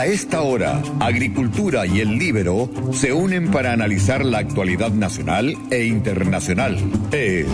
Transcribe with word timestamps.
A 0.00 0.06
esta 0.06 0.40
hora, 0.40 0.80
Agricultura 0.98 1.84
y 1.84 2.00
el 2.00 2.16
Libero 2.16 2.70
se 2.90 3.12
unen 3.12 3.50
para 3.50 3.74
analizar 3.74 4.24
la 4.24 4.38
actualidad 4.38 4.92
nacional 4.92 5.54
e 5.70 5.84
internacional. 5.84 6.78
Es 7.12 7.46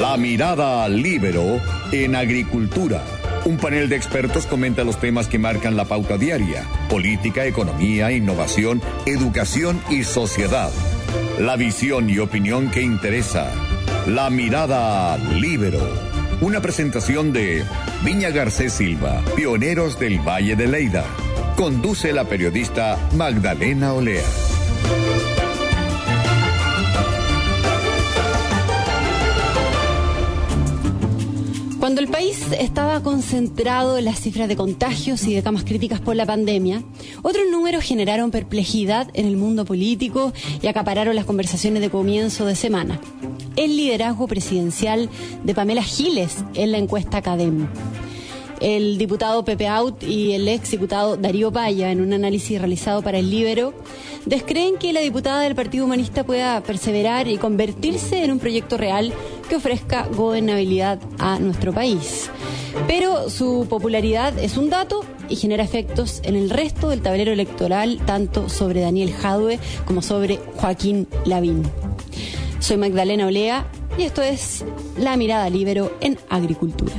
La 0.00 0.16
Mirada 0.16 0.82
al 0.82 1.00
Libero 1.00 1.60
en 1.92 2.16
Agricultura. 2.16 3.00
Un 3.44 3.58
panel 3.58 3.88
de 3.88 3.94
expertos 3.94 4.46
comenta 4.46 4.82
los 4.82 4.98
temas 4.98 5.28
que 5.28 5.38
marcan 5.38 5.76
la 5.76 5.84
pauta 5.84 6.18
diaria, 6.18 6.64
política, 6.88 7.46
economía, 7.46 8.10
innovación, 8.10 8.82
educación 9.06 9.80
y 9.88 10.02
sociedad. 10.02 10.72
La 11.38 11.54
visión 11.54 12.10
y 12.10 12.18
opinión 12.18 12.72
que 12.72 12.82
interesa. 12.82 13.52
La 14.08 14.30
Mirada 14.30 15.16
Libero 15.16 16.09
una 16.40 16.62
presentación 16.62 17.32
de 17.32 17.64
Viña 18.02 18.30
Garcés 18.30 18.72
Silva, 18.72 19.22
pioneros 19.36 19.98
del 19.98 20.18
Valle 20.20 20.56
de 20.56 20.66
Leida. 20.68 21.04
Conduce 21.54 22.12
la 22.14 22.24
periodista 22.24 22.98
Magdalena 23.14 23.92
Olea. 23.92 24.24
Cuando 31.78 32.00
el 32.00 32.08
país 32.08 32.46
estaba 32.58 33.02
concentrado 33.02 33.98
en 33.98 34.06
las 34.06 34.20
cifras 34.20 34.48
de 34.48 34.56
contagios 34.56 35.24
y 35.24 35.34
de 35.34 35.42
camas 35.42 35.64
críticas 35.64 36.00
por 36.00 36.16
la 36.16 36.24
pandemia, 36.24 36.82
otros 37.22 37.44
números 37.50 37.84
generaron 37.84 38.30
perplejidad 38.30 39.08
en 39.12 39.26
el 39.26 39.36
mundo 39.36 39.66
político 39.66 40.32
y 40.62 40.68
acapararon 40.68 41.16
las 41.16 41.26
conversaciones 41.26 41.82
de 41.82 41.90
comienzo 41.90 42.46
de 42.46 42.54
semana 42.54 43.00
el 43.56 43.76
liderazgo 43.76 44.26
presidencial 44.26 45.08
de 45.44 45.54
Pamela 45.54 45.82
Giles 45.82 46.44
en 46.54 46.72
la 46.72 46.78
encuesta 46.78 47.18
Academ. 47.18 47.68
El 48.60 48.98
diputado 48.98 49.42
Pepe 49.42 49.66
Out 49.68 50.02
y 50.02 50.32
el 50.32 50.46
ex 50.46 50.70
diputado 50.70 51.16
Darío 51.16 51.50
Paya, 51.50 51.90
en 51.90 52.02
un 52.02 52.12
análisis 52.12 52.58
realizado 52.58 53.00
para 53.02 53.18
el 53.18 53.30
Libero, 53.30 53.72
descreen 54.26 54.76
que 54.76 54.92
la 54.92 55.00
diputada 55.00 55.40
del 55.40 55.54
Partido 55.54 55.86
Humanista 55.86 56.24
pueda 56.24 56.60
perseverar 56.62 57.26
y 57.26 57.38
convertirse 57.38 58.22
en 58.22 58.32
un 58.32 58.38
proyecto 58.38 58.76
real 58.76 59.14
que 59.48 59.56
ofrezca 59.56 60.06
gobernabilidad 60.14 60.98
a 61.18 61.38
nuestro 61.38 61.72
país. 61.72 62.30
Pero 62.86 63.30
su 63.30 63.66
popularidad 63.68 64.38
es 64.38 64.58
un 64.58 64.68
dato 64.68 65.06
y 65.30 65.36
genera 65.36 65.64
efectos 65.64 66.20
en 66.24 66.36
el 66.36 66.50
resto 66.50 66.90
del 66.90 67.00
tablero 67.00 67.32
electoral, 67.32 67.98
tanto 68.04 68.50
sobre 68.50 68.80
Daniel 68.80 69.12
Jadue 69.12 69.58
como 69.86 70.02
sobre 70.02 70.38
Joaquín 70.56 71.08
Lavín. 71.24 71.62
Soy 72.60 72.76
Magdalena 72.76 73.26
Olea 73.26 73.66
y 73.96 74.02
esto 74.02 74.22
es 74.22 74.64
La 74.98 75.16
Mirada 75.16 75.48
Libero 75.48 75.96
en 76.00 76.18
Agricultura. 76.28 76.92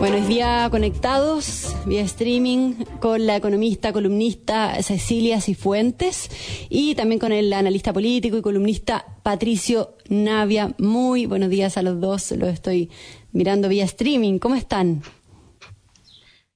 Buenos 0.00 0.28
días 0.28 0.68
conectados 0.70 1.74
vía 1.86 2.02
streaming 2.02 2.74
con 3.00 3.24
la 3.24 3.36
economista, 3.36 3.92
columnista 3.92 4.82
Cecilia 4.82 5.40
Cifuentes 5.40 6.28
y 6.68 6.94
también 6.96 7.20
con 7.20 7.32
el 7.32 7.52
analista 7.52 7.92
político 7.92 8.36
y 8.36 8.42
columnista 8.42 9.06
Patricio 9.22 9.96
Navia. 10.08 10.74
Muy 10.78 11.26
buenos 11.26 11.50
días 11.50 11.78
a 11.78 11.82
los 11.82 12.00
dos, 12.00 12.32
los 12.32 12.48
estoy 12.48 12.90
mirando 13.32 13.68
vía 13.68 13.84
streaming. 13.84 14.38
¿Cómo 14.38 14.56
están? 14.56 15.02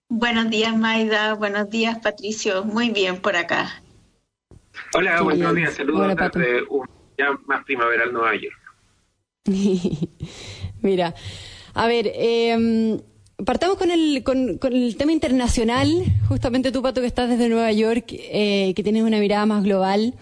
Buenos 0.09 0.51
días, 0.51 0.77
Maida. 0.77 1.35
Buenos 1.35 1.71
días, 1.71 1.99
Patricio. 1.99 2.65
Muy 2.65 2.91
bien 2.91 3.21
por 3.21 3.37
acá. 3.37 3.83
Hola, 4.95 5.21
buenos 5.23 5.55
días. 5.55 5.75
Saludos 5.75 6.17
desde 6.17 6.63
un 6.71 6.89
ya 7.19 7.39
más 7.47 7.65
primaveral 7.65 8.13
Nueva 8.13 8.35
York. 8.35 8.57
Mira, 10.83 11.15
a 11.75 11.87
ver, 11.87 12.11
eh, 12.15 13.01
partamos 13.45 13.77
con 13.77 13.91
el, 13.91 14.23
con, 14.25 14.59
el 14.63 14.97
tema 14.97 15.13
internacional. 15.13 16.05
Justamente 16.29 16.73
tú, 16.73 16.83
Pato, 16.83 17.01
que 17.01 17.07
estás 17.07 17.29
desde 17.29 17.49
Nueva 17.49 17.73
York, 17.73 18.07
eh, 18.11 18.73
que 18.75 18.83
tienes 18.83 19.03
una 19.03 19.19
mirada 19.19 19.47
más 19.47 19.63
global. 19.63 20.15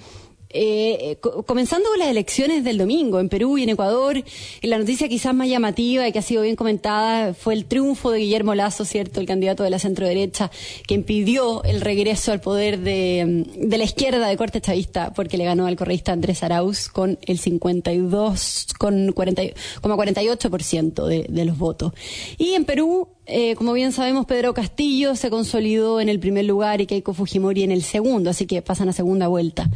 Eh, 0.58 1.18
comenzando 1.44 1.90
con 1.90 1.98
las 1.98 2.08
elecciones 2.08 2.64
del 2.64 2.78
domingo 2.78 3.20
en 3.20 3.28
Perú 3.28 3.58
y 3.58 3.64
en 3.64 3.68
Ecuador, 3.68 4.24
la 4.62 4.78
noticia 4.78 5.06
quizás 5.06 5.34
más 5.34 5.48
llamativa 5.48 6.08
y 6.08 6.12
que 6.12 6.18
ha 6.18 6.22
sido 6.22 6.42
bien 6.42 6.56
comentada 6.56 7.34
fue 7.34 7.52
el 7.52 7.66
triunfo 7.66 8.10
de 8.10 8.20
Guillermo 8.20 8.54
Lazo, 8.54 8.86
¿cierto? 8.86 9.20
El 9.20 9.26
candidato 9.26 9.64
de 9.64 9.70
la 9.70 9.78
centro 9.78 10.06
derecha, 10.06 10.50
que 10.88 10.94
impidió 10.94 11.62
el 11.64 11.82
regreso 11.82 12.32
al 12.32 12.40
poder 12.40 12.78
de, 12.78 13.44
la 13.68 13.84
izquierda 13.84 14.28
de 14.28 14.36
corte 14.38 14.62
chavista, 14.62 15.12
porque 15.12 15.36
le 15.36 15.44
ganó 15.44 15.66
al 15.66 15.76
correísta 15.76 16.12
Andrés 16.12 16.42
Arauz 16.42 16.88
con 16.88 17.18
el 17.26 17.38
52, 17.38 18.68
con 18.78 19.08
48% 19.14 21.06
de, 21.06 21.26
de 21.28 21.44
los 21.44 21.58
votos. 21.58 21.92
Y 22.38 22.54
en 22.54 22.64
Perú, 22.64 23.08
eh, 23.26 23.56
como 23.56 23.74
bien 23.74 23.92
sabemos, 23.92 24.24
Pedro 24.24 24.54
Castillo 24.54 25.16
se 25.16 25.28
consolidó 25.28 26.00
en 26.00 26.08
el 26.08 26.18
primer 26.18 26.46
lugar 26.46 26.80
y 26.80 26.86
Keiko 26.86 27.12
Fujimori 27.12 27.62
en 27.62 27.72
el 27.72 27.82
segundo, 27.82 28.30
así 28.30 28.46
que 28.46 28.62
pasan 28.62 28.88
a 28.88 28.92
segunda 28.92 29.28
vuelta. 29.28 29.68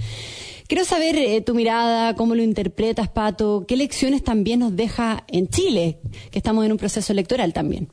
Quiero 0.70 0.84
saber 0.84 1.16
eh, 1.16 1.42
tu 1.44 1.52
mirada, 1.52 2.14
cómo 2.14 2.36
lo 2.36 2.42
interpretas, 2.42 3.08
Pato, 3.08 3.64
qué 3.66 3.76
lecciones 3.76 4.22
también 4.22 4.60
nos 4.60 4.76
deja 4.76 5.24
en 5.26 5.48
Chile, 5.48 5.98
que 6.30 6.38
estamos 6.38 6.64
en 6.64 6.70
un 6.70 6.78
proceso 6.78 7.12
electoral 7.12 7.52
también. 7.52 7.88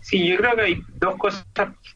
Sí, 0.00 0.26
yo 0.26 0.36
creo 0.36 0.56
que 0.56 0.62
hay 0.62 0.82
dos 0.98 1.14
cosas 1.14 1.46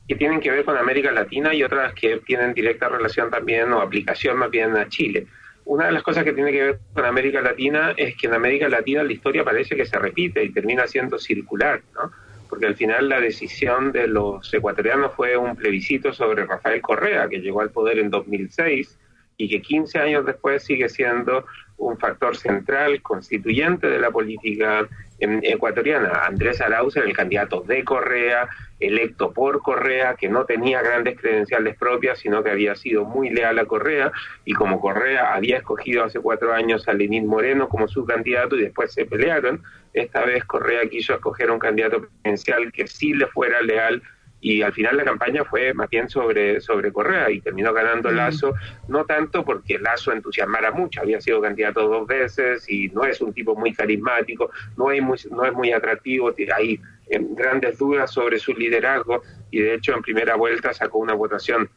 que 0.06 0.14
tienen 0.14 0.38
que 0.38 0.52
ver 0.52 0.64
con 0.64 0.76
América 0.76 1.10
Latina 1.10 1.52
y 1.52 1.64
otras 1.64 1.92
que 1.94 2.18
tienen 2.24 2.54
directa 2.54 2.88
relación 2.88 3.32
también 3.32 3.72
o 3.72 3.80
aplicación 3.80 4.38
más 4.38 4.48
bien 4.48 4.76
a 4.76 4.88
Chile. 4.88 5.26
Una 5.64 5.86
de 5.86 5.92
las 5.92 6.04
cosas 6.04 6.22
que 6.22 6.32
tiene 6.32 6.52
que 6.52 6.62
ver 6.62 6.80
con 6.94 7.04
América 7.04 7.40
Latina 7.40 7.94
es 7.96 8.16
que 8.16 8.28
en 8.28 8.34
América 8.34 8.68
Latina 8.68 9.02
la 9.02 9.12
historia 9.12 9.42
parece 9.42 9.74
que 9.74 9.86
se 9.86 9.98
repite 9.98 10.44
y 10.44 10.52
termina 10.52 10.86
siendo 10.86 11.18
circular, 11.18 11.82
¿no? 11.94 12.12
Porque 12.50 12.66
al 12.66 12.74
final 12.74 13.08
la 13.08 13.20
decisión 13.20 13.92
de 13.92 14.08
los 14.08 14.52
ecuatorianos 14.52 15.14
fue 15.14 15.36
un 15.36 15.54
plebiscito 15.54 16.12
sobre 16.12 16.44
Rafael 16.44 16.82
Correa, 16.82 17.28
que 17.28 17.38
llegó 17.38 17.60
al 17.60 17.70
poder 17.70 18.00
en 18.00 18.10
2006 18.10 18.98
y 19.40 19.48
que 19.48 19.62
15 19.62 19.98
años 19.98 20.26
después 20.26 20.62
sigue 20.62 20.90
siendo 20.90 21.46
un 21.78 21.96
factor 21.98 22.36
central, 22.36 23.00
constituyente 23.00 23.86
de 23.86 23.98
la 23.98 24.10
política 24.10 24.86
ecuatoriana. 25.18 26.26
Andrés 26.26 26.60
Arauz 26.60 26.94
era 26.96 27.06
el 27.06 27.16
candidato 27.16 27.62
de 27.62 27.82
Correa, 27.82 28.48
electo 28.80 29.32
por 29.32 29.62
Correa, 29.62 30.14
que 30.14 30.28
no 30.28 30.44
tenía 30.44 30.82
grandes 30.82 31.18
credenciales 31.18 31.74
propias, 31.78 32.18
sino 32.18 32.42
que 32.42 32.50
había 32.50 32.74
sido 32.74 33.06
muy 33.06 33.30
leal 33.30 33.58
a 33.58 33.64
Correa, 33.64 34.12
y 34.44 34.52
como 34.52 34.78
Correa 34.78 35.32
había 35.32 35.56
escogido 35.56 36.04
hace 36.04 36.20
cuatro 36.20 36.52
años 36.52 36.86
a 36.86 36.92
Lenín 36.92 37.26
Moreno 37.26 37.66
como 37.70 37.88
su 37.88 38.04
candidato 38.04 38.56
y 38.56 38.62
después 38.64 38.92
se 38.92 39.06
pelearon, 39.06 39.62
esta 39.94 40.22
vez 40.22 40.44
Correa 40.44 40.86
quiso 40.90 41.14
escoger 41.14 41.50
un 41.50 41.58
candidato 41.58 42.02
presidencial 42.02 42.72
que 42.72 42.86
sí 42.86 43.14
le 43.14 43.26
fuera 43.26 43.62
leal 43.62 44.02
y 44.40 44.62
al 44.62 44.72
final 44.72 44.96
la 44.96 45.04
campaña 45.04 45.44
fue 45.44 45.74
más 45.74 45.90
bien 45.90 46.08
sobre, 46.08 46.60
sobre 46.60 46.92
Correa 46.92 47.30
y 47.30 47.40
terminó 47.40 47.72
ganando 47.72 48.10
Lazo, 48.10 48.54
no 48.88 49.04
tanto 49.04 49.44
porque 49.44 49.78
Lazo 49.78 50.12
entusiasmara 50.12 50.70
mucho, 50.70 51.00
había 51.02 51.20
sido 51.20 51.42
candidato 51.42 51.86
dos 51.88 52.06
veces 52.06 52.68
y 52.68 52.88
no 52.88 53.04
es 53.04 53.20
un 53.20 53.32
tipo 53.34 53.54
muy 53.54 53.74
carismático, 53.74 54.50
no 54.76 54.90
es 54.90 55.02
muy, 55.02 55.18
no 55.30 55.44
es 55.44 55.52
muy 55.52 55.72
atractivo, 55.72 56.32
hay 56.56 56.80
eh, 57.08 57.20
grandes 57.20 57.78
dudas 57.78 58.10
sobre 58.12 58.38
su 58.38 58.54
liderazgo 58.54 59.22
y 59.50 59.60
de 59.60 59.74
hecho 59.74 59.94
en 59.94 60.02
primera 60.02 60.36
vuelta 60.36 60.72
sacó 60.72 60.98
una 60.98 61.14
votación 61.14 61.68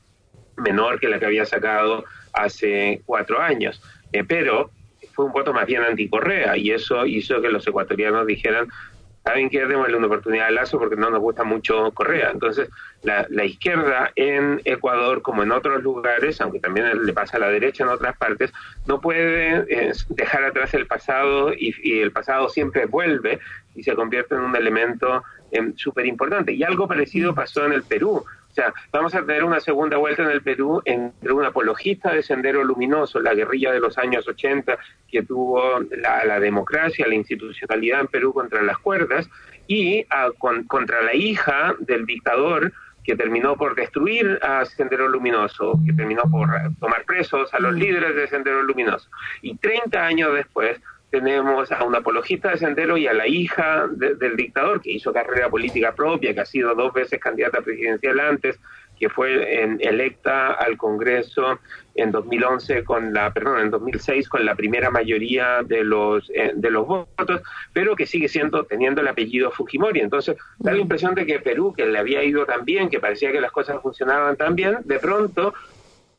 menor 0.58 1.00
que 1.00 1.10
la 1.10 1.20
que 1.20 1.26
había 1.26 1.46
sacado 1.46 2.06
hace 2.32 3.02
cuatro 3.06 3.42
años, 3.42 3.82
eh, 4.14 4.24
pero 4.24 4.72
fue 5.14 5.26
un 5.26 5.32
voto 5.32 5.54
más 5.54 5.66
bien 5.66 5.84
anticorrea 5.84 6.58
y 6.58 6.72
eso 6.72 7.06
hizo 7.06 7.42
que 7.42 7.50
los 7.50 7.68
ecuatorianos 7.68 8.26
dijeran 8.26 8.68
saben 9.24 9.50
que 9.50 9.66
démosle 9.66 9.98
una 9.98 10.08
oportunidad 10.08 10.48
a 10.48 10.52
Lazo 10.52 10.78
porque 10.78 10.96
no 10.96 11.10
nos 11.10 11.22
gusta 11.22 11.44
mucho 11.44 11.92
Correa. 11.92 12.32
Entonces, 12.32 12.70
la, 13.04 13.46
izquierda 13.46 14.12
en 14.16 14.62
Ecuador, 14.66 15.22
como 15.22 15.44
en 15.44 15.52
otros 15.52 15.82
lugares, 15.82 16.42
aunque 16.42 16.60
también 16.60 17.06
le 17.06 17.14
pasa 17.14 17.38
a 17.38 17.40
la 17.40 17.50
derecha 17.50 17.84
en 17.84 17.90
otras 17.90 18.18
partes, 18.18 18.52
no 18.86 19.00
puede 19.00 19.66
eh, 19.70 19.92
dejar 20.10 20.44
atrás 20.44 20.74
el 20.74 20.88
pasado 20.88 21.54
y, 21.54 22.00
el 22.00 22.12
pasado 22.12 22.50
siempre 22.50 22.86
vuelve 22.86 23.40
y 23.76 23.84
se 23.84 23.96
convierte 23.96 24.36
en 24.36 24.42
un 24.42 24.56
elemento 24.56 25.24
eh, 25.52 25.72
súper 25.76 26.06
importante. 26.06 26.54
Y 26.54 26.64
algo 26.64 26.88
parecido 26.88 27.34
pasó 27.34 27.66
en 27.66 27.74
el 27.74 27.84
Perú. 27.84 28.26
O 28.54 28.56
sea, 28.56 28.72
vamos 28.92 29.16
a 29.16 29.26
tener 29.26 29.44
una 29.44 29.60
segunda 29.60 29.98
vuelta 29.98 30.22
en 30.22 30.30
el 30.30 30.44
Perú 30.44 30.80
entre 30.86 31.34
un 31.34 31.44
apologista 31.44 32.14
de 32.14 32.22
Sendero 32.22 32.64
Luminoso, 32.64 33.20
la 33.20 33.34
guerrilla 33.34 33.72
de 33.72 33.80
los 33.80 33.98
años 33.98 34.28
80 34.28 34.78
que 35.08 35.24
tuvo 35.24 35.80
la, 35.90 36.40
democracia, 36.40 37.08
la 37.08 37.16
institucionalidad 37.16 38.02
en 38.02 38.08
Perú 38.10 38.32
contra 38.32 38.62
las 38.62 38.78
cuerdas, 38.78 39.28
y 39.66 40.06
contra 40.68 41.02
la 41.02 41.16
hija 41.16 41.74
del 41.80 42.06
dictador 42.06 42.72
que 43.04 43.16
terminó 43.16 43.58
por 43.58 43.74
destruir 43.74 44.38
a 44.44 44.64
Sendero 44.66 45.08
Luminoso, 45.08 45.80
que 45.84 45.94
terminó 45.94 46.22
por 46.30 46.48
tomar 46.80 47.06
presos 47.06 47.52
a 47.56 47.60
los 47.60 47.74
líderes 47.74 48.16
de 48.16 48.28
Sendero 48.28 48.62
Luminoso. 48.62 49.10
Y 49.42 49.58
30 49.58 50.06
años 50.06 50.36
después 50.36 50.80
tenemos 51.14 51.72
a 51.72 51.84
un 51.84 51.96
apologista 51.96 52.50
de 52.50 52.58
Sendero 52.58 52.98
y 52.98 53.06
a 53.06 53.14
la 53.14 53.28
hija 53.28 53.88
del 53.88 54.36
dictador 54.36 54.82
que 54.82 54.94
hizo 54.94 55.14
carrera 55.14 55.48
política 55.48 55.94
propia, 55.94 56.34
que 56.34 56.42
ha 56.42 56.46
sido 56.46 56.74
dos 56.74 56.92
veces 56.92 57.20
candidata 57.20 57.62
presidencial 57.62 58.20
antes, 58.20 58.60
que 59.00 59.10
fue 59.10 59.64
electa 59.80 60.54
al 60.54 60.76
Congreso 60.76 61.60
en 61.94 62.12
2011 62.12 62.84
con 62.84 63.14
la, 63.14 63.32
perdón, 63.32 63.60
en 63.60 63.70
2006 63.70 64.28
con 64.28 64.44
la 64.44 64.56
primera 64.56 64.90
mayoría 64.90 65.62
de 65.62 65.84
los 65.84 66.32
eh, 66.34 66.54
de 66.56 66.72
los 66.72 66.88
votos, 66.88 67.44
pero 67.74 67.96
que 67.96 68.08
sigue 68.08 68.28
siendo 68.28 68.64
teniendo 68.64 69.02
el 69.02 69.08
apellido 69.08 69.52
Fujimori. 69.52 70.00
Entonces, 70.00 70.36
da 70.58 70.74
la 70.74 70.80
impresión 70.80 71.14
de 71.14 71.28
que 71.28 71.40
Perú, 71.40 71.76
que 71.78 71.86
le 71.86 72.00
había 72.00 72.24
ido 72.24 72.48
tan 72.48 72.66
bien, 72.66 72.90
que 72.90 73.00
parecía 73.00 73.32
que 73.32 73.40
las 73.40 73.52
cosas 73.52 73.80
funcionaban 73.84 74.36
tan 74.36 74.56
bien, 74.56 74.78
de 74.84 74.98
pronto 74.98 75.54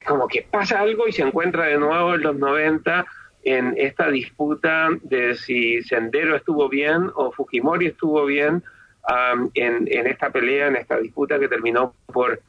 como 0.06 0.28
que 0.28 0.46
pasa 0.48 0.78
algo 0.78 1.08
y 1.08 1.12
se 1.12 1.22
encuentra 1.22 1.64
de 1.64 1.78
nuevo 1.78 2.14
en 2.14 2.22
los 2.22 2.36
90 2.36 3.04
en 3.44 3.74
esta 3.76 4.10
disputa 4.10 4.88
de 5.02 5.34
si 5.34 5.82
Sendero 5.82 6.36
estuvo 6.36 6.68
bien 6.68 7.10
o 7.14 7.30
Fujimori 7.32 7.86
estuvo 7.86 8.24
bien 8.24 8.62
en, 9.54 9.88
en 9.90 10.06
esta 10.06 10.30
pelea, 10.30 10.68
en 10.68 10.76
esta 10.76 10.98
disputa 10.98 11.38
que 11.38 11.48
terminó 11.48 11.94
por 12.06 12.40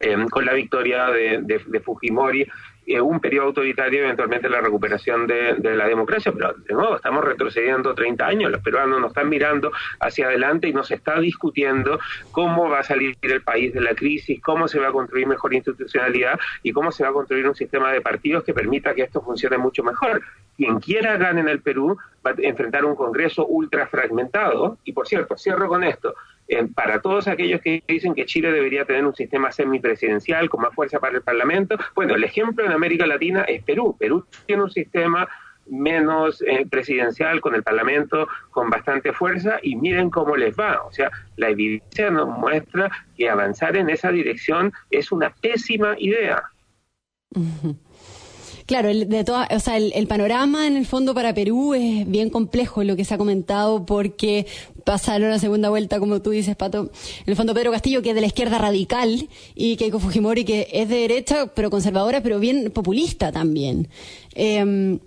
em, 0.00 0.28
con 0.28 0.44
la 0.44 0.52
victoria 0.52 1.06
de 1.06 1.82
Fujimori 1.84 2.46
eh, 2.86 3.00
un 3.00 3.20
periodo 3.20 3.46
autoritario 3.46 4.04
eventualmente 4.04 4.48
la 4.48 4.60
recuperación 4.60 5.26
de, 5.26 5.56
la 5.76 5.86
democracia, 5.86 6.32
pero 6.32 6.54
de 6.54 6.74
nuevo 6.74 6.96
estamos 6.96 7.24
retrocediendo 7.24 7.94
30 7.94 8.26
años, 8.26 8.50
los 8.50 8.60
peruanos 8.60 9.00
nos 9.00 9.10
están 9.10 9.28
mirando 9.28 9.70
hacia 10.00 10.26
adelante 10.26 10.68
y 10.68 10.72
nos 10.72 10.90
está 10.90 11.20
discutiendo 11.20 12.00
cómo 12.32 12.68
va 12.68 12.80
a 12.80 12.82
salir 12.82 13.16
el 13.22 13.42
país 13.42 13.72
de 13.72 13.80
la 13.80 13.94
crisis, 13.94 14.40
cómo 14.42 14.66
se 14.66 14.80
va 14.80 14.88
a 14.88 14.92
construir 14.92 15.26
mejor 15.26 15.54
institucionalidad 15.54 16.38
y 16.62 16.72
cómo 16.72 16.90
se 16.90 17.04
va 17.04 17.10
a 17.10 17.12
construir 17.12 17.46
un 17.48 17.54
sistema 17.54 17.92
de 17.92 18.00
partidos 18.00 18.44
que 18.44 18.52
permita 18.52 18.94
que 18.94 19.02
esto 19.02 19.20
funcione 19.20 19.58
mucho 19.58 19.82
mejor. 19.84 20.22
Quien 20.56 20.80
quiera 20.80 21.16
ganar 21.16 21.38
en 21.38 21.48
el 21.48 21.60
Perú 21.60 21.96
va 22.26 22.32
a 22.32 22.34
enfrentar 22.38 22.84
un 22.84 22.96
Congreso 22.96 23.46
ultra 23.46 23.86
fragmentado 23.86 24.78
y 24.84 24.92
por 24.92 25.06
cierto, 25.06 25.36
cierro 25.36 25.68
con 25.68 25.84
esto, 25.84 26.14
para 26.74 27.00
todos 27.00 27.28
aquellos 27.28 27.60
que 27.60 27.82
dicen 27.86 28.14
que 28.14 28.26
Chile 28.26 28.52
debería 28.52 28.84
tener 28.84 29.04
un 29.04 29.14
sistema 29.14 29.50
semipresidencial 29.52 30.48
con 30.48 30.62
más 30.62 30.74
fuerza 30.74 30.98
para 30.98 31.16
el 31.16 31.22
Parlamento, 31.22 31.76
bueno, 31.94 32.14
el 32.14 32.24
ejemplo 32.24 32.64
en 32.64 32.72
América 32.72 33.06
Latina 33.06 33.42
es 33.42 33.62
Perú. 33.62 33.96
Perú 33.98 34.26
tiene 34.46 34.62
un 34.62 34.70
sistema 34.70 35.28
menos 35.66 36.42
eh, 36.42 36.66
presidencial 36.68 37.40
con 37.40 37.54
el 37.54 37.62
Parlamento 37.62 38.26
con 38.50 38.68
bastante 38.68 39.12
fuerza 39.12 39.58
y 39.62 39.76
miren 39.76 40.10
cómo 40.10 40.36
les 40.36 40.54
va. 40.56 40.82
O 40.82 40.92
sea, 40.92 41.10
la 41.36 41.50
evidencia 41.50 42.10
nos 42.10 42.28
muestra 42.28 42.90
que 43.16 43.30
avanzar 43.30 43.76
en 43.76 43.90
esa 43.90 44.10
dirección 44.10 44.72
es 44.90 45.12
una 45.12 45.30
pésima 45.30 45.94
idea. 45.98 46.42
Claro, 48.66 48.88
el, 48.88 49.08
de 49.08 49.24
toda, 49.24 49.48
o 49.50 49.60
sea, 49.60 49.76
el, 49.76 50.06
panorama 50.06 50.66
en 50.66 50.76
el 50.76 50.86
fondo 50.86 51.14
para 51.14 51.34
Perú 51.34 51.74
es 51.74 52.08
bien 52.08 52.30
complejo 52.30 52.84
lo 52.84 52.96
que 52.96 53.04
se 53.04 53.14
ha 53.14 53.18
comentado 53.18 53.84
porque 53.86 54.46
pasaron 54.84 55.30
la 55.30 55.38
segunda 55.38 55.68
vuelta, 55.68 55.98
como 55.98 56.22
tú 56.22 56.30
dices, 56.30 56.56
Pato. 56.56 56.90
En 57.20 57.30
el 57.30 57.36
fondo 57.36 57.54
Pedro 57.54 57.72
Castillo, 57.72 58.02
que 58.02 58.10
es 58.10 58.14
de 58.14 58.20
la 58.20 58.26
izquierda 58.26 58.58
radical, 58.58 59.28
y 59.54 59.76
Keiko 59.76 59.98
Fujimori, 59.98 60.44
que 60.44 60.68
es 60.72 60.88
de 60.88 60.96
derecha, 60.96 61.46
pero 61.54 61.70
conservadora, 61.70 62.22
pero 62.22 62.38
bien 62.38 62.70
populista 62.70 63.32
también. 63.32 63.88
Eh, 64.34 64.98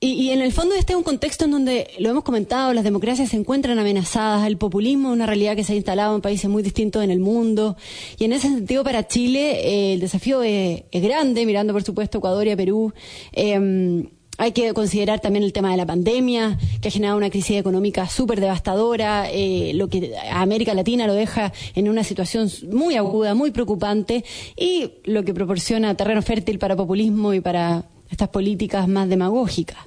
y, 0.00 0.30
en 0.30 0.40
el 0.40 0.52
fondo 0.52 0.76
este 0.76 0.92
es 0.92 0.96
un 0.96 1.02
contexto 1.02 1.46
en 1.46 1.50
donde, 1.50 1.90
lo 1.98 2.10
hemos 2.10 2.22
comentado, 2.22 2.72
las 2.72 2.84
democracias 2.84 3.30
se 3.30 3.36
encuentran 3.36 3.80
amenazadas, 3.80 4.46
el 4.46 4.56
populismo 4.56 5.08
es 5.08 5.14
una 5.14 5.26
realidad 5.26 5.56
que 5.56 5.64
se 5.64 5.72
ha 5.72 5.76
instalado 5.76 6.14
en 6.14 6.22
países 6.22 6.48
muy 6.48 6.62
distintos 6.62 7.02
en 7.02 7.10
el 7.10 7.18
mundo, 7.18 7.76
y 8.16 8.24
en 8.24 8.32
ese 8.32 8.48
sentido 8.48 8.84
para 8.84 9.08
Chile 9.08 9.60
eh, 9.66 9.94
el 9.94 10.00
desafío 10.00 10.42
es, 10.44 10.84
grande, 10.92 11.44
mirando 11.46 11.72
por 11.72 11.82
supuesto 11.82 12.18
Ecuador 12.18 12.46
y 12.46 12.50
a 12.50 12.56
Perú. 12.56 12.92
Em, 13.32 14.08
hay 14.40 14.52
que 14.52 14.72
considerar 14.72 15.18
también 15.18 15.42
el 15.42 15.52
tema 15.52 15.72
de 15.72 15.76
la 15.76 15.84
pandemia, 15.84 16.58
que 16.80 16.88
ha 16.88 16.90
generado 16.92 17.18
una 17.18 17.28
crisis 17.28 17.56
económica 17.56 18.08
súper 18.08 18.40
devastadora, 18.40 19.28
eh, 19.32 19.72
lo 19.74 19.88
que 19.88 20.12
a 20.16 20.42
América 20.42 20.74
Latina 20.74 21.08
lo 21.08 21.14
deja 21.14 21.52
en 21.74 21.88
una 21.88 22.04
situación 22.04 22.48
muy 22.70 22.94
aguda, 22.94 23.34
muy 23.34 23.50
preocupante, 23.50 24.24
y 24.56 24.92
lo 25.02 25.24
que 25.24 25.34
proporciona 25.34 25.96
terreno 25.96 26.22
fértil 26.22 26.60
para 26.60 26.76
populismo 26.76 27.34
y 27.34 27.40
para 27.40 27.86
estas 28.10 28.28
políticas 28.28 28.88
más 28.88 29.08
demagógicas. 29.08 29.78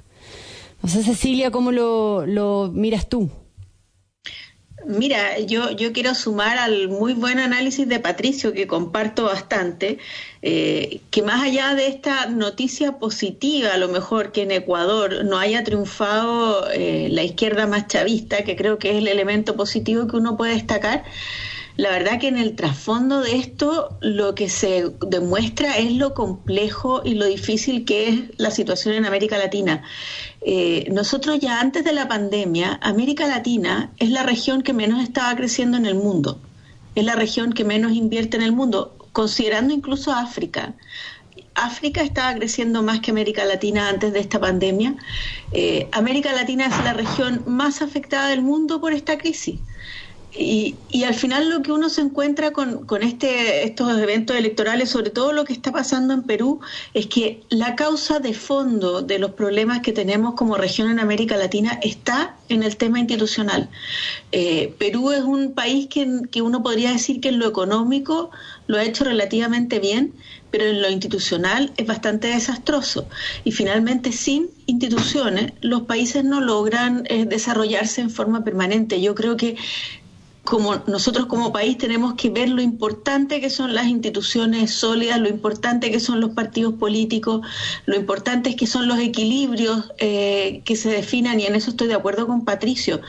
No 0.82 0.88
sé, 0.88 1.02
Cecilia, 1.02 1.50
¿cómo 1.50 1.70
lo, 1.70 2.26
lo 2.26 2.70
miras 2.72 3.08
tú? 3.08 3.30
Mira, 4.84 5.38
yo, 5.38 5.70
yo 5.70 5.92
quiero 5.92 6.14
sumar 6.14 6.58
al 6.58 6.88
muy 6.88 7.14
buen 7.14 7.38
análisis 7.38 7.86
de 7.88 8.00
Patricio, 8.00 8.52
que 8.52 8.66
comparto 8.66 9.24
bastante, 9.24 9.98
eh, 10.42 11.00
que 11.10 11.22
más 11.22 11.42
allá 11.42 11.74
de 11.74 11.86
esta 11.86 12.26
noticia 12.26 12.98
positiva, 12.98 13.74
a 13.74 13.76
lo 13.76 13.88
mejor 13.88 14.32
que 14.32 14.42
en 14.42 14.50
Ecuador 14.50 15.24
no 15.24 15.38
haya 15.38 15.62
triunfado 15.62 16.68
eh, 16.70 17.08
la 17.10 17.22
izquierda 17.22 17.66
más 17.66 17.86
chavista, 17.86 18.42
que 18.42 18.56
creo 18.56 18.78
que 18.78 18.90
es 18.90 18.96
el 18.96 19.06
elemento 19.06 19.54
positivo 19.54 20.08
que 20.08 20.16
uno 20.16 20.36
puede 20.36 20.54
destacar, 20.54 21.04
la 21.76 21.90
verdad 21.90 22.20
que 22.20 22.28
en 22.28 22.36
el 22.36 22.54
trasfondo 22.54 23.20
de 23.20 23.36
esto 23.36 23.96
lo 24.00 24.34
que 24.34 24.48
se 24.48 24.90
demuestra 25.00 25.78
es 25.78 25.92
lo 25.92 26.12
complejo 26.12 27.02
y 27.04 27.14
lo 27.14 27.26
difícil 27.26 27.84
que 27.84 28.08
es 28.08 28.20
la 28.36 28.50
situación 28.50 28.94
en 28.94 29.06
América 29.06 29.38
Latina. 29.38 29.82
Eh, 30.42 30.88
nosotros 30.90 31.38
ya 31.40 31.60
antes 31.60 31.84
de 31.84 31.92
la 31.92 32.08
pandemia, 32.08 32.78
América 32.82 33.26
Latina 33.26 33.90
es 33.98 34.10
la 34.10 34.22
región 34.22 34.62
que 34.62 34.74
menos 34.74 35.02
estaba 35.02 35.34
creciendo 35.34 35.76
en 35.78 35.86
el 35.86 35.94
mundo, 35.94 36.38
es 36.94 37.04
la 37.04 37.14
región 37.14 37.52
que 37.52 37.64
menos 37.64 37.92
invierte 37.92 38.36
en 38.36 38.42
el 38.42 38.52
mundo, 38.52 38.94
considerando 39.12 39.72
incluso 39.72 40.12
África. 40.12 40.74
África 41.54 42.02
estaba 42.02 42.34
creciendo 42.34 42.82
más 42.82 43.00
que 43.00 43.10
América 43.10 43.44
Latina 43.44 43.88
antes 43.88 44.12
de 44.12 44.20
esta 44.20 44.40
pandemia. 44.40 44.94
Eh, 45.52 45.88
América 45.92 46.32
Latina 46.32 46.66
es 46.66 46.84
la 46.84 46.94
región 46.94 47.42
más 47.46 47.82
afectada 47.82 48.28
del 48.28 48.42
mundo 48.42 48.80
por 48.80 48.92
esta 48.92 49.18
crisis. 49.18 49.60
Y, 50.34 50.76
y, 50.90 51.04
al 51.04 51.14
final 51.14 51.50
lo 51.50 51.60
que 51.60 51.72
uno 51.72 51.90
se 51.90 52.00
encuentra 52.00 52.52
con, 52.52 52.86
con 52.86 53.02
este, 53.02 53.64
estos 53.64 53.98
eventos 53.98 54.34
electorales, 54.34 54.88
sobre 54.88 55.10
todo 55.10 55.32
lo 55.32 55.44
que 55.44 55.52
está 55.52 55.72
pasando 55.72 56.14
en 56.14 56.22
Perú, 56.22 56.60
es 56.94 57.06
que 57.06 57.42
la 57.50 57.76
causa 57.76 58.18
de 58.18 58.32
fondo 58.32 59.02
de 59.02 59.18
los 59.18 59.32
problemas 59.32 59.80
que 59.80 59.92
tenemos 59.92 60.32
como 60.34 60.56
región 60.56 60.90
en 60.90 61.00
América 61.00 61.36
Latina 61.36 61.78
está 61.82 62.36
en 62.48 62.62
el 62.62 62.76
tema 62.76 62.98
institucional. 62.98 63.68
Eh, 64.30 64.74
Perú 64.78 65.10
es 65.10 65.22
un 65.22 65.52
país 65.52 65.88
que, 65.88 66.42
uno 66.42 66.62
podría 66.62 66.92
decir 66.92 67.20
que 67.20 67.28
en 67.28 67.38
lo 67.38 67.46
económico 67.46 68.30
lo 68.66 68.78
ha 68.78 68.84
hecho 68.84 69.04
relativamente 69.04 69.78
bien, 69.78 70.14
pero 70.50 70.64
en 70.64 70.82
lo 70.82 70.90
institucional 70.90 71.72
es 71.76 71.86
bastante 71.86 72.28
desastroso. 72.28 73.06
Y 73.44 73.52
finalmente, 73.52 74.12
sin 74.12 74.50
instituciones, 74.66 75.52
los 75.60 75.82
países 75.82 76.24
no 76.24 76.40
logran 76.40 77.04
eh, 77.06 77.24
desarrollarse 77.26 78.00
en 78.00 78.10
forma 78.10 78.44
permanente. 78.44 79.00
Yo 79.00 79.14
creo 79.14 79.36
que 79.36 79.56
como 80.44 80.74
nosotros 80.86 81.26
como 81.26 81.52
país 81.52 81.78
tenemos 81.78 82.14
que 82.14 82.28
ver 82.28 82.48
lo 82.48 82.62
importante 82.62 83.40
que 83.40 83.48
son 83.48 83.74
las 83.74 83.86
instituciones 83.86 84.72
sólidas, 84.72 85.20
lo 85.20 85.28
importante 85.28 85.90
que 85.90 86.00
son 86.00 86.20
los 86.20 86.30
partidos 86.30 86.74
políticos, 86.74 87.46
lo 87.86 87.94
importante 87.94 88.50
es 88.50 88.56
que 88.56 88.66
son 88.66 88.88
los 88.88 88.98
equilibrios 88.98 89.92
eh, 89.98 90.62
que 90.64 90.76
se 90.76 90.90
definan 90.90 91.38
y 91.38 91.46
en 91.46 91.54
eso 91.54 91.70
estoy 91.70 91.88
de 91.88 91.94
acuerdo 91.94 92.26
con 92.26 92.44
Patricio. 92.44 93.00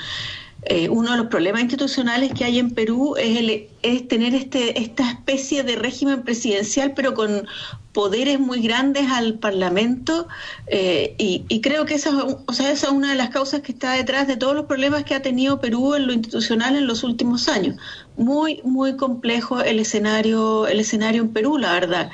Eh, 0.65 0.87
uno 0.87 1.11
de 1.11 1.17
los 1.17 1.27
problemas 1.27 1.61
institucionales 1.61 2.31
que 2.33 2.45
hay 2.45 2.57
en 2.59 2.71
Perú 2.71 3.15
es, 3.17 3.37
el, 3.37 3.67
es 3.81 4.07
tener 4.07 4.33
este, 4.33 4.79
esta 4.79 5.09
especie 5.09 5.63
de 5.63 5.75
régimen 5.75 6.23
presidencial, 6.23 6.93
pero 6.93 7.13
con 7.13 7.47
poderes 7.91 8.39
muy 8.39 8.61
grandes 8.61 9.11
al 9.11 9.35
Parlamento, 9.35 10.27
eh, 10.67 11.15
y, 11.17 11.61
creo 11.61 11.85
que 11.85 11.95
esa, 11.95 12.11
o 12.23 12.53
sea, 12.53 12.71
esa 12.71 12.87
es 12.87 12.93
una 12.93 13.11
de 13.11 13.15
las 13.15 13.29
causas 13.29 13.61
que 13.61 13.71
está 13.71 13.91
detrás 13.91 14.27
de 14.27 14.35
todos 14.35 14.55
los 14.55 14.65
problemas 14.65 15.03
que 15.03 15.13
ha 15.13 15.21
tenido 15.21 15.59
Perú 15.61 15.93
en 15.93 16.07
lo 16.07 16.13
institucional 16.13 16.75
en 16.75 16.87
los 16.87 17.03
últimos 17.03 17.47
años. 17.47 17.77
Muy, 18.17 18.61
muy 18.63 18.97
complejo 18.97 19.61
el 19.61 19.79
escenario, 19.79 20.65
el 20.67 20.79
escenario 20.79 21.21
en 21.21 21.29
Perú, 21.29 21.57
la 21.57 21.73
verdad, 21.73 22.09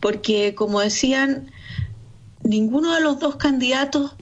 porque 0.00 0.54
como 0.54 0.80
decían, 0.80 1.50
ninguno 2.42 2.94
de 2.94 3.00
los 3.00 3.18
dos 3.18 3.36
candidatos 3.36 4.14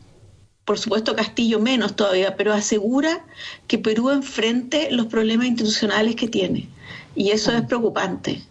por 0.67 0.79
supuesto 0.79 1.15
Castillo 1.15 1.61
menos 1.61 1.97
todavía, 1.97 2.37
pero 2.37 2.53
asegura 2.53 3.25
que 3.69 3.79
Perú 3.79 4.11
enfrente 4.11 4.91
los 4.91 5.07
problemas 5.07 5.47
institucionales 5.47 6.17
que 6.17 6.29
tiene. 6.29 6.69
Y 7.15 7.31
eso 7.31 7.53
es 7.53 7.63
preocupante. 7.63 8.43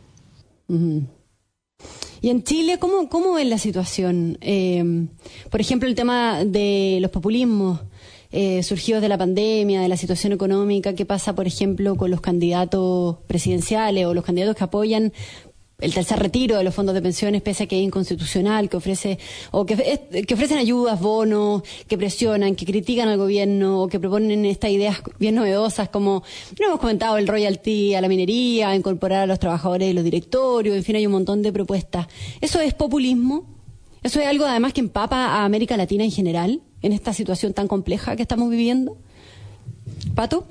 Y 2.21 2.29
en 2.29 2.43
Chile, 2.43 2.79
¿cómo, 2.79 3.09
cómo 3.09 3.37
es 3.37 3.45
la 3.47 3.57
situación? 3.57 4.37
Eh, 4.41 5.07
por 5.51 5.59
ejemplo, 5.59 5.89
el 5.89 5.93
tema 5.93 6.45
de 6.45 6.99
los 7.01 7.11
populismos 7.11 7.81
eh, 8.31 8.63
surgidos 8.63 9.01
de 9.01 9.09
la 9.09 9.17
pandemia, 9.17 9.81
de 9.81 9.87
la 9.87 9.97
situación 9.97 10.33
económica, 10.33 10.93
¿qué 10.93 11.05
pasa, 11.05 11.35
por 11.35 11.47
ejemplo, 11.47 11.95
con 11.95 12.11
los 12.11 12.21
candidatos 12.21 13.17
presidenciales 13.27 14.05
o 14.05 14.13
los 14.13 14.25
candidatos 14.25 14.55
que 14.55 14.63
apoyan 14.63 15.13
el 15.79 15.93
tercer 15.93 16.19
retiro 16.19 16.57
de 16.57 16.63
los 16.63 16.73
fondos 16.73 16.95
de 16.95 17.01
pensiones, 17.01 17.41
pese 17.41 17.63
a 17.63 17.67
que 17.67 17.77
es 17.77 17.83
inconstitucional, 17.83 18.69
que 18.69 18.77
ofrece, 18.77 19.19
o 19.51 19.65
que, 19.65 20.25
que 20.25 20.33
ofrecen 20.33 20.57
ayudas, 20.57 20.99
bonos, 21.01 21.63
que 21.87 21.97
presionan, 21.97 22.55
que 22.55 22.65
critican 22.65 23.09
al 23.09 23.17
gobierno, 23.17 23.81
o 23.81 23.87
que 23.87 23.99
proponen 23.99 24.45
estas 24.45 24.71
ideas 24.71 25.01
bien 25.19 25.35
novedosas 25.35 25.89
como, 25.89 26.23
no 26.59 26.67
hemos 26.67 26.79
comentado, 26.79 27.17
el 27.17 27.27
royalty 27.27 27.93
a 27.93 28.01
la 28.01 28.07
minería, 28.07 28.73
incorporar 28.73 29.23
a 29.23 29.25
los 29.25 29.39
trabajadores 29.39 29.87
de 29.89 29.93
los 29.93 30.03
directorios, 30.03 30.77
en 30.77 30.83
fin, 30.83 30.95
hay 30.95 31.05
un 31.05 31.11
montón 31.11 31.41
de 31.41 31.51
propuestas. 31.51 32.07
¿Eso 32.39 32.61
es 32.61 32.73
populismo? 32.73 33.45
¿Eso 34.01 34.19
es 34.21 34.27
algo 34.27 34.45
además 34.45 34.71
que 34.71 34.81
empapa 34.81 35.25
a 35.25 35.45
América 35.45 35.75
Latina 35.75 36.03
en 36.03 36.11
general, 36.11 36.61
en 36.81 36.93
esta 36.93 37.11
situación 37.11 37.53
tan 37.53 37.67
compleja 37.67 38.15
que 38.15 38.21
estamos 38.21 38.49
viviendo? 38.49 38.97
¿Pato? 40.13 40.47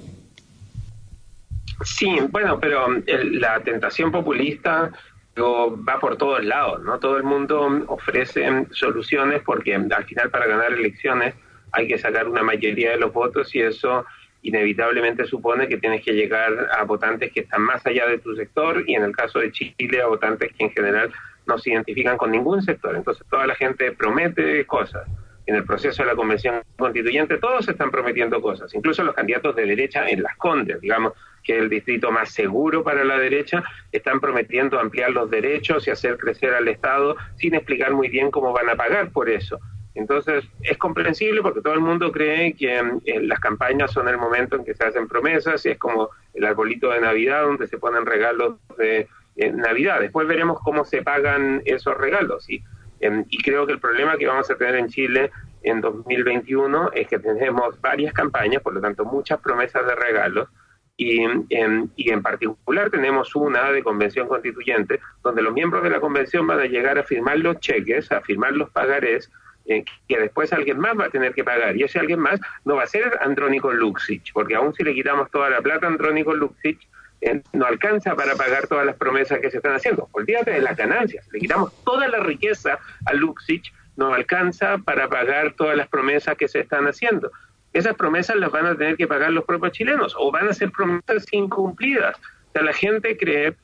Sí, 1.85 2.09
bueno, 2.31 2.59
pero 2.61 2.87
la 3.07 3.61
tentación 3.63 4.13
populista 4.13 4.91
va 5.37 5.99
por 5.99 6.17
todos 6.17 6.45
lados, 6.45 6.83
¿no? 6.83 6.99
Todo 6.99 7.17
el 7.17 7.25
mundo 7.25 7.85
ofrece 7.89 8.67
soluciones 8.71 9.43
porque 9.45 9.75
al 9.75 10.05
final 10.05 10.31
para 10.31 10.47
ganar 10.47 10.73
elecciones 10.73 11.35
hay 11.73 11.89
que 11.89 11.99
sacar 11.99 12.29
una 12.29 12.43
mayoría 12.43 12.91
de 12.91 12.99
los 12.99 13.13
votos 13.13 13.55
y 13.55 13.61
eso 13.61 14.05
inevitablemente 14.43 15.25
supone 15.25 15.67
que 15.69 15.79
tienes 15.79 16.05
que 16.05 16.13
llegar 16.13 16.69
a 16.79 16.85
votantes 16.85 17.33
que 17.33 17.41
están 17.41 17.63
más 17.63 17.85
allá 17.87 18.07
de 18.07 18.19
tu 18.19 18.37
sector 18.37 18.85
y 18.87 18.95
en 18.95 19.03
el 19.03 19.17
caso 19.17 19.39
de 19.41 19.51
Chile 19.51 20.03
a 20.03 20.07
votantes 20.07 20.53
que 20.53 20.65
en 20.65 20.71
general 20.71 21.11
no 21.47 21.59
se 21.59 21.71
identifican 21.71 22.17
con 22.17 22.31
ningún 22.31 22.63
sector. 22.63 22.95
Entonces 22.95 23.27
toda 23.29 23.47
la 23.47 23.55
gente 23.55 23.93
promete 23.93 24.65
cosas. 24.67 25.09
En 25.47 25.55
el 25.57 25.65
proceso 25.65 26.03
de 26.03 26.09
la 26.09 26.17
convención 26.17 26.63
constituyente 26.77 27.39
todos 27.39 27.69
están 27.69 27.91
prometiendo 27.91 28.41
cosas, 28.41 28.75
incluso 28.75 29.05
los 29.05 29.15
candidatos 29.15 29.55
de 29.57 29.67
derecha 29.67 30.09
en 30.09 30.23
las 30.23 30.37
Condes, 30.37 30.81
digamos, 30.81 31.13
que 31.43 31.57
es 31.57 31.63
el 31.63 31.69
distrito 31.69 32.11
más 32.11 32.31
seguro 32.31 32.83
para 32.83 33.05
la 33.05 33.19
derecha, 33.19 33.63
están 33.93 34.21
prometiendo 34.21 34.81
ampliar 34.81 35.11
los 35.11 35.31
derechos 35.31 35.87
y 35.87 35.91
hacer 35.91 36.17
crecer 36.17 36.55
al 36.55 36.69
Estado 36.69 37.17
sin 37.37 37.55
explicar 37.55 37.93
muy 37.93 38.09
bien 38.09 38.31
cómo 38.31 38.53
van 38.53 38.71
a 38.71 38.77
pagar 38.77 39.11
por 39.11 39.29
eso. 39.29 39.61
Entonces, 39.95 40.45
es 40.63 40.77
comprensible 40.77 41.41
porque 41.41 41.61
todo 41.61 41.75
el 41.75 41.81
mundo 41.81 42.11
cree 42.11 42.55
que 42.55 42.79
eh, 43.05 43.21
las 43.23 43.39
campañas 43.39 43.93
son 43.93 44.09
el 44.09 44.19
momento 44.19 44.57
en 44.57 44.65
que 44.65 44.75
se 44.75 44.85
hacen 44.85 45.07
promesas 45.07 45.65
y 45.67 45.71
es 45.71 45.79
como 45.79 46.11
el 46.33 46.45
arbolito 46.45 46.91
de 46.91 47.01
Navidad 47.01 47.43
donde 47.43 47.69
se 47.69 47.79
ponen 47.79 48.05
regalos 48.05 48.57
de 48.77 49.07
eh, 49.37 49.53
Navidad. 49.53 50.01
Después 50.01 50.27
veremos 50.27 50.59
cómo 50.65 50.85
se 50.85 51.03
pagan 51.03 51.63
esos 51.65 51.97
regalos. 51.97 52.51
Y, 52.51 52.65
em, 53.01 53.25
y 53.29 53.43
creo 53.43 53.67
que 53.67 53.73
el 53.73 53.81
problema 53.81 54.17
que 54.17 54.27
vamos 54.27 54.51
a 54.51 54.57
tener 54.57 54.77
en 54.77 54.89
Chile 54.89 55.31
en 55.63 55.81
2021 55.81 56.91
es 56.93 57.09
que 57.09 57.19
tenemos 57.19 57.81
varias 57.81 58.13
campañas, 58.13 58.63
por 58.63 58.75
lo 58.75 58.81
tanto, 58.81 59.05
muchas 59.05 59.41
promesas 59.41 59.87
de 59.87 59.95
regalos 59.95 60.49
y 60.97 61.23
en, 61.23 61.91
y 61.97 62.11
en 62.11 62.23
particular 62.23 62.89
tenemos 62.89 63.35
una 63.35 63.73
de 63.73 63.83
convención 63.83 64.29
constituyente 64.29 65.01
donde 65.25 65.43
los 65.43 65.53
miembros 65.53 65.83
de 65.83 65.91
la 65.91 66.01
convención 66.01 66.47
van 66.47 66.61
a 66.61 66.67
llegar 66.67 66.99
a 66.99 67.03
firmar 67.03 67.39
los 67.39 67.59
cheques, 67.59 68.13
a 68.13 68.21
firmar 68.21 68.53
los 68.53 68.71
pagarés 68.71 69.29
eh, 69.67 69.83
que 70.07 70.19
después 70.19 70.53
alguien 70.53 70.79
más 70.79 70.99
va 70.99 71.07
a 71.07 71.11
tener 71.11 71.33
que 71.35 71.43
pagar. 71.43 71.77
Y 71.77 71.85
ese 71.85 71.99
alguien 71.99 72.21
más 72.21 72.39
no 72.65 72.77
va 72.77 72.83
a 72.83 72.87
ser 72.87 73.19
Andrónico 73.23 73.73
Luxich, 73.73 74.33
porque 74.33 74.55
aún 74.55 74.75
si 74.75 74.85
le 74.85 74.95
quitamos 74.95 75.31
toda 75.31 75.49
la 75.49 75.63
plata 75.63 75.87
a 75.87 75.89
Andrónico 75.89 76.35
Luxich, 76.35 76.87
eh, 77.25 77.43
no 77.53 77.67
alcanza 77.67 78.15
para 78.15 78.35
pagar 78.35 78.67
todas 78.67 78.87
las 78.87 78.97
promesas 78.97 79.41
que 79.41 79.51
se 79.51 79.57
están 79.59 79.75
haciendo. 79.75 80.09
Olvídate 80.13 80.53
de 80.53 80.61
las 80.61 80.77
ganancias. 80.77 81.27
Le 81.33 81.41
quitamos 81.41 81.73
toda 81.85 82.09
la 82.09 82.21
riqueza 82.21 82.79
a 83.07 83.13
Luxich, 83.15 83.73
no 83.97 84.13
alcanza 84.13 84.79
para 84.79 85.09
pagar 85.09 85.55
todas 85.55 85.77
las 85.77 85.89
promesas 85.89 86.37
que 86.37 86.49
se 86.49 86.61
están 86.61 86.87
haciendo 86.87 87.31
esas 87.75 87.97
promesas 87.97 88.37
las 88.37 88.53
van 88.53 88.67
a 88.67 88.77
tener 88.77 88.97
que 88.97 89.09
pagar 89.09 89.33
los 89.33 89.45
propios 89.45 89.73
chilenos 89.73 90.15
o 90.17 90.31
van 90.31 90.49
a 90.49 90.55
ser 90.55 90.71
promesas 90.71 91.27
incumplidas. 91.33 92.17
O 92.17 92.53
sea, 92.53 92.63
la 92.63 92.73
gente 92.73 93.17
cree 93.17 93.55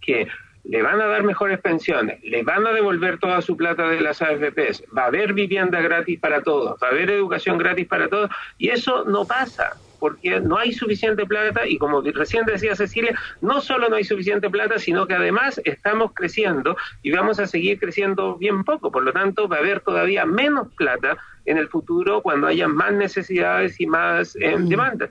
que 0.00 0.26
le 0.64 0.82
van 0.82 1.00
a 1.00 1.06
dar 1.06 1.22
mejores 1.22 1.60
pensiones, 1.60 2.22
le 2.24 2.42
van 2.42 2.66
a 2.66 2.72
devolver 2.72 3.18
toda 3.18 3.40
su 3.42 3.56
plata 3.56 3.86
de 3.88 4.00
las 4.00 4.20
AFPs, 4.22 4.84
va 4.96 5.04
a 5.04 5.06
haber 5.06 5.34
vivienda 5.34 5.80
gratis 5.80 6.18
para 6.18 6.42
todos, 6.42 6.78
va 6.82 6.88
a 6.88 6.90
haber 6.90 7.10
educación 7.10 7.58
gratis 7.58 7.86
para 7.86 8.08
todos, 8.08 8.30
y 8.58 8.68
eso 8.68 9.04
no 9.04 9.26
pasa 9.26 9.76
porque 10.00 10.40
no 10.40 10.58
hay 10.58 10.72
suficiente 10.72 11.24
plata 11.26 11.66
y 11.68 11.78
como 11.78 12.00
recién 12.00 12.44
decía 12.46 12.74
Cecilia, 12.74 13.16
no 13.40 13.60
solo 13.60 13.88
no 13.88 13.96
hay 13.96 14.04
suficiente 14.04 14.50
plata, 14.50 14.78
sino 14.78 15.06
que 15.06 15.14
además 15.14 15.60
estamos 15.64 16.12
creciendo 16.14 16.76
y 17.02 17.12
vamos 17.12 17.38
a 17.38 17.46
seguir 17.46 17.78
creciendo 17.78 18.36
bien 18.36 18.64
poco. 18.64 18.90
Por 18.90 19.04
lo 19.04 19.12
tanto, 19.12 19.46
va 19.46 19.56
a 19.56 19.60
haber 19.60 19.80
todavía 19.80 20.24
menos 20.24 20.68
plata 20.74 21.16
en 21.44 21.58
el 21.58 21.68
futuro 21.68 22.22
cuando 22.22 22.46
haya 22.46 22.66
más 22.66 22.92
necesidades 22.92 23.80
y 23.80 23.86
más 23.86 24.34
eh, 24.36 24.56
mm. 24.56 24.68
demandas. 24.68 25.10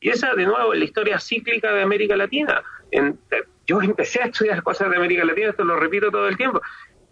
Y 0.00 0.08
esa, 0.08 0.34
de 0.34 0.46
nuevo, 0.46 0.72
es 0.72 0.78
la 0.80 0.84
historia 0.84 1.20
cíclica 1.20 1.72
de 1.72 1.82
América 1.82 2.16
Latina. 2.16 2.62
En, 2.90 3.18
yo 3.66 3.80
empecé 3.80 4.20
a 4.22 4.26
estudiar 4.26 4.62
cosas 4.62 4.90
de 4.90 4.96
América 4.96 5.24
Latina, 5.24 5.50
esto 5.50 5.64
lo 5.64 5.78
repito 5.78 6.10
todo 6.10 6.28
el 6.28 6.36
tiempo, 6.36 6.60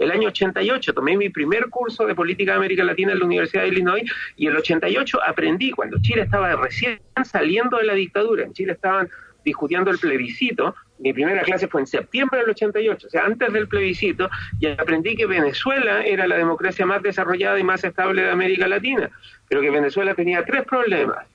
el 0.01 0.11
año 0.11 0.29
88 0.29 0.95
tomé 0.95 1.17
mi 1.17 1.29
primer 1.29 1.69
curso 1.69 2.07
de 2.07 2.15
política 2.15 2.53
de 2.53 2.57
América 2.57 2.83
Latina 2.83 3.13
en 3.13 3.19
la 3.19 3.25
Universidad 3.27 3.63
de 3.63 3.69
Illinois 3.69 4.11
y 4.35 4.47
el 4.47 4.57
88 4.57 5.21
aprendí 5.27 5.71
cuando 5.71 6.01
Chile 6.01 6.23
estaba 6.23 6.57
recién 6.57 7.01
saliendo 7.25 7.77
de 7.77 7.85
la 7.85 7.95
dictadura, 7.95 8.45
en 8.45 8.55
Chile 8.55 8.73
estaban 8.73 9.09
discutiendo 9.45 9.91
el 9.91 9.99
plebiscito, 9.99 10.75
mi 10.99 11.13
primera 11.13 11.43
clase 11.43 11.69
fue 11.69 11.83
en 11.83 11.87
septiembre 11.87 12.41
del 12.41 12.51
88, 12.51 13.07
o 13.07 13.11
sea, 13.11 13.25
antes 13.25 13.53
del 13.53 13.69
plebiscito, 13.69 14.31
y 14.59 14.67
aprendí 14.67 15.17
que 15.17 15.27
Venezuela 15.27 16.05
era 16.05 16.27
la 16.27 16.37
democracia 16.37 16.85
más 16.87 17.03
desarrollada 17.03 17.59
y 17.59 17.65
más 17.65 17.85
estable 17.85 18.23
de 18.23 18.31
América 18.31 18.69
Latina, 18.69 19.11
pero 19.49 19.61
que 19.61 19.71
Venezuela 19.71 20.15
tenía 20.15 20.45
tres 20.45 20.65
problemas. 20.65 21.27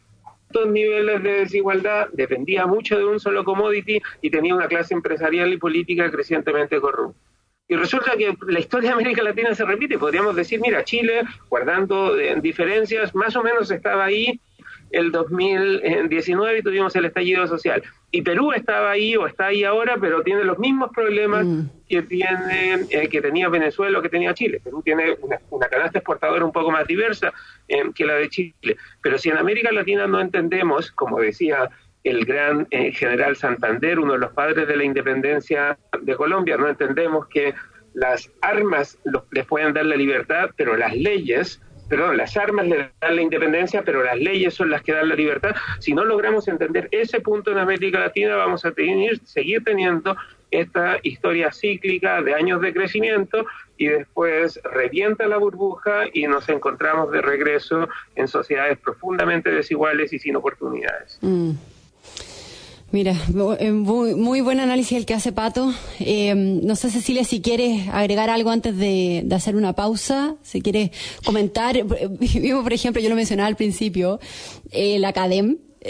Dos 0.51 0.67
niveles 0.67 1.22
de 1.24 1.31
desigualdad, 1.39 2.07
dependía 2.13 2.65
mucho 2.65 2.98
de 2.98 3.05
un 3.05 3.19
solo 3.19 3.43
commodity 3.43 4.01
y 4.22 4.29
tenía 4.29 4.55
una 4.55 4.67
clase 4.67 4.93
empresarial 4.93 5.51
y 5.51 5.57
política 5.57 6.10
crecientemente 6.12 6.79
corrupta. 6.79 7.19
Y 7.67 7.75
resulta 7.75 8.15
que 8.15 8.36
la 8.48 8.60
historia 8.60 8.89
de 8.89 8.93
América 8.93 9.24
Latina 9.24 9.55
se 9.55 9.65
repite. 9.65 9.98
Podríamos 9.98 10.36
decir, 10.36 10.60
mira, 10.62 10.84
Chile, 10.84 11.24
guardando 11.50 12.17
eh, 12.17 12.36
diferencias, 12.39 13.15
más 13.15 13.36
o 13.36 13.43
menos 13.43 13.72
estaba 13.72 14.05
ahí 14.05 14.39
el 14.91 15.12
2019 15.12 16.60
y 16.60 16.62
tuvimos 16.62 16.95
el 16.95 17.05
estallido 17.05 17.48
social. 17.48 17.84
Y 18.12 18.22
Perú 18.22 18.51
estaba 18.53 18.91
ahí 18.91 19.15
o 19.17 19.27
está 19.27 19.48
ahí 19.48 19.63
ahora, 19.63 19.98
pero 20.00 20.22
tiene 20.22 20.43
los 20.43 20.60
mismos 20.60 20.91
problemas 20.93 21.45
mm. 21.45 21.62
que 21.89 22.01
tiene 22.03 22.86
eh, 22.89 23.10
que 23.10 23.22
tenía 23.22 23.50
Venezuela 23.50 24.00
o 24.00 24.01
que 24.01 24.10
tenía 24.10 24.34
Chile. 24.34 24.62
Perú 24.63 24.81
tiene 24.84 25.17
una, 25.50 25.67
canasta 25.67 26.00
exportadora 26.00 26.45
un 26.45 26.51
poco 26.51 26.72
más 26.72 26.88
diversa 26.88 27.34
eh, 27.67 27.84
que 27.93 28.05
la 28.05 28.13
de 28.13 28.29
Chile. 28.29 28.77
Pero 29.01 29.17
si 29.17 29.29
en 29.29 29.38
América 29.38 29.72
Latina 29.72 30.07
no 30.07 30.22
entendemos, 30.22 30.91
como 30.91 31.19
decía 31.19 31.69
el 32.05 32.24
gran 32.24 32.67
eh, 32.69 32.91
general 32.91 33.35
Santander, 33.35 34.00
uno 34.00 34.13
de 34.13 34.19
los 34.19 34.31
padres 34.31 34.67
de 34.67 34.77
la 34.77 34.83
independencia 34.83 35.77
de 36.01 36.15
Colombia. 36.15 36.55
No 36.55 36.69
entendemos 36.69 37.27
que 37.27 37.53
las 37.93 38.31
armas 38.41 38.97
les 39.31 39.45
puedan 39.45 39.74
dar 39.74 39.85
la 39.85 39.95
libertad, 39.95 40.51
pero 40.55 40.77
las 40.77 40.95
leyes, 40.95 41.59
perdón, 41.89 42.17
las 42.17 42.38
armas 42.38 42.67
le 42.67 42.91
dan 43.01 43.15
la 43.15 43.21
independencia, 43.21 43.81
pero 43.83 44.03
las 44.03 44.19
leyes 44.19 44.53
son 44.53 44.69
las 44.69 44.83
que 44.83 44.93
dan 44.93 45.09
la 45.09 45.15
libertad. 45.15 45.55
Si 45.79 45.93
no 45.93 46.05
logramos 46.05 46.47
entender 46.47 46.89
ese 46.91 47.21
punto 47.21 47.51
en 47.51 47.57
América 47.57 48.00
Latina, 48.00 48.35
vamos 48.35 48.65
a 48.65 48.71
tener, 48.71 49.19
seguir 49.25 49.63
teniendo 49.63 50.15
esta 50.51 51.00
historia 51.01 51.51
cíclica 51.51 52.21
de 52.21 52.35
años 52.35 52.62
de 52.62 52.71
crecimiento 52.71 53.47
y 53.77 53.88
después 53.88 54.59
revienta 54.63 55.25
la 55.27 55.38
burbuja 55.38 56.03
y 56.13 56.27
nos 56.27 56.47
encontramos 56.50 57.12
de 57.12 57.21
regreso 57.21 57.89
en 58.15 58.27
sociedades 58.27 58.77
profundamente 58.77 59.50
desiguales 59.50 60.13
y 60.13 60.19
sin 60.19 60.35
oportunidades. 60.35 61.17
Mm. 61.21 61.53
Mira, 62.95 63.13
eh, 63.59 63.73
muy, 63.73 64.15
muy, 64.15 64.39
buen 64.39 64.61
análisis 64.61 64.97
el 64.97 65.05
que 65.05 65.13
hace 65.13 65.33
Pato. 65.33 65.73
Eh, 65.99 66.33
no 66.33 66.77
sé, 66.77 66.89
Cecilia, 66.89 67.25
si 67.25 67.41
quieres 67.41 67.89
agregar 67.89 68.29
algo 68.29 68.51
antes 68.51 68.77
de, 68.77 69.27
hacer 69.35 69.57
una 69.57 69.73
pausa, 69.73 70.37
si 70.43 70.61
quieres 70.61 70.91
comentar. 71.25 71.75
Vimos, 72.19 72.63
por 72.63 72.71
ejemplo, 72.71 73.01
yo 73.01 73.09
lo 73.09 73.17
mencionaba 73.17 73.47
al 73.47 73.57
principio, 73.57 74.21
eh, 74.71 74.97
la 74.99 75.11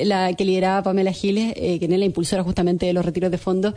la 0.04 0.34
que 0.34 0.46
lideraba 0.46 0.84
Pamela 0.84 1.12
Giles, 1.12 1.54
eh, 1.56 1.80
que 1.80 1.86
es 1.86 1.92
la 1.92 2.06
impulsora 2.06 2.44
justamente 2.44 2.86
de 2.86 2.94
los 2.94 3.06
retiros 3.06 3.32
de 3.32 3.38
fondos. 3.38 3.74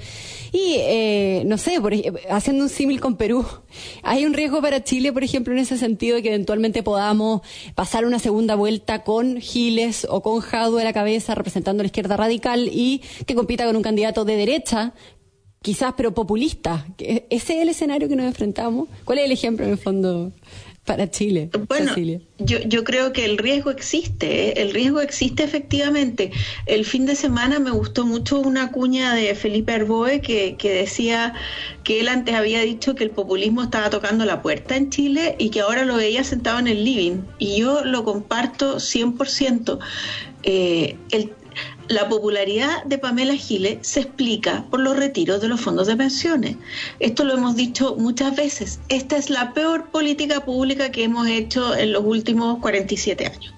Y, 0.53 0.77
eh, 0.79 1.43
no 1.47 1.59
sé, 1.59 1.81
por, 1.81 1.93
haciendo 2.31 2.65
un 2.65 2.69
símil 2.69 3.01
con 3.01 3.17
Perú, 3.17 3.45
¿hay 4.03 4.25
un 4.25 4.35
riesgo 4.35 4.61
para 4.61 4.83
Chile, 4.83 5.13
por 5.13 5.25
ejemplo, 5.25 5.53
en 5.53 5.61
ese 5.61 5.79
sentido, 5.79 6.17
de 6.17 6.23
que 6.23 6.29
eventualmente 6.29 6.83
podamos 6.83 7.43
pasar 7.75 8.05
una 8.05 8.19
segunda 8.19 8.55
vuelta 8.55 9.05
con 9.05 9.41
Giles 9.41 10.07
o 10.09 10.23
con 10.23 10.41
Jado 10.41 10.79
a 10.79 10.85
la 10.85 10.93
cabeza, 10.93 11.35
representando 11.35 11.81
a 11.81 11.85
la 11.85 11.89
izquierda 11.89 12.17
radical, 12.17 12.69
y 12.73 13.03
que 13.27 13.35
compita 13.35 13.67
con 13.67 13.77
un 13.77 13.83
candidato 13.83 14.25
de 14.25 14.37
derecha, 14.37 14.95
quizás, 15.63 15.95
pero 15.97 16.15
populista? 16.15 16.87
¿Ese 16.99 17.27
es 17.31 17.63
el 17.63 17.69
escenario 17.69 18.09
que 18.09 18.17
nos 18.17 18.27
enfrentamos? 18.27 18.89
¿Cuál 19.05 19.19
es 19.19 19.25
el 19.27 19.33
ejemplo, 19.33 19.65
en 19.65 19.73
el 19.73 19.79
fondo? 19.79 20.33
Para 20.89 21.11
Chile. 21.11 21.51
Bueno, 21.69 21.95
yo, 22.39 22.61
yo 22.61 22.83
creo 22.83 23.13
que 23.13 23.27
el 23.27 23.37
riesgo 23.37 23.71
existe, 23.71 24.49
¿eh? 24.49 24.55
el 24.57 24.73
riesgo 24.73 25.01
existe 25.03 25.45
efectivamente. 25.45 26.33
El 26.65 26.87
fin 26.87 27.05
de 27.05 27.15
semana 27.15 27.59
me 27.59 27.71
gustó 27.71 28.07
mucho 28.07 28.41
una 28.41 28.73
cuña 28.73 29.15
de 29.15 29.35
Felipe 29.35 29.73
Arboe 29.73 30.23
que, 30.23 30.57
que 30.57 30.71
decía 30.71 31.35
que 31.85 32.01
él 32.01 32.09
antes 32.09 32.35
había 32.35 32.63
dicho 32.63 32.95
que 32.95 33.05
el 33.05 33.11
populismo 33.11 33.63
estaba 33.63 33.91
tocando 33.91 34.25
la 34.25 34.41
puerta 34.41 34.77
en 34.77 34.89
Chile 34.89 35.37
y 35.39 35.51
que 35.51 35.61
ahora 35.61 35.85
lo 35.85 35.97
veía 35.97 36.25
sentado 36.25 36.59
en 36.59 36.69
el 36.69 36.83
living. 36.83 37.21
Y 37.39 37.59
yo 37.59 37.85
lo 37.85 38.03
comparto 38.05 38.77
100%. 38.77 39.79
Eh, 40.45 40.97
el, 41.11 41.33
la 41.89 42.09
popularidad 42.09 42.85
de 42.85 42.99
Pamela 42.99 43.35
Giles 43.35 43.79
se 43.83 44.01
explica 44.01 44.65
por 44.71 44.81
los 44.81 44.97
retiros 44.97 45.41
de 45.41 45.49
los 45.49 45.61
fondos 45.61 45.87
de 45.87 45.97
pensiones. 45.97 46.57
Esto 47.01 47.25
lo 47.25 47.35
hemos 47.35 47.57
dicho 47.57 47.97
muchas 47.99 48.37
veces. 48.37 48.81
Esta 48.89 49.17
es 49.17 49.31
la 49.31 49.55
peor 49.55 49.91
política 49.91 50.45
pública 50.45 50.91
que 50.91 51.05
hemos 51.05 51.27
hecho 51.29 51.75
en 51.75 51.93
los 51.93 52.05
últimos 52.05 52.59
47 52.61 53.27
años. 53.27 53.55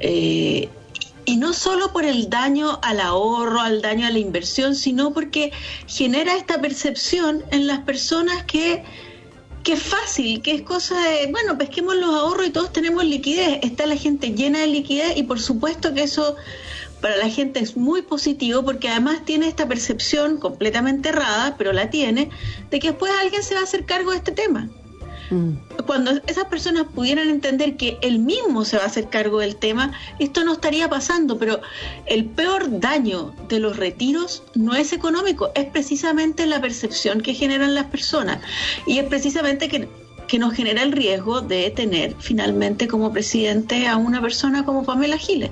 Eh, 0.00 0.68
y 1.24 1.36
no 1.36 1.52
solo 1.52 1.92
por 1.92 2.04
el 2.04 2.28
daño 2.28 2.80
al 2.82 3.00
ahorro, 3.00 3.60
al 3.60 3.80
daño 3.80 4.06
a 4.06 4.10
la 4.10 4.18
inversión, 4.18 4.74
sino 4.74 5.12
porque 5.12 5.52
genera 5.86 6.36
esta 6.36 6.60
percepción 6.60 7.44
en 7.52 7.68
las 7.68 7.80
personas 7.80 8.42
que, 8.44 8.82
que 9.62 9.74
es 9.74 9.82
fácil, 9.82 10.42
que 10.42 10.52
es 10.52 10.62
cosa 10.62 11.00
de, 11.00 11.28
bueno, 11.30 11.56
pesquemos 11.56 11.94
los 11.94 12.12
ahorros 12.12 12.48
y 12.48 12.50
todos 12.50 12.72
tenemos 12.72 13.04
liquidez. 13.04 13.60
Está 13.62 13.86
la 13.86 13.96
gente 13.96 14.32
llena 14.32 14.60
de 14.60 14.66
liquidez 14.66 15.16
y 15.16 15.22
por 15.22 15.40
supuesto 15.40 15.94
que 15.94 16.02
eso 16.02 16.36
para 17.02 17.16
la 17.16 17.28
gente 17.28 17.60
es 17.60 17.76
muy 17.76 18.00
positivo 18.00 18.62
porque 18.64 18.88
además 18.88 19.24
tiene 19.26 19.48
esta 19.48 19.68
percepción 19.68 20.38
completamente 20.38 21.10
errada, 21.10 21.56
pero 21.58 21.72
la 21.72 21.90
tiene, 21.90 22.30
de 22.70 22.78
que 22.78 22.88
después 22.88 23.12
alguien 23.20 23.42
se 23.42 23.54
va 23.54 23.60
a 23.60 23.64
hacer 23.64 23.84
cargo 23.84 24.12
de 24.12 24.18
este 24.18 24.32
tema. 24.32 24.70
Mm. 25.30 25.54
Cuando 25.84 26.12
esas 26.26 26.44
personas 26.44 26.84
pudieran 26.94 27.28
entender 27.28 27.76
que 27.76 27.98
él 28.02 28.20
mismo 28.20 28.64
se 28.64 28.76
va 28.76 28.84
a 28.84 28.86
hacer 28.86 29.08
cargo 29.08 29.40
del 29.40 29.56
tema, 29.56 29.92
esto 30.20 30.44
no 30.44 30.52
estaría 30.52 30.88
pasando, 30.88 31.38
pero 31.38 31.60
el 32.06 32.26
peor 32.26 32.80
daño 32.80 33.34
de 33.48 33.58
los 33.58 33.76
retiros 33.76 34.44
no 34.54 34.74
es 34.74 34.92
económico, 34.92 35.50
es 35.56 35.66
precisamente 35.66 36.46
la 36.46 36.60
percepción 36.60 37.20
que 37.20 37.34
generan 37.34 37.74
las 37.74 37.86
personas 37.86 38.38
y 38.86 38.98
es 38.98 39.06
precisamente 39.06 39.68
que, 39.68 39.88
que 40.28 40.38
nos 40.38 40.54
genera 40.54 40.82
el 40.82 40.92
riesgo 40.92 41.40
de 41.40 41.70
tener 41.70 42.14
finalmente 42.20 42.86
como 42.86 43.12
presidente 43.12 43.88
a 43.88 43.96
una 43.96 44.20
persona 44.20 44.64
como 44.64 44.84
Pamela 44.84 45.18
Giles, 45.18 45.50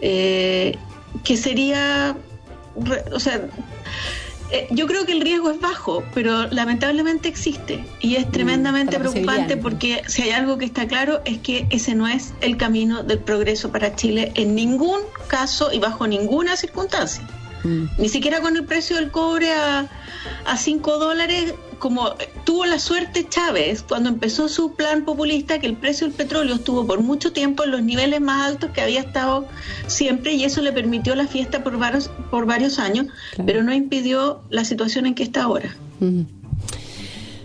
eh, 0.00 0.76
que 1.22 1.36
sería, 1.36 2.16
o 3.12 3.20
sea, 3.20 3.48
eh, 4.50 4.68
yo 4.70 4.86
creo 4.86 5.06
que 5.06 5.12
el 5.12 5.20
riesgo 5.20 5.50
es 5.50 5.60
bajo, 5.60 6.04
pero 6.12 6.46
lamentablemente 6.48 7.28
existe 7.28 7.84
y 8.00 8.16
es 8.16 8.28
mm, 8.28 8.30
tremendamente 8.30 8.98
preocupante 8.98 9.56
porque 9.56 10.02
si 10.06 10.22
hay 10.22 10.30
algo 10.30 10.58
que 10.58 10.64
está 10.64 10.86
claro 10.86 11.22
es 11.24 11.38
que 11.38 11.66
ese 11.70 11.94
no 11.94 12.06
es 12.06 12.34
el 12.40 12.56
camino 12.56 13.02
del 13.02 13.18
progreso 13.18 13.72
para 13.72 13.96
Chile 13.96 14.32
en 14.34 14.54
ningún 14.54 15.00
caso 15.28 15.72
y 15.72 15.78
bajo 15.78 16.06
ninguna 16.06 16.56
circunstancia. 16.56 17.26
Mm. 17.64 17.84
Ni 17.98 18.08
siquiera 18.08 18.40
con 18.40 18.56
el 18.56 18.64
precio 18.64 18.96
del 18.96 19.10
cobre 19.10 19.52
a, 19.52 19.88
a 20.46 20.56
5 20.56 20.98
dólares 20.98 21.54
como 21.78 22.14
tuvo 22.44 22.64
la 22.64 22.78
suerte 22.78 23.26
Chávez 23.28 23.82
cuando 23.86 24.08
empezó 24.08 24.48
su 24.48 24.74
plan 24.74 25.04
populista 25.04 25.58
que 25.58 25.66
el 25.66 25.76
precio 25.76 26.06
del 26.06 26.16
petróleo 26.16 26.54
estuvo 26.54 26.86
por 26.86 27.02
mucho 27.02 27.32
tiempo 27.32 27.64
en 27.64 27.72
los 27.72 27.82
niveles 27.82 28.22
más 28.22 28.46
altos 28.46 28.70
que 28.70 28.80
había 28.80 29.00
estado 29.00 29.46
siempre 29.86 30.32
y 30.32 30.44
eso 30.44 30.62
le 30.62 30.72
permitió 30.72 31.14
la 31.14 31.26
fiesta 31.26 31.62
por 31.62 31.76
varios, 31.76 32.10
por 32.30 32.46
varios 32.46 32.78
años, 32.78 33.08
pero 33.44 33.62
no 33.62 33.74
impidió 33.74 34.40
la 34.48 34.64
situación 34.64 35.04
en 35.04 35.14
que 35.14 35.24
está 35.24 35.42
ahora. 35.42 35.76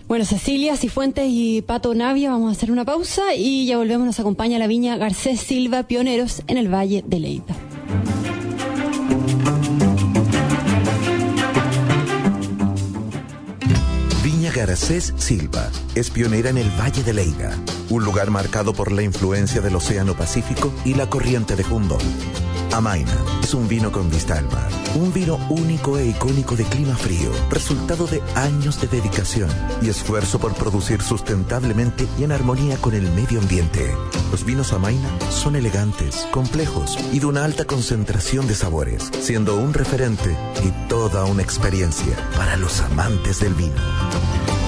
Bueno, 0.07 0.25
Cecilia 0.25 0.75
Cifuentes 0.75 1.25
y 1.27 1.61
Pato 1.61 1.93
Navia, 1.93 2.31
vamos 2.31 2.49
a 2.49 2.51
hacer 2.53 2.71
una 2.71 2.85
pausa 2.85 3.35
y 3.35 3.65
ya 3.65 3.77
volvemos. 3.77 4.05
Nos 4.05 4.19
acompaña 4.19 4.57
la 4.57 4.67
viña 4.67 4.97
Garcés 4.97 5.39
Silva, 5.39 5.83
pioneros 5.83 6.43
en 6.47 6.57
el 6.57 6.73
Valle 6.73 7.03
de 7.05 7.19
Leyva. 7.19 7.68
Garcés 14.59 15.13
Silva 15.15 15.71
es 15.95 16.09
pionera 16.09 16.49
en 16.49 16.57
el 16.57 16.69
Valle 16.77 17.01
de 17.01 17.13
Leiga, 17.13 17.55
un 17.89 18.03
lugar 18.03 18.29
marcado 18.29 18.73
por 18.73 18.91
la 18.91 19.03
influencia 19.03 19.61
del 19.61 19.73
Océano 19.77 20.15
Pacífico 20.15 20.73
y 20.83 20.95
la 20.95 21.09
corriente 21.09 21.55
de 21.55 21.63
Humboldt. 21.63 22.48
Amaina 22.71 23.17
es 23.43 23.53
un 23.53 23.67
vino 23.67 23.91
con 23.91 24.09
vista 24.09 24.29
un 24.95 25.11
vino 25.11 25.37
único 25.49 25.97
e 25.97 26.07
icónico 26.07 26.55
de 26.55 26.63
clima 26.65 26.95
frío, 26.95 27.31
resultado 27.49 28.05
de 28.05 28.21
años 28.35 28.79
de 28.79 28.87
dedicación 28.87 29.49
y 29.81 29.89
esfuerzo 29.89 30.39
por 30.39 30.53
producir 30.53 31.01
sustentablemente 31.01 32.07
y 32.17 32.23
en 32.23 32.31
armonía 32.31 32.77
con 32.77 32.93
el 32.93 33.09
medio 33.11 33.39
ambiente. 33.39 33.95
Los 34.31 34.45
vinos 34.45 34.73
Amaina 34.73 35.09
son 35.31 35.55
elegantes, 35.55 36.27
complejos 36.31 36.97
y 37.11 37.19
de 37.19 37.25
una 37.25 37.45
alta 37.45 37.65
concentración 37.65 38.47
de 38.47 38.55
sabores, 38.55 39.09
siendo 39.21 39.57
un 39.57 39.73
referente 39.73 40.35
y 40.63 40.87
toda 40.87 41.25
una 41.25 41.41
experiencia 41.41 42.15
para 42.35 42.57
los 42.57 42.81
amantes 42.81 43.39
del 43.39 43.53
vino. 43.53 44.58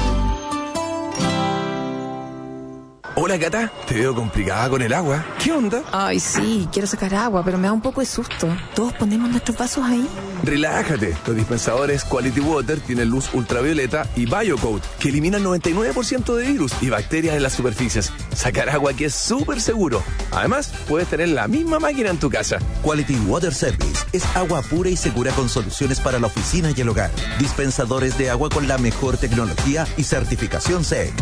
Hola, 3.24 3.38
Gata. 3.38 3.72
Te 3.88 3.94
veo 3.94 4.16
complicada 4.16 4.68
con 4.68 4.82
el 4.82 4.92
agua. 4.92 5.24
¿Qué 5.38 5.52
onda? 5.52 5.84
Ay, 5.92 6.20
sí, 6.20 6.68
quiero 6.72 6.88
sacar 6.88 7.14
agua, 7.14 7.46
pero 7.46 7.60
me 7.60 7.68
da 7.68 7.72
un 7.72 7.80
poco 7.80 8.02
de 8.02 8.08
susto. 8.08 8.48
¿Todos 8.74 8.94
ponemos 8.94 9.30
nuestros 9.30 9.56
vasos 9.56 9.86
ahí? 9.86 10.10
Relájate. 10.44 11.16
Los 11.28 11.36
dispensadores 11.36 12.04
Quality 12.04 12.40
Water 12.40 12.80
tienen 12.80 13.10
luz 13.10 13.30
ultravioleta 13.36 14.08
y 14.16 14.26
BioCoat, 14.26 14.84
que 14.98 15.10
eliminan 15.10 15.44
99% 15.44 16.34
de 16.34 16.48
virus 16.48 16.74
y 16.82 16.90
bacterias 16.90 17.36
en 17.36 17.44
las 17.44 17.54
superficies. 17.54 18.12
Sacar 18.34 18.72
agua 18.72 18.90
aquí 18.90 19.04
es 19.04 19.14
súper 19.14 19.62
seguro. 19.62 20.02
Además, 20.32 20.74
puedes 20.90 21.08
tener 21.08 21.30
la 21.30 21.48
misma 21.48 21.78
máquina 21.78 22.10
en 22.10 22.18
tu 22.18 22.32
casa. 22.32 22.58
Quality 22.82 23.18
Water 23.28 23.54
Service 23.54 24.04
es 24.14 24.26
agua 24.36 24.64
pura 24.64 24.90
y 24.90 24.98
segura 24.98 25.32
con 25.34 25.48
soluciones 25.48 26.00
para 26.00 26.18
la 26.18 26.26
oficina 26.26 26.72
y 26.76 26.82
el 26.82 26.90
hogar. 26.90 27.12
Dispensadores 27.38 28.18
de 28.18 28.32
agua 28.32 28.50
con 28.50 28.68
la 28.68 28.80
mejor 28.80 29.18
tecnología 29.18 29.86
y 29.96 30.06
certificación 30.06 30.84
C. 30.84 31.14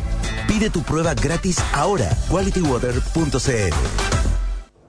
Pide 0.47 0.69
tu 0.69 0.81
prueba 0.81 1.13
gratis 1.13 1.59
ahora. 1.73 1.88
qualitywater.cl 2.29 3.73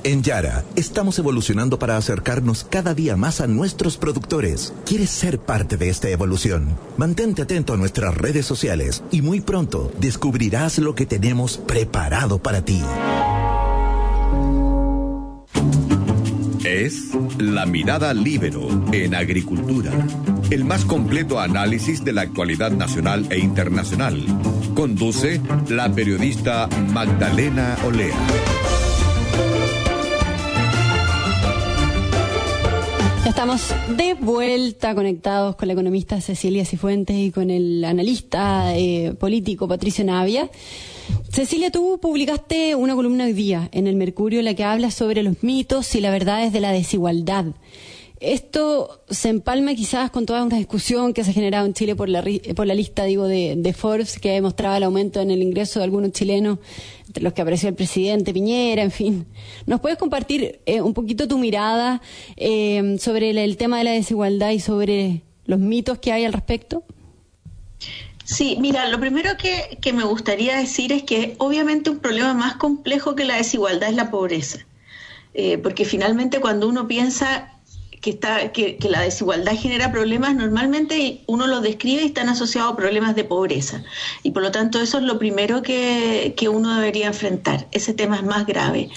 En 0.05 0.25
Yara, 0.25 0.65
estamos 0.75 1.17
evolucionando 1.21 1.79
para 1.79 1.97
acercarnos 1.97 2.65
cada 2.65 2.93
día 2.93 3.17
más 3.17 3.41
a 3.41 3.47
nuestros 3.47 3.97
productores. 3.97 4.73
¿Quieres 4.85 5.11
ser 5.11 5.39
parte 5.39 5.77
de 5.77 5.91
esta 5.91 6.09
evolución? 6.09 6.77
Mantente 6.97 7.43
atento 7.43 7.73
a 7.73 7.77
nuestras 7.77 8.17
redes 8.17 8.45
sociales 8.45 9.05
y 9.13 9.23
muy 9.23 9.41
pronto 9.41 9.93
descubrirás 10.01 10.79
lo 10.79 10.97
que 10.97 11.07
tenemos 11.07 11.57
preparado 11.57 12.43
para 12.43 12.65
ti. 12.65 12.83
Es 16.65 17.11
La 17.39 17.65
Mirada 17.67 18.13
Libero 18.13 18.69
en 18.93 19.15
Agricultura, 19.15 19.93
el 20.51 20.65
más 20.65 20.85
completo 20.85 21.39
análisis 21.39 22.03
de 22.03 22.13
la 22.13 22.23
actualidad 22.23 22.73
nacional 22.73 23.29
e 23.31 23.39
internacional. 23.39 24.21
Conduce 24.75 25.41
la 25.69 25.93
periodista 25.93 26.69
Magdalena 26.93 27.77
Olea. 27.85 28.17
Estamos 33.33 33.75
de 33.97 34.13
vuelta 34.13 34.95
conectados 34.95 35.57
con 35.57 35.67
la 35.67 35.73
economista 35.73 36.21
Cecilia 36.21 36.67
Cifuentes 36.67 37.17
y 37.17 37.31
con 37.31 37.49
el 37.49 37.83
analista 37.83 38.77
eh, 38.77 39.15
político 39.19 39.67
Patricio 39.67 40.05
Navia. 40.05 40.51
Cecilia, 41.31 41.71
tú 41.71 41.99
publicaste 41.99 42.75
una 42.75 42.95
columna 42.95 43.25
hoy 43.25 43.33
día 43.33 43.71
en 43.73 43.87
el 43.87 43.97
Mercurio 43.97 44.41
en 44.41 44.45
la 44.45 44.53
que 44.53 44.65
habla 44.65 44.91
sobre 44.91 45.23
los 45.23 45.43
mitos 45.43 45.95
y 45.95 46.03
las 46.03 46.13
verdades 46.13 46.53
de 46.53 46.61
la 46.61 46.73
desigualdad. 46.73 47.47
Esto 48.21 49.03
se 49.09 49.31
empalma 49.31 49.75
quizás 49.75 50.11
con 50.11 50.27
toda 50.27 50.45
una 50.45 50.59
discusión 50.59 51.15
que 51.15 51.25
se 51.25 51.31
ha 51.31 51.35
generado 51.35 51.65
en 51.65 51.73
Chile 51.73 51.97
por 51.97 52.11
la, 52.11 52.23
por 52.55 52.67
la 52.67 52.75
lista 52.75 53.05
digo, 53.05 53.27
de, 53.27 53.55
de 53.57 53.73
Forbes 53.73 54.19
que 54.19 54.33
demostraba 54.33 54.77
el 54.77 54.83
aumento 54.83 55.21
en 55.21 55.31
el 55.31 55.43
ingreso 55.43 55.81
de 55.81 55.85
algunos 55.85 56.13
chilenos 56.13 56.59
los 57.21 57.33
que 57.33 57.43
apareció 57.43 57.69
el 57.69 57.75
presidente 57.75 58.33
Piñera, 58.33 58.83
en 58.83 58.91
fin. 58.91 59.27
¿Nos 59.67 59.81
puedes 59.81 59.99
compartir 59.99 60.61
eh, 60.67 60.81
un 60.81 60.95
poquito 60.95 61.29
tu 61.29 61.39
mirada 61.39 62.01
eh, 62.37 62.97
sobre 62.99 63.31
el, 63.31 63.57
tema 63.57 63.79
de 63.79 63.85
la 63.85 63.93
desigualdad 63.93 64.51
y 64.51 64.61
sobre 64.61 65.23
los 65.45 65.59
mitos 65.59 65.99
que 65.99 66.13
hay 66.13 66.25
al 66.25 66.33
respecto? 66.33 66.85
Sí, 68.25 68.57
mira, 68.61 68.89
lo 68.89 69.01
primero 69.01 69.31
que, 69.37 69.79
que 69.81 69.93
me 69.93 70.05
gustaría 70.05 70.57
decir 70.57 70.93
es 70.93 71.03
que 71.03 71.35
obviamente 71.39 71.91
un 71.91 71.99
problema 71.99 72.35
más 72.35 72.55
complejo 72.57 73.15
que 73.15 73.25
la 73.25 73.37
desigualdad 73.37 73.91
es 73.91 73.97
la 73.97 74.11
pobreza. 74.11 74.67
Eh, 75.35 75.57
porque 75.59 75.87
finalmente 75.87 76.41
cuando 76.41 76.69
uno 76.69 76.87
piensa 76.87 77.52
que, 78.03 78.11
está, 78.11 78.51
que, 78.51 78.77
la 78.91 79.01
desigualdad 79.01 79.57
genera 79.57 79.93
problemas, 79.93 80.35
normalmente 80.35 81.23
uno 81.29 81.47
los 81.47 81.63
describe 81.63 82.03
y 82.03 82.07
están 82.07 82.29
asociados 82.29 82.73
a 82.73 82.77
problemas 82.77 83.15
de 83.15 83.23
pobreza. 83.25 83.85
Y 84.25 84.33
por 84.33 84.43
lo 84.43 84.51
tanto 84.51 84.81
eso 84.81 84.99
es 84.99 85.05
lo 85.05 85.21
primero 85.21 85.63
que, 85.63 86.35
que 86.37 86.49
uno 86.49 86.75
debería 86.75 87.07
enfrentar. 87.07 87.69
Ese 87.71 87.95
tema 87.95 88.17
es 88.17 88.25
más 88.25 88.45
grave. 88.45 88.91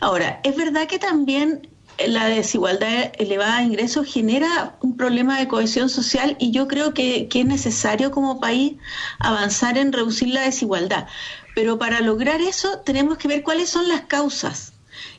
Ahora, 0.00 0.40
es 0.42 0.56
verdad 0.56 0.88
que 0.88 0.98
también 0.98 1.68
la 2.08 2.26
desigualdad 2.26 3.12
elevada 3.18 3.58
de 3.58 3.64
ingresos 3.64 4.12
genera 4.12 4.76
un 4.80 4.96
problema 4.96 5.38
de 5.38 5.46
cohesión 5.46 5.88
social 5.88 6.36
y 6.40 6.50
yo 6.50 6.66
creo 6.66 6.92
que, 6.92 7.28
que, 7.28 7.40
es 7.40 7.46
necesario 7.46 8.10
como 8.10 8.40
país 8.40 8.78
avanzar 9.20 9.78
en 9.78 9.92
reducir 9.92 10.28
la 10.28 10.42
desigualdad. 10.42 11.06
Pero 11.54 11.78
para 11.78 12.00
lograr 12.00 12.40
eso 12.40 12.80
tenemos 12.80 13.16
que 13.16 13.28
ver 13.28 13.44
cuáles 13.44 13.68
son 13.68 13.86
las 13.86 14.02
causas. 14.02 14.72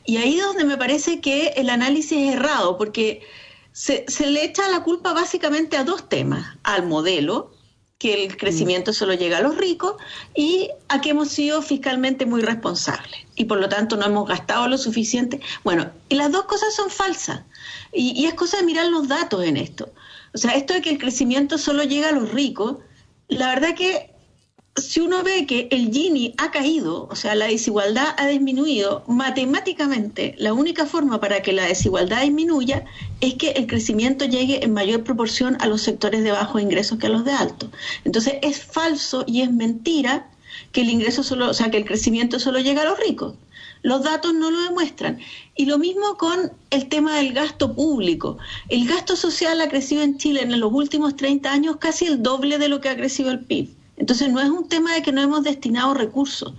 Y 0.04 0.16
ahí 0.16 0.38
es 0.38 0.44
donde 0.44 0.64
me 0.64 0.76
parece 0.76 1.20
que 1.20 1.48
el 1.56 1.70
análisis 1.70 2.12
es 2.12 2.34
errado, 2.34 2.78
porque 2.78 3.22
se, 3.72 4.04
le 4.20 4.44
echa 4.44 4.68
la 4.68 4.82
culpa 4.82 5.12
básicamente 5.12 5.76
a 5.76 5.84
dos 5.84 6.08
temas, 6.08 6.56
al 6.62 6.86
modelo, 6.86 7.52
que 7.98 8.24
el 8.24 8.36
crecimiento 8.36 8.90
mm. 8.90 8.94
solo 8.94 9.14
llega 9.14 9.38
a 9.38 9.42
los 9.42 9.56
ricos, 9.56 9.94
y 10.34 10.70
a 10.88 11.00
que 11.00 11.10
hemos 11.10 11.28
sido 11.28 11.62
fiscalmente 11.62 12.26
muy 12.26 12.42
responsables 12.42 13.20
y 13.36 13.44
por 13.44 13.60
lo 13.60 13.68
tanto 13.68 13.96
no 13.96 14.06
hemos 14.06 14.28
gastado 14.28 14.68
lo 14.68 14.76
suficiente. 14.76 15.40
Bueno, 15.64 15.90
y 16.08 16.16
las 16.16 16.30
dos 16.30 16.44
cosas 16.44 16.74
son 16.74 16.90
falsas. 16.90 17.42
Y, 17.92 18.12
y 18.20 18.26
es 18.26 18.34
cosa 18.34 18.58
de 18.58 18.64
mirar 18.64 18.86
los 18.86 19.08
datos 19.08 19.44
en 19.44 19.56
esto. 19.56 19.92
O 20.34 20.38
sea, 20.38 20.54
esto 20.54 20.74
de 20.74 20.82
que 20.82 20.90
el 20.90 20.98
crecimiento 20.98 21.58
solo 21.58 21.82
llega 21.84 22.08
a 22.08 22.12
los 22.12 22.32
ricos, 22.32 22.78
la 23.28 23.48
verdad 23.48 23.74
que 23.74 24.11
si 24.76 25.00
uno 25.00 25.22
ve 25.22 25.44
que 25.46 25.68
el 25.70 25.92
Gini 25.92 26.34
ha 26.38 26.50
caído, 26.50 27.06
o 27.10 27.14
sea, 27.14 27.34
la 27.34 27.46
desigualdad 27.46 28.14
ha 28.16 28.26
disminuido, 28.26 29.04
matemáticamente 29.06 30.34
la 30.38 30.54
única 30.54 30.86
forma 30.86 31.20
para 31.20 31.42
que 31.42 31.52
la 31.52 31.66
desigualdad 31.66 32.22
disminuya 32.22 32.86
es 33.20 33.34
que 33.34 33.50
el 33.50 33.66
crecimiento 33.66 34.24
llegue 34.24 34.64
en 34.64 34.72
mayor 34.72 35.04
proporción 35.04 35.58
a 35.60 35.66
los 35.66 35.82
sectores 35.82 36.24
de 36.24 36.32
bajos 36.32 36.62
ingresos 36.62 36.98
que 36.98 37.08
a 37.08 37.10
los 37.10 37.26
de 37.26 37.32
altos. 37.32 37.68
Entonces 38.04 38.36
es 38.40 38.64
falso 38.64 39.24
y 39.26 39.42
es 39.42 39.52
mentira 39.52 40.30
que 40.72 40.80
el 40.80 40.88
ingreso 40.88 41.22
solo, 41.22 41.50
o 41.50 41.54
sea, 41.54 41.70
que 41.70 41.76
el 41.76 41.84
crecimiento 41.84 42.40
solo 42.40 42.58
llega 42.58 42.80
a 42.80 42.86
los 42.86 42.98
ricos. 42.98 43.34
Los 43.82 44.02
datos 44.02 44.32
no 44.32 44.50
lo 44.50 44.62
demuestran. 44.62 45.18
Y 45.54 45.66
lo 45.66 45.76
mismo 45.76 46.16
con 46.16 46.50
el 46.70 46.88
tema 46.88 47.16
del 47.16 47.34
gasto 47.34 47.74
público. 47.74 48.38
El 48.70 48.86
gasto 48.86 49.16
social 49.16 49.60
ha 49.60 49.68
crecido 49.68 50.02
en 50.02 50.16
Chile 50.16 50.42
en 50.42 50.58
los 50.58 50.72
últimos 50.72 51.16
30 51.16 51.52
años 51.52 51.76
casi 51.76 52.06
el 52.06 52.22
doble 52.22 52.56
de 52.56 52.68
lo 52.68 52.80
que 52.80 52.88
ha 52.88 52.96
crecido 52.96 53.30
el 53.30 53.40
PIB. 53.40 53.81
Entonces 53.96 54.30
no 54.30 54.40
es 54.40 54.48
un 54.48 54.68
tema 54.68 54.94
de 54.94 55.02
que 55.02 55.12
no 55.12 55.20
hemos 55.20 55.42
destinado 55.42 55.94
recursos. 55.94 56.54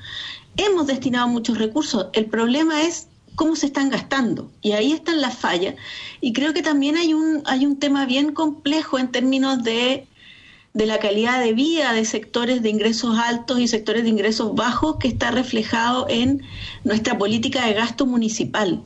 Hemos 0.58 0.88
destinado 0.88 1.28
muchos 1.28 1.58
recursos. 1.58 2.08
El 2.14 2.26
problema 2.26 2.84
es 2.84 3.08
cómo 3.36 3.56
se 3.56 3.68
están 3.68 3.90
gastando. 3.90 4.52
Y 4.62 4.74
ahí 4.74 4.94
están 4.94 5.22
las 5.22 5.38
fallas. 5.38 5.76
Y 6.22 6.34
creo 6.34 6.54
que 6.54 6.62
también 6.62 6.98
hay 6.98 7.14
un, 7.14 7.42
hay 7.46 7.66
un 7.66 7.78
tema 7.78 8.06
bien 8.06 8.34
complejo 8.34 9.00
en 9.00 9.12
términos 9.12 9.64
de, 9.64 10.08
de 10.74 10.86
la 10.86 11.00
calidad 11.00 11.42
de 11.42 11.54
vida 11.54 11.94
de 11.94 12.06
sectores 12.06 12.62
de 12.62 12.70
ingresos 12.70 13.18
altos 13.18 13.60
y 13.60 13.68
sectores 13.68 14.04
de 14.04 14.10
ingresos 14.10 14.56
bajos 14.56 14.98
que 14.98 15.08
está 15.08 15.32
reflejado 15.32 16.08
en 16.10 16.44
nuestra 16.84 17.18
política 17.18 17.66
de 17.66 17.74
gasto 17.74 18.06
municipal. 18.06 18.84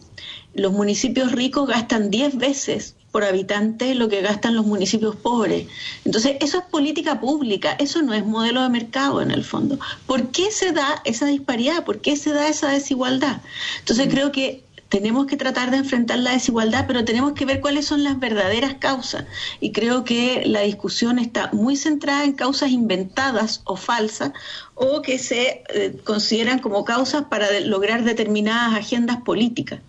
Los 0.53 0.71
municipios 0.71 1.31
ricos 1.31 1.67
gastan 1.67 2.09
10 2.09 2.37
veces 2.37 2.96
por 3.11 3.23
habitante 3.23 3.95
lo 3.95 4.09
que 4.09 4.21
gastan 4.21 4.55
los 4.55 4.65
municipios 4.65 5.15
pobres. 5.15 5.67
Entonces, 6.05 6.37
eso 6.39 6.59
es 6.59 6.65
política 6.65 7.19
pública, 7.19 7.75
eso 7.79 8.01
no 8.01 8.13
es 8.13 8.25
modelo 8.25 8.61
de 8.61 8.69
mercado 8.69 9.21
en 9.21 9.31
el 9.31 9.43
fondo. 9.43 9.79
¿Por 10.05 10.29
qué 10.31 10.51
se 10.51 10.71
da 10.71 11.01
esa 11.05 11.25
disparidad? 11.25 11.83
¿Por 11.83 11.99
qué 12.01 12.15
se 12.15 12.31
da 12.31 12.47
esa 12.47 12.69
desigualdad? 12.69 13.41
Entonces, 13.79 14.07
mm. 14.07 14.09
creo 14.09 14.31
que 14.31 14.63
tenemos 14.89 15.25
que 15.25 15.35
tratar 15.35 15.71
de 15.71 15.77
enfrentar 15.77 16.19
la 16.19 16.31
desigualdad, 16.31 16.85
pero 16.87 17.03
tenemos 17.03 17.33
que 17.33 17.45
ver 17.45 17.59
cuáles 17.59 17.85
son 17.85 18.03
las 18.03 18.19
verdaderas 18.19 18.75
causas. 18.75 19.25
Y 19.59 19.71
creo 19.71 20.03
que 20.03 20.43
la 20.45 20.61
discusión 20.61 21.19
está 21.19 21.49
muy 21.51 21.75
centrada 21.75 22.23
en 22.23 22.33
causas 22.33 22.71
inventadas 22.71 23.61
o 23.65 23.75
falsas 23.75 24.31
o 24.75 25.01
que 25.01 25.19
se 25.19 25.63
eh, 25.73 25.97
consideran 26.03 26.59
como 26.59 26.85
causas 26.85 27.25
para 27.29 27.59
lograr 27.61 28.03
determinadas 28.03 28.77
agendas 28.77 29.17
políticas. 29.21 29.79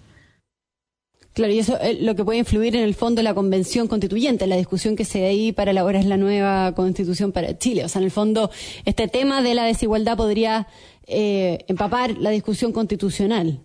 Claro, 1.38 1.52
y 1.52 1.60
eso 1.60 1.78
es 1.78 2.00
lo 2.00 2.16
que 2.16 2.24
puede 2.24 2.40
influir 2.40 2.74
en 2.74 2.82
el 2.82 2.96
fondo 2.96 3.22
la 3.22 3.32
convención 3.32 3.86
constituyente, 3.86 4.44
la 4.48 4.56
discusión 4.56 4.96
que 4.96 5.04
se 5.04 5.20
da 5.20 5.28
ahí 5.28 5.52
para 5.52 5.70
elaborar 5.70 6.04
la 6.04 6.16
nueva 6.16 6.74
constitución 6.74 7.30
para 7.30 7.56
Chile. 7.56 7.84
O 7.84 7.88
sea, 7.88 8.00
en 8.00 8.06
el 8.06 8.10
fondo, 8.10 8.50
este 8.84 9.06
tema 9.06 9.40
de 9.40 9.54
la 9.54 9.62
desigualdad 9.62 10.16
podría 10.16 10.66
eh, 11.06 11.64
empapar 11.68 12.18
la 12.18 12.30
discusión 12.30 12.72
constitucional. 12.72 13.60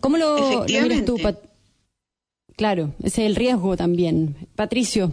¿Cómo 0.00 0.16
lo, 0.16 0.64
lo 0.66 0.82
miras 0.82 1.04
tú? 1.04 1.18
claro, 2.56 2.90
ese 3.04 3.22
es 3.22 3.30
el 3.30 3.36
riesgo 3.36 3.76
también. 3.76 4.48
Patricio. 4.56 5.12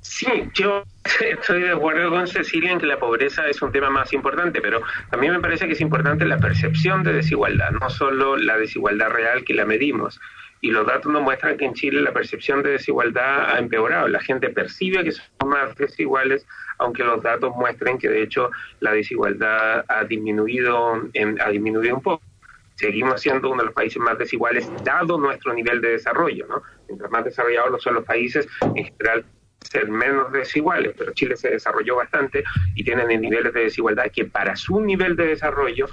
Sí, 0.00 0.26
yo 0.54 0.84
estoy 1.20 1.62
de 1.62 1.72
acuerdo 1.72 2.10
con 2.10 2.26
Cecilia 2.26 2.72
en 2.72 2.78
que 2.78 2.86
la 2.86 2.98
pobreza 2.98 3.46
es 3.48 3.60
un 3.62 3.72
tema 3.72 3.90
más 3.90 4.12
importante, 4.12 4.60
pero 4.60 4.82
también 5.10 5.32
me 5.32 5.40
parece 5.40 5.66
que 5.66 5.72
es 5.72 5.80
importante 5.80 6.24
la 6.24 6.38
percepción 6.38 7.02
de 7.02 7.12
desigualdad, 7.12 7.70
no 7.72 7.90
solo 7.90 8.36
la 8.36 8.56
desigualdad 8.56 9.10
real 9.10 9.44
que 9.44 9.54
la 9.54 9.64
medimos. 9.64 10.20
Y 10.62 10.70
los 10.70 10.86
datos 10.86 11.10
nos 11.10 11.22
muestran 11.22 11.56
que 11.56 11.64
en 11.64 11.72
Chile 11.72 12.02
la 12.02 12.12
percepción 12.12 12.62
de 12.62 12.72
desigualdad 12.72 13.54
ha 13.54 13.58
empeorado. 13.58 14.08
La 14.08 14.20
gente 14.20 14.50
percibe 14.50 15.02
que 15.02 15.12
somos 15.12 15.56
más 15.56 15.74
desiguales, 15.76 16.46
aunque 16.78 17.02
los 17.02 17.22
datos 17.22 17.54
muestren 17.56 17.98
que 17.98 18.10
de 18.10 18.22
hecho 18.22 18.50
la 18.80 18.92
desigualdad 18.92 19.86
ha 19.88 20.04
disminuido, 20.04 21.02
ha 21.40 21.50
disminuido 21.50 21.94
un 21.94 22.02
poco 22.02 22.22
seguimos 22.74 23.20
siendo 23.20 23.50
uno 23.50 23.58
de 23.58 23.66
los 23.66 23.74
países 23.74 23.98
más 23.98 24.16
desiguales 24.16 24.66
dado 24.82 25.18
nuestro 25.18 25.52
nivel 25.52 25.82
de 25.82 25.90
desarrollo, 25.90 26.46
¿no? 26.46 26.62
Mientras 26.88 27.10
más 27.10 27.24
desarrollados 27.26 27.82
son 27.82 27.94
los 27.94 28.04
países, 28.04 28.48
en 28.74 28.84
general 28.86 29.24
ser 29.60 29.88
menos 29.88 30.32
desiguales, 30.32 30.94
pero 30.96 31.12
Chile 31.12 31.36
se 31.36 31.50
desarrolló 31.50 31.96
bastante 31.96 32.44
y 32.74 32.84
tienen 32.84 33.08
niveles 33.20 33.52
de 33.52 33.64
desigualdad 33.64 34.10
que 34.12 34.24
para 34.24 34.56
su 34.56 34.80
nivel 34.80 35.16
de 35.16 35.26
desarrollo 35.26 35.86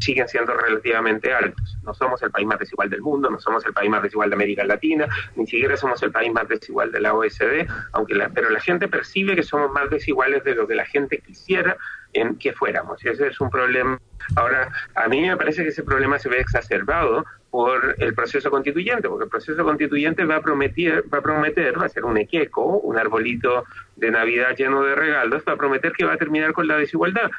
siguen 0.00 0.28
siendo 0.28 0.54
relativamente 0.54 1.32
altos. 1.32 1.78
No 1.82 1.94
somos 1.94 2.22
el 2.22 2.30
país 2.30 2.46
más 2.46 2.58
desigual 2.58 2.90
del 2.90 3.02
mundo, 3.02 3.30
no 3.30 3.38
somos 3.38 3.64
el 3.66 3.72
país 3.72 3.90
más 3.90 4.02
desigual 4.02 4.30
de 4.30 4.36
América 4.36 4.64
Latina, 4.64 5.06
ni 5.36 5.46
siquiera 5.46 5.76
somos 5.76 6.02
el 6.02 6.10
país 6.10 6.32
más 6.32 6.48
desigual 6.48 6.90
de 6.90 7.00
la 7.00 7.14
OSD, 7.14 7.66
aunque 7.92 8.14
pero 8.34 8.50
la 8.50 8.60
gente 8.60 8.88
percibe 8.88 9.36
que 9.36 9.42
somos 9.42 9.70
más 9.70 9.90
desiguales 9.90 10.42
de 10.44 10.54
lo 10.54 10.66
que 10.66 10.74
la 10.74 10.86
gente 10.86 11.18
quisiera 11.18 11.76
en 12.12 12.36
que 12.36 12.52
fuéramos. 12.52 13.04
Y 13.04 13.08
ese 13.08 13.28
es 13.28 13.40
un 13.40 13.50
problema. 13.50 14.00
Ahora, 14.36 14.70
a 14.94 15.08
mí 15.08 15.20
me 15.20 15.36
parece 15.36 15.62
que 15.62 15.68
ese 15.68 15.82
problema 15.82 16.18
se 16.18 16.28
ve 16.28 16.40
exacerbado 16.40 17.24
por 17.50 17.96
el 17.98 18.14
proceso 18.14 18.50
constituyente, 18.50 19.08
porque 19.08 19.24
el 19.24 19.30
proceso 19.30 19.64
constituyente 19.64 20.24
va 20.24 20.36
a 20.36 20.40
prometer, 20.40 21.04
va 21.12 21.18
a 21.18 21.22
prometer, 21.22 21.78
va 21.80 21.86
a 21.86 21.88
ser 21.88 22.04
un 22.04 22.16
equeco, 22.16 22.78
un 22.78 22.96
arbolito 22.96 23.64
de 23.96 24.10
Navidad 24.10 24.54
lleno 24.56 24.82
de 24.82 24.94
regalos, 24.94 25.42
va 25.46 25.54
a 25.54 25.56
prometer 25.56 25.92
que 25.92 26.04
va 26.04 26.14
a 26.14 26.16
terminar 26.16 26.52
con 26.52 26.68
la 26.68 26.76
desigualdad. 26.76 27.30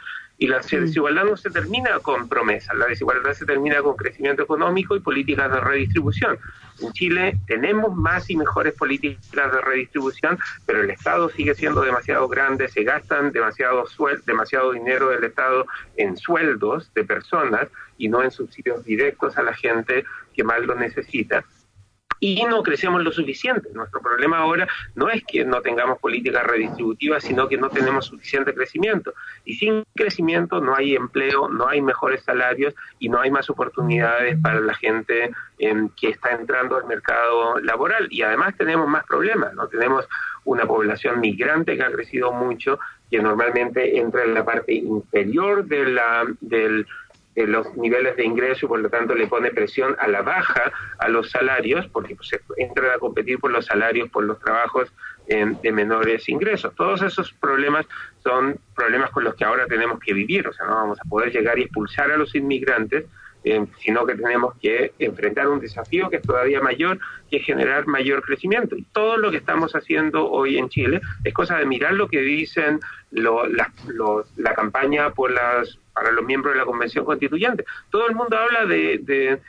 Y 0.42 0.48
la 0.48 0.58
desigualdad 0.58 1.26
no 1.26 1.38
se 1.38 1.52
termina 1.52 2.00
con 2.00 2.28
promesas, 2.28 2.76
la 2.76 2.88
desigualdad 2.88 3.34
se 3.34 3.46
termina 3.46 3.80
con 3.84 3.96
crecimiento 3.96 4.42
económico 4.42 4.96
y 4.96 5.00
políticas 5.00 5.52
de 5.52 5.60
redistribución. 5.60 6.40
En 6.80 6.92
Chile 6.94 7.38
tenemos 7.46 7.96
más 7.96 8.28
y 8.28 8.36
mejores 8.36 8.74
políticas 8.74 9.52
de 9.52 9.62
redistribución, 9.62 10.40
pero 10.66 10.82
el 10.82 10.90
Estado 10.90 11.30
sigue 11.30 11.54
siendo 11.54 11.82
demasiado 11.82 12.28
grande, 12.28 12.70
se 12.70 12.84
gastan 12.84 13.32
demasiado, 13.32 13.86
demasiado 14.26 14.72
dinero 14.72 15.10
del 15.10 15.26
Estado 15.26 15.68
en 15.98 16.18
sueldos 16.18 16.92
de 16.96 17.04
personas 17.04 17.68
y 18.00 18.10
no 18.10 18.24
en 18.24 18.32
subsidios 18.32 18.84
directos 18.84 19.38
a 19.38 19.44
la 19.44 19.54
gente 19.54 20.06
que 20.34 20.44
más 20.44 20.60
lo 20.62 20.74
necesita 20.74 21.46
y 22.24 22.44
no 22.44 22.62
crecemos 22.62 23.04
lo 23.04 23.12
suficiente. 23.12 23.70
Nuestro 23.74 24.00
problema 24.00 24.38
ahora 24.38 24.68
no 24.94 25.10
es 25.10 25.24
que 25.26 25.44
no 25.44 25.60
tengamos 25.62 25.98
políticas 25.98 26.46
redistributivas, 26.46 27.24
sino 27.24 27.50
que 27.50 27.58
no 27.58 27.70
tenemos 27.70 28.06
suficiente 28.06 28.54
crecimiento. 28.54 29.16
Y 29.44 29.56
sin 29.56 29.84
crecimiento 29.96 30.62
no 30.62 30.76
hay 30.76 30.96
empleo, 30.96 31.50
no 31.50 31.68
hay 31.68 31.82
mejores 31.82 32.24
salarios 32.24 32.76
y 33.00 33.10
no 33.10 33.20
hay 33.20 33.32
más 33.32 33.50
oportunidades 33.50 34.38
para 34.40 34.62
la 34.62 34.76
gente 34.76 35.32
que 35.58 36.10
está 36.10 36.32
entrando 36.32 36.78
al 36.78 36.86
mercado 36.86 37.60
laboral. 37.60 38.08
Y 38.12 38.22
además 38.22 38.56
tenemos 38.56 38.88
más 38.88 39.04
problemas, 39.06 39.56
¿no? 39.56 39.68
Tenemos 39.68 40.08
una 40.46 40.68
población 40.68 41.20
migrante 41.22 41.76
que 41.76 41.84
ha 41.84 41.92
crecido 41.92 42.32
mucho, 42.32 42.80
que 43.10 43.20
normalmente 43.20 43.98
entra 43.98 44.24
en 44.24 44.36
la 44.36 44.46
parte 44.46 44.74
inferior 44.74 45.66
de 45.66 45.86
la, 45.86 46.26
del 46.40 46.86
eh, 47.36 47.48
los 47.48 47.76
niveles 47.78 48.16
de 48.18 48.26
ingreso 48.26 48.66
y 48.66 48.70
por 48.70 48.80
lo 48.80 48.90
tanto 48.90 49.16
le 49.16 49.28
pone 49.28 49.52
presión 49.52 49.96
a 50.00 50.08
la 50.08 50.22
baja 50.22 50.72
a 51.00 51.08
los 51.08 51.32
salarios, 51.32 51.88
porque 51.88 52.16
pues, 52.16 52.32
entran 52.58 52.92
a 52.92 53.00
competir 53.00 53.40
por 53.40 53.52
los 53.52 53.66
salarios, 53.66 54.10
por 54.10 54.24
los 54.24 54.40
trabajos 54.40 54.92
de 55.28 55.72
menores 55.72 56.28
ingresos. 56.28 56.76
Todos 56.76 57.02
esos 57.02 57.32
problemas 57.32 57.86
son 58.22 58.60
problemas 58.76 59.12
con 59.12 59.24
los 59.24 59.36
que 59.36 59.46
ahora 59.46 59.66
tenemos 59.66 60.00
que 60.00 60.14
vivir, 60.14 60.46
o 60.46 60.52
sea, 60.52 60.66
no 60.66 60.76
vamos 60.76 61.00
a 61.00 61.08
poder 61.08 61.32
llegar 61.32 61.58
y 61.58 61.64
expulsar 61.64 62.12
a 62.12 62.18
los 62.18 62.36
inmigrantes, 62.36 63.06
eh, 63.44 63.66
sino 63.80 64.06
que 64.06 64.16
tenemos 64.16 64.56
que 64.62 64.94
enfrentar 65.00 65.48
un 65.48 65.60
desafío 65.60 66.10
que 66.10 66.18
es 66.18 66.22
todavía 66.22 66.62
mayor, 66.62 67.00
que 67.30 67.38
es 67.38 67.46
generar 67.46 67.88
mayor 67.88 68.22
crecimiento. 68.22 68.76
Y 68.76 68.84
todo 68.84 69.18
lo 69.18 69.32
que 69.32 69.38
estamos 69.38 69.74
haciendo 69.74 70.30
hoy 70.30 70.58
en 70.58 70.70
Chile 70.70 71.02
es 71.24 71.34
cosa 71.34 71.58
de 71.58 71.66
mirar 71.66 71.94
lo 71.94 72.08
que 72.08 72.22
dicen 72.22 72.80
la 73.12 74.56
campaña 74.56 75.12
por 75.12 75.32
las 75.32 75.78
para 75.94 76.12
los 76.12 76.24
miembros 76.24 76.54
de 76.54 76.60
la 76.60 76.66
Convención 76.66 77.04
Constituyente. 77.04 77.66
Todo 77.90 78.08
el 78.08 78.16
mundo 78.16 78.38
habla 78.38 78.66
de 78.66 79.42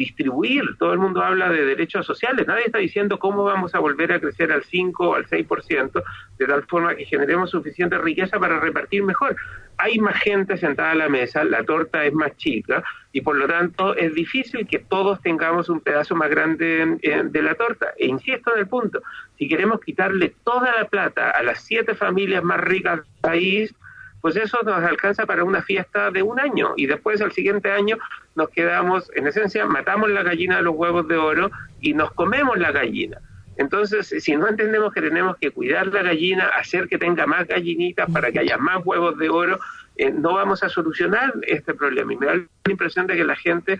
distribuir. 0.00 0.64
Todo 0.78 0.94
el 0.94 0.98
mundo 0.98 1.22
habla 1.22 1.50
de 1.50 1.62
derechos 1.64 2.06
sociales. 2.06 2.46
Nadie 2.46 2.64
está 2.66 2.78
diciendo 2.78 3.18
cómo 3.18 3.44
vamos 3.44 3.74
a 3.74 3.80
volver 3.80 4.12
a 4.12 4.18
crecer 4.18 4.50
al 4.50 4.64
5 4.64 5.10
o 5.10 5.14
al 5.14 5.26
6%, 5.26 6.02
de 6.38 6.46
tal 6.46 6.62
forma 6.64 6.94
que 6.94 7.04
generemos 7.04 7.50
suficiente 7.50 7.98
riqueza 7.98 8.40
para 8.40 8.58
repartir 8.58 9.02
mejor. 9.02 9.36
Hay 9.76 9.98
más 9.98 10.16
gente 10.22 10.56
sentada 10.56 10.92
a 10.92 10.94
la 10.94 11.10
mesa, 11.10 11.44
la 11.44 11.64
torta 11.64 12.04
es 12.06 12.14
más 12.14 12.34
chica 12.38 12.82
y 13.12 13.20
por 13.20 13.36
lo 13.36 13.46
tanto 13.46 13.94
es 13.94 14.14
difícil 14.14 14.66
que 14.66 14.78
todos 14.78 15.20
tengamos 15.20 15.68
un 15.68 15.80
pedazo 15.80 16.14
más 16.14 16.30
grande 16.30 16.98
de 17.36 17.42
la 17.42 17.54
torta. 17.54 17.92
E 17.98 18.06
insisto 18.06 18.54
en 18.54 18.60
el 18.60 18.68
punto, 18.68 19.02
si 19.38 19.48
queremos 19.48 19.80
quitarle 19.80 20.34
toda 20.44 20.74
la 20.78 20.86
plata 20.86 21.30
a 21.30 21.42
las 21.42 21.62
siete 21.62 21.94
familias 21.94 22.42
más 22.42 22.60
ricas 22.60 22.96
del 22.96 23.20
país, 23.20 23.74
pues 24.20 24.36
eso 24.36 24.58
nos 24.64 24.82
alcanza 24.82 25.26
para 25.26 25.44
una 25.44 25.62
fiesta 25.62 26.10
de 26.10 26.22
un 26.22 26.38
año 26.40 26.74
y 26.76 26.86
después 26.86 27.20
al 27.20 27.32
siguiente 27.32 27.70
año 27.70 27.98
nos 28.34 28.50
quedamos, 28.50 29.10
en 29.14 29.26
esencia, 29.26 29.66
matamos 29.66 30.10
la 30.10 30.22
gallina 30.22 30.56
de 30.56 30.62
los 30.62 30.74
huevos 30.74 31.08
de 31.08 31.16
oro 31.16 31.50
y 31.80 31.94
nos 31.94 32.12
comemos 32.12 32.58
la 32.58 32.72
gallina. 32.72 33.18
Entonces, 33.56 34.14
si 34.24 34.36
no 34.36 34.48
entendemos 34.48 34.92
que 34.92 35.02
tenemos 35.02 35.36
que 35.36 35.50
cuidar 35.50 35.88
la 35.88 36.02
gallina, 36.02 36.48
hacer 36.58 36.88
que 36.88 36.96
tenga 36.96 37.26
más 37.26 37.46
gallinitas 37.46 38.10
para 38.10 38.32
que 38.32 38.38
haya 38.38 38.56
más 38.56 38.84
huevos 38.86 39.18
de 39.18 39.28
oro, 39.28 39.58
eh, 39.96 40.10
no 40.10 40.32
vamos 40.32 40.62
a 40.62 40.70
solucionar 40.70 41.34
este 41.42 41.74
problema. 41.74 42.12
Y 42.12 42.16
me 42.16 42.26
da 42.26 42.34
la 42.36 42.46
impresión 42.70 43.06
de 43.06 43.16
que 43.16 43.24
la 43.24 43.36
gente 43.36 43.78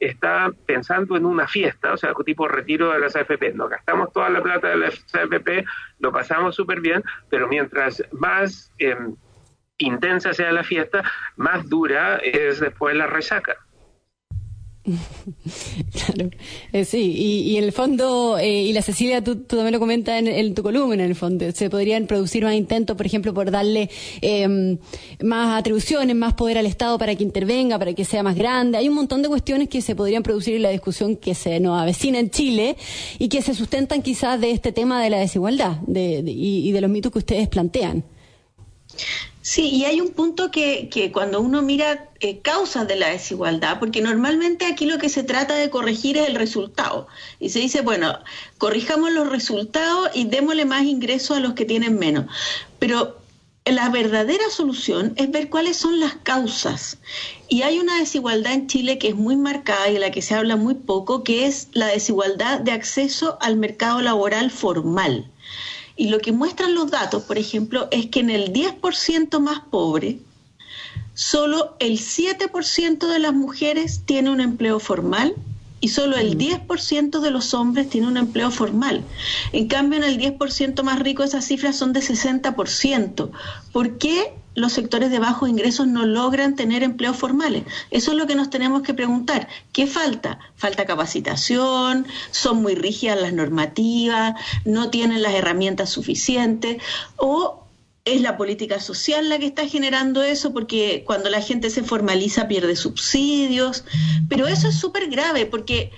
está 0.00 0.52
pensando 0.66 1.16
en 1.16 1.24
una 1.24 1.46
fiesta, 1.48 1.94
o 1.94 1.96
sea, 1.96 2.12
tipo 2.26 2.46
retiro 2.46 2.92
de 2.92 2.98
las 2.98 3.16
AFP. 3.16 3.54
Nos 3.54 3.70
gastamos 3.70 4.12
toda 4.12 4.28
la 4.28 4.42
plata 4.42 4.68
de 4.68 4.76
las 4.76 5.02
AFP, 5.14 5.64
lo 6.00 6.12
pasamos 6.12 6.54
súper 6.54 6.80
bien, 6.80 7.02
pero 7.30 7.48
mientras 7.48 8.04
más... 8.12 8.70
Em, 8.78 9.16
intensa 9.82 10.32
sea 10.32 10.52
la 10.52 10.64
fiesta, 10.64 11.02
más 11.36 11.68
dura 11.68 12.18
es 12.18 12.60
después 12.60 12.94
la 12.94 13.06
resaca. 13.06 13.56
claro, 14.84 16.30
eh, 16.72 16.84
sí, 16.84 17.12
y, 17.16 17.56
en 17.56 17.64
el 17.64 17.72
fondo, 17.72 18.36
eh, 18.38 18.62
y 18.62 18.72
la 18.72 18.82
Cecilia, 18.82 19.22
tú, 19.22 19.36
también 19.36 19.72
lo 19.72 19.78
comentas 19.78 20.20
en, 20.20 20.54
tu 20.54 20.62
columna, 20.62 20.94
en 20.94 21.10
el 21.10 21.14
fondo, 21.14 21.50
se 21.52 21.70
podrían 21.70 22.06
producir 22.06 22.42
más 22.42 22.54
intentos, 22.54 22.96
por 22.96 23.06
ejemplo, 23.06 23.32
por 23.32 23.52
darle 23.52 23.90
em, 24.20 24.78
más 25.22 25.58
atribuciones, 25.58 26.16
más 26.16 26.34
poder 26.34 26.58
al 26.58 26.66
Estado 26.66 26.98
para 26.98 27.14
que 27.14 27.22
intervenga, 27.22 27.78
para 27.78 27.92
que 27.92 28.04
sea 28.04 28.24
más 28.24 28.34
grande. 28.34 28.76
Hay 28.76 28.88
un 28.88 28.96
montón 28.96 29.22
de 29.22 29.28
cuestiones 29.28 29.68
que 29.68 29.82
se 29.82 29.94
podrían 29.94 30.24
producir 30.24 30.56
en 30.56 30.62
la 30.62 30.70
discusión 30.70 31.16
que 31.16 31.36
se 31.36 31.60
nos 31.60 31.80
avecina 31.80 32.18
en 32.18 32.30
Chile 32.30 32.76
y 33.18 33.28
que 33.28 33.40
se 33.40 33.54
sustentan 33.54 34.02
quizás 34.02 34.40
de 34.40 34.50
este 34.50 34.72
tema 34.72 35.02
de 35.02 35.10
la 35.10 35.18
desigualdad 35.18 35.76
y, 35.86 36.68
y 36.68 36.72
de 36.72 36.80
los 36.80 36.90
mitos 36.90 37.12
que 37.12 37.18
ustedes 37.18 37.48
plantean. 37.48 38.02
Sí, 39.42 39.70
y 39.70 39.84
hay 39.86 40.00
un 40.00 40.10
punto 40.10 40.52
que, 40.52 40.88
que 40.88 41.10
cuando 41.10 41.40
uno 41.40 41.62
mira 41.62 42.08
eh, 42.20 42.38
causas 42.38 42.86
de 42.86 42.94
la 42.94 43.08
desigualdad, 43.08 43.80
porque 43.80 44.00
normalmente 44.00 44.66
aquí 44.66 44.86
lo 44.86 44.98
que 44.98 45.08
se 45.08 45.24
trata 45.24 45.56
de 45.56 45.68
corregir 45.68 46.16
es 46.16 46.28
el 46.28 46.36
resultado. 46.36 47.08
Y 47.40 47.48
se 47.48 47.58
dice, 47.58 47.80
bueno, 47.80 48.16
corrijamos 48.58 49.10
los 49.10 49.28
resultados 49.28 50.10
y 50.14 50.26
démosle 50.26 50.64
más 50.64 50.84
ingresos 50.84 51.36
a 51.36 51.40
los 51.40 51.54
que 51.54 51.64
tienen 51.64 51.98
menos. 51.98 52.26
Pero 52.78 53.18
la 53.64 53.88
verdadera 53.88 54.48
solución 54.48 55.14
es 55.16 55.28
ver 55.32 55.50
cuáles 55.50 55.76
son 55.76 55.98
las 55.98 56.14
causas. 56.14 56.98
Y 57.48 57.62
hay 57.62 57.80
una 57.80 57.98
desigualdad 57.98 58.52
en 58.52 58.68
Chile 58.68 58.98
que 58.98 59.08
es 59.08 59.16
muy 59.16 59.36
marcada 59.36 59.88
y 59.88 59.94
de 59.94 59.98
la 59.98 60.12
que 60.12 60.22
se 60.22 60.36
habla 60.36 60.54
muy 60.54 60.74
poco, 60.74 61.24
que 61.24 61.46
es 61.46 61.66
la 61.72 61.86
desigualdad 61.86 62.60
de 62.60 62.70
acceso 62.70 63.38
al 63.40 63.56
mercado 63.56 64.00
laboral 64.02 64.52
formal. 64.52 65.31
Y 65.96 66.08
lo 66.08 66.18
que 66.18 66.32
muestran 66.32 66.74
los 66.74 66.90
datos, 66.90 67.22
por 67.24 67.38
ejemplo, 67.38 67.88
es 67.90 68.06
que 68.06 68.20
en 68.20 68.30
el 68.30 68.52
10% 68.52 69.40
más 69.40 69.60
pobre, 69.60 70.18
solo 71.14 71.76
el 71.78 71.98
7% 71.98 73.06
de 73.06 73.18
las 73.18 73.34
mujeres 73.34 74.02
tiene 74.06 74.30
un 74.30 74.40
empleo 74.40 74.80
formal 74.80 75.34
y 75.80 75.88
solo 75.88 76.16
el 76.16 76.38
10% 76.38 77.18
mm. 77.18 77.22
de 77.22 77.30
los 77.30 77.54
hombres 77.54 77.90
tiene 77.90 78.06
un 78.06 78.16
empleo 78.16 78.50
formal. 78.50 79.04
En 79.52 79.66
cambio, 79.68 79.98
en 79.98 80.04
el 80.04 80.18
10% 80.18 80.82
más 80.82 80.98
rico 81.00 81.24
esas 81.24 81.44
cifras 81.44 81.76
son 81.76 81.92
de 81.92 82.00
60%. 82.00 83.30
¿Por 83.72 83.98
qué 83.98 84.32
los 84.54 84.72
sectores 84.72 85.10
de 85.10 85.18
bajos 85.18 85.48
ingresos 85.48 85.86
no 85.86 86.04
logran 86.06 86.56
tener 86.56 86.82
empleos 86.82 87.16
formales? 87.16 87.64
Eso 87.90 88.12
es 88.12 88.16
lo 88.16 88.26
que 88.26 88.34
nos 88.34 88.50
tenemos 88.50 88.82
que 88.82 88.94
preguntar. 88.94 89.48
¿Qué 89.72 89.86
falta? 89.86 90.38
Falta 90.56 90.86
capacitación, 90.86 92.06
son 92.30 92.62
muy 92.62 92.74
rígidas 92.74 93.20
las 93.20 93.32
normativas, 93.32 94.34
no 94.64 94.90
tienen 94.90 95.22
las 95.22 95.34
herramientas 95.34 95.90
suficientes 95.90 96.82
o 97.16 97.62
es 98.04 98.20
la 98.20 98.36
política 98.36 98.80
social 98.80 99.28
la 99.28 99.38
que 99.38 99.46
está 99.46 99.66
generando 99.68 100.22
eso, 100.22 100.52
porque 100.52 101.04
cuando 101.06 101.30
la 101.30 101.40
gente 101.40 101.70
se 101.70 101.84
formaliza 101.84 102.48
pierde 102.48 102.74
subsidios, 102.74 103.84
pero 104.28 104.48
eso 104.48 104.68
es 104.68 104.74
súper 104.76 105.08
grave 105.08 105.46
porque 105.46 105.92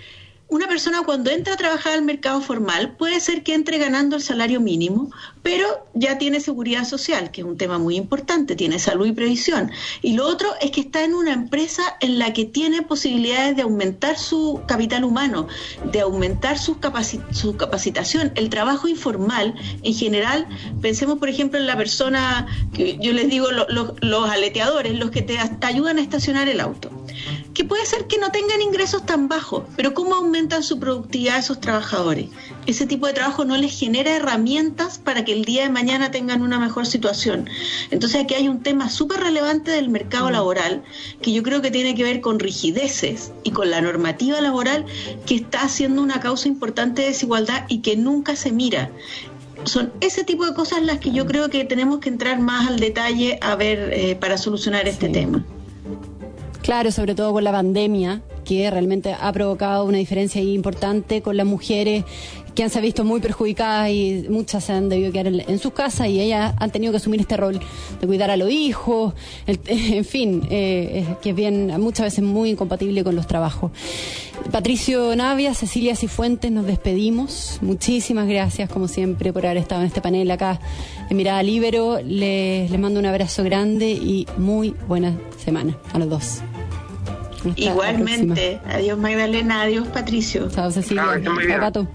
una 0.48 0.68
persona 0.68 1.02
cuando 1.04 1.30
entra 1.30 1.54
a 1.54 1.56
trabajar 1.56 1.94
al 1.94 2.02
mercado 2.02 2.40
formal 2.40 2.96
puede 2.96 3.18
ser 3.20 3.42
que 3.42 3.54
entre 3.54 3.78
ganando 3.78 4.16
el 4.16 4.22
salario 4.22 4.60
mínimo, 4.60 5.10
pero 5.42 5.66
ya 5.94 6.18
tiene 6.18 6.38
seguridad 6.38 6.84
social, 6.84 7.30
que 7.30 7.40
es 7.40 7.46
un 7.46 7.56
tema 7.56 7.78
muy 7.78 7.96
importante, 7.96 8.54
tiene 8.54 8.78
salud 8.78 9.06
y 9.06 9.12
previsión. 9.12 9.70
Y 10.02 10.14
lo 10.14 10.26
otro 10.26 10.48
es 10.60 10.70
que 10.70 10.82
está 10.82 11.02
en 11.02 11.14
una 11.14 11.32
empresa 11.32 11.82
en 12.00 12.18
la 12.18 12.32
que 12.32 12.44
tiene 12.44 12.82
posibilidades 12.82 13.56
de 13.56 13.62
aumentar 13.62 14.18
su 14.18 14.60
capital 14.66 15.04
humano, 15.04 15.48
de 15.90 16.00
aumentar 16.00 16.58
su, 16.58 16.76
su 17.30 17.56
capacitación. 17.56 18.32
El 18.34 18.50
trabajo 18.50 18.86
informal, 18.86 19.54
en 19.82 19.94
general, 19.94 20.46
pensemos 20.82 21.18
por 21.18 21.28
ejemplo 21.28 21.58
en 21.58 21.66
la 21.66 21.76
persona, 21.76 22.46
que 22.74 22.98
yo 23.00 23.12
les 23.12 23.30
digo 23.30 23.48
los 23.50 24.30
aleteadores, 24.30 24.98
los 24.98 25.10
que 25.10 25.22
te 25.22 25.38
ayudan 25.62 25.98
a 25.98 26.02
estacionar 26.02 26.48
el 26.48 26.60
auto 26.60 26.90
que 27.54 27.64
puede 27.64 27.86
ser 27.86 28.06
que 28.08 28.18
no 28.18 28.32
tengan 28.32 28.60
ingresos 28.60 29.06
tan 29.06 29.28
bajos, 29.28 29.62
pero 29.76 29.94
¿cómo 29.94 30.16
aumentan 30.16 30.64
su 30.64 30.80
productividad 30.80 31.38
esos 31.38 31.60
trabajadores? 31.60 32.28
Ese 32.66 32.84
tipo 32.84 33.06
de 33.06 33.12
trabajo 33.12 33.44
no 33.44 33.56
les 33.56 33.78
genera 33.78 34.16
herramientas 34.16 34.98
para 34.98 35.24
que 35.24 35.32
el 35.32 35.44
día 35.44 35.62
de 35.62 35.70
mañana 35.70 36.10
tengan 36.10 36.42
una 36.42 36.58
mejor 36.58 36.84
situación. 36.84 37.48
Entonces 37.92 38.22
aquí 38.22 38.34
hay 38.34 38.48
un 38.48 38.62
tema 38.62 38.90
súper 38.90 39.20
relevante 39.20 39.70
del 39.70 39.88
mercado 39.88 40.28
mm. 40.28 40.32
laboral 40.32 40.82
que 41.22 41.32
yo 41.32 41.44
creo 41.44 41.62
que 41.62 41.70
tiene 41.70 41.94
que 41.94 42.02
ver 42.02 42.20
con 42.20 42.40
rigideces 42.40 43.32
y 43.44 43.52
con 43.52 43.70
la 43.70 43.80
normativa 43.80 44.40
laboral 44.40 44.84
que 45.24 45.36
está 45.36 45.62
haciendo 45.62 46.02
una 46.02 46.18
causa 46.18 46.48
importante 46.48 47.02
de 47.02 47.08
desigualdad 47.08 47.66
y 47.68 47.78
que 47.78 47.96
nunca 47.96 48.34
se 48.34 48.50
mira 48.50 48.90
son 49.64 49.92
ese 50.00 50.24
tipo 50.24 50.44
de 50.44 50.52
cosas 50.52 50.82
las 50.82 50.98
que 50.98 51.12
yo 51.12 51.24
creo 51.26 51.48
que 51.48 51.64
tenemos 51.64 52.00
que 52.00 52.08
entrar 52.08 52.40
más 52.40 52.68
al 52.68 52.80
detalle 52.80 53.38
a 53.40 53.54
ver 53.54 53.90
eh, 53.92 54.16
para 54.16 54.36
solucionar 54.36 54.88
este 54.88 55.08
tema. 55.08 55.44
Claro, 56.64 56.90
sobre 56.90 57.14
todo 57.14 57.34
con 57.34 57.44
la 57.44 57.52
pandemia, 57.52 58.22
que 58.42 58.70
realmente 58.70 59.14
ha 59.20 59.30
provocado 59.34 59.84
una 59.84 59.98
diferencia 59.98 60.40
importante 60.40 61.20
con 61.20 61.36
las 61.36 61.44
mujeres 61.44 62.04
que 62.54 62.62
han 62.62 62.70
se 62.70 62.80
visto 62.80 63.04
muy 63.04 63.20
perjudicadas 63.20 63.90
y 63.90 64.24
muchas 64.30 64.64
se 64.64 64.72
han 64.72 64.88
debido 64.88 65.12
quedar 65.12 65.26
en, 65.26 65.58
sus 65.58 65.74
casas 65.74 66.08
y 66.08 66.20
ellas 66.20 66.54
han 66.56 66.70
tenido 66.70 66.90
que 66.90 66.96
asumir 66.96 67.20
este 67.20 67.36
rol 67.36 67.60
de 68.00 68.06
cuidar 68.06 68.30
a 68.30 68.38
los 68.38 68.50
hijos, 68.50 69.12
en 69.46 70.06
fin, 70.06 70.46
eh, 70.48 71.04
que 71.20 71.30
es 71.30 71.36
bien 71.36 71.66
muchas 71.78 72.06
veces 72.06 72.24
muy 72.24 72.50
incompatible 72.50 73.04
con 73.04 73.14
los 73.14 73.26
trabajos. 73.26 73.70
Patricio 74.50 75.14
Navia, 75.16 75.52
Cecilia 75.52 75.96
Cifuentes, 75.96 76.50
nos 76.50 76.64
despedimos. 76.64 77.58
Muchísimas 77.60 78.26
gracias, 78.26 78.70
como 78.70 78.88
siempre, 78.88 79.34
por 79.34 79.44
haber 79.44 79.58
estado 79.58 79.82
en 79.82 79.88
este 79.88 80.00
panel 80.00 80.30
acá 80.30 80.60
en 81.10 81.16
Mirada 81.18 81.42
Libero. 81.42 82.00
Les, 82.00 82.70
les 82.70 82.80
mando 82.80 83.00
un 83.00 83.06
abrazo 83.06 83.44
grande 83.44 83.90
y 83.90 84.26
muy 84.38 84.74
buena 84.88 85.14
semana 85.44 85.76
a 85.92 85.98
los 85.98 86.08
dos. 86.08 86.42
Igualmente. 87.56 88.60
Adiós 88.66 88.98
Magdalena, 88.98 89.62
adiós 89.62 89.88
Patricio. 89.88 90.48
Chao 90.50 90.70
Cecilia. 90.70 91.20
Chao 91.22 91.60
Pato. 91.60 91.88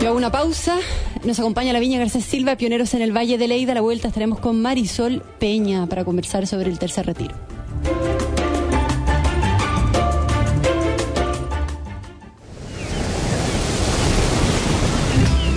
Yo 0.00 0.08
hago 0.08 0.16
una 0.16 0.30
pausa. 0.30 0.76
Nos 1.24 1.38
acompaña 1.40 1.72
la 1.72 1.80
Viña 1.80 1.98
Garcés 1.98 2.24
Silva, 2.24 2.56
pioneros 2.56 2.94
en 2.94 3.02
el 3.02 3.16
Valle 3.16 3.38
de 3.38 3.48
Leida. 3.48 3.72
A 3.72 3.74
la 3.74 3.80
vuelta 3.80 4.08
estaremos 4.08 4.38
con 4.38 4.62
Marisol 4.62 5.22
Peña 5.38 5.86
para 5.86 6.04
conversar 6.04 6.46
sobre 6.46 6.70
el 6.70 6.78
tercer 6.78 7.06
retiro. 7.06 7.34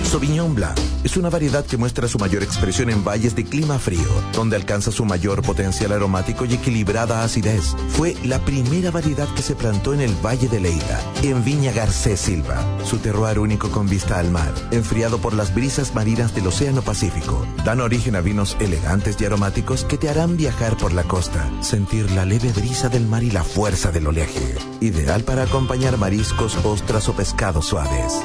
Sauvignon 0.04 0.54
Blanc 0.54 0.91
es 1.04 1.16
una 1.16 1.30
variedad 1.30 1.64
que 1.64 1.76
muestra 1.76 2.08
su 2.08 2.18
mayor 2.18 2.42
expresión 2.42 2.90
en 2.90 3.04
valles 3.04 3.34
de 3.34 3.44
clima 3.44 3.78
frío, 3.78 4.08
donde 4.32 4.56
alcanza 4.56 4.92
su 4.92 5.04
mayor 5.04 5.42
potencial 5.42 5.92
aromático 5.92 6.44
y 6.44 6.54
equilibrada 6.54 7.24
acidez. 7.24 7.74
Fue 7.88 8.14
la 8.24 8.38
primera 8.44 8.90
variedad 8.90 9.28
que 9.34 9.42
se 9.42 9.54
plantó 9.54 9.94
en 9.94 10.00
el 10.00 10.14
Valle 10.24 10.48
de 10.48 10.60
Leida, 10.60 11.00
en 11.22 11.44
Viña 11.44 11.72
Garcés 11.72 12.20
Silva. 12.20 12.64
Su 12.84 12.98
terroir 12.98 13.38
único 13.38 13.70
con 13.70 13.88
vista 13.88 14.18
al 14.18 14.30
mar, 14.30 14.52
enfriado 14.70 15.18
por 15.18 15.34
las 15.34 15.54
brisas 15.54 15.94
marinas 15.94 16.34
del 16.34 16.46
Océano 16.46 16.82
Pacífico, 16.82 17.46
dan 17.64 17.80
origen 17.80 18.16
a 18.16 18.20
vinos 18.20 18.56
elegantes 18.60 19.20
y 19.20 19.24
aromáticos 19.24 19.84
que 19.84 19.98
te 19.98 20.08
harán 20.08 20.36
viajar 20.36 20.76
por 20.76 20.92
la 20.92 21.04
costa, 21.04 21.50
sentir 21.62 22.10
la 22.12 22.24
leve 22.24 22.52
brisa 22.52 22.88
del 22.88 23.06
mar 23.06 23.22
y 23.22 23.30
la 23.30 23.44
fuerza 23.44 23.90
del 23.90 24.06
oleaje. 24.06 24.56
Ideal 24.80 25.24
para 25.24 25.44
acompañar 25.44 25.98
mariscos, 25.98 26.56
ostras 26.64 27.08
o 27.08 27.14
pescados 27.14 27.66
suaves. 27.66 28.22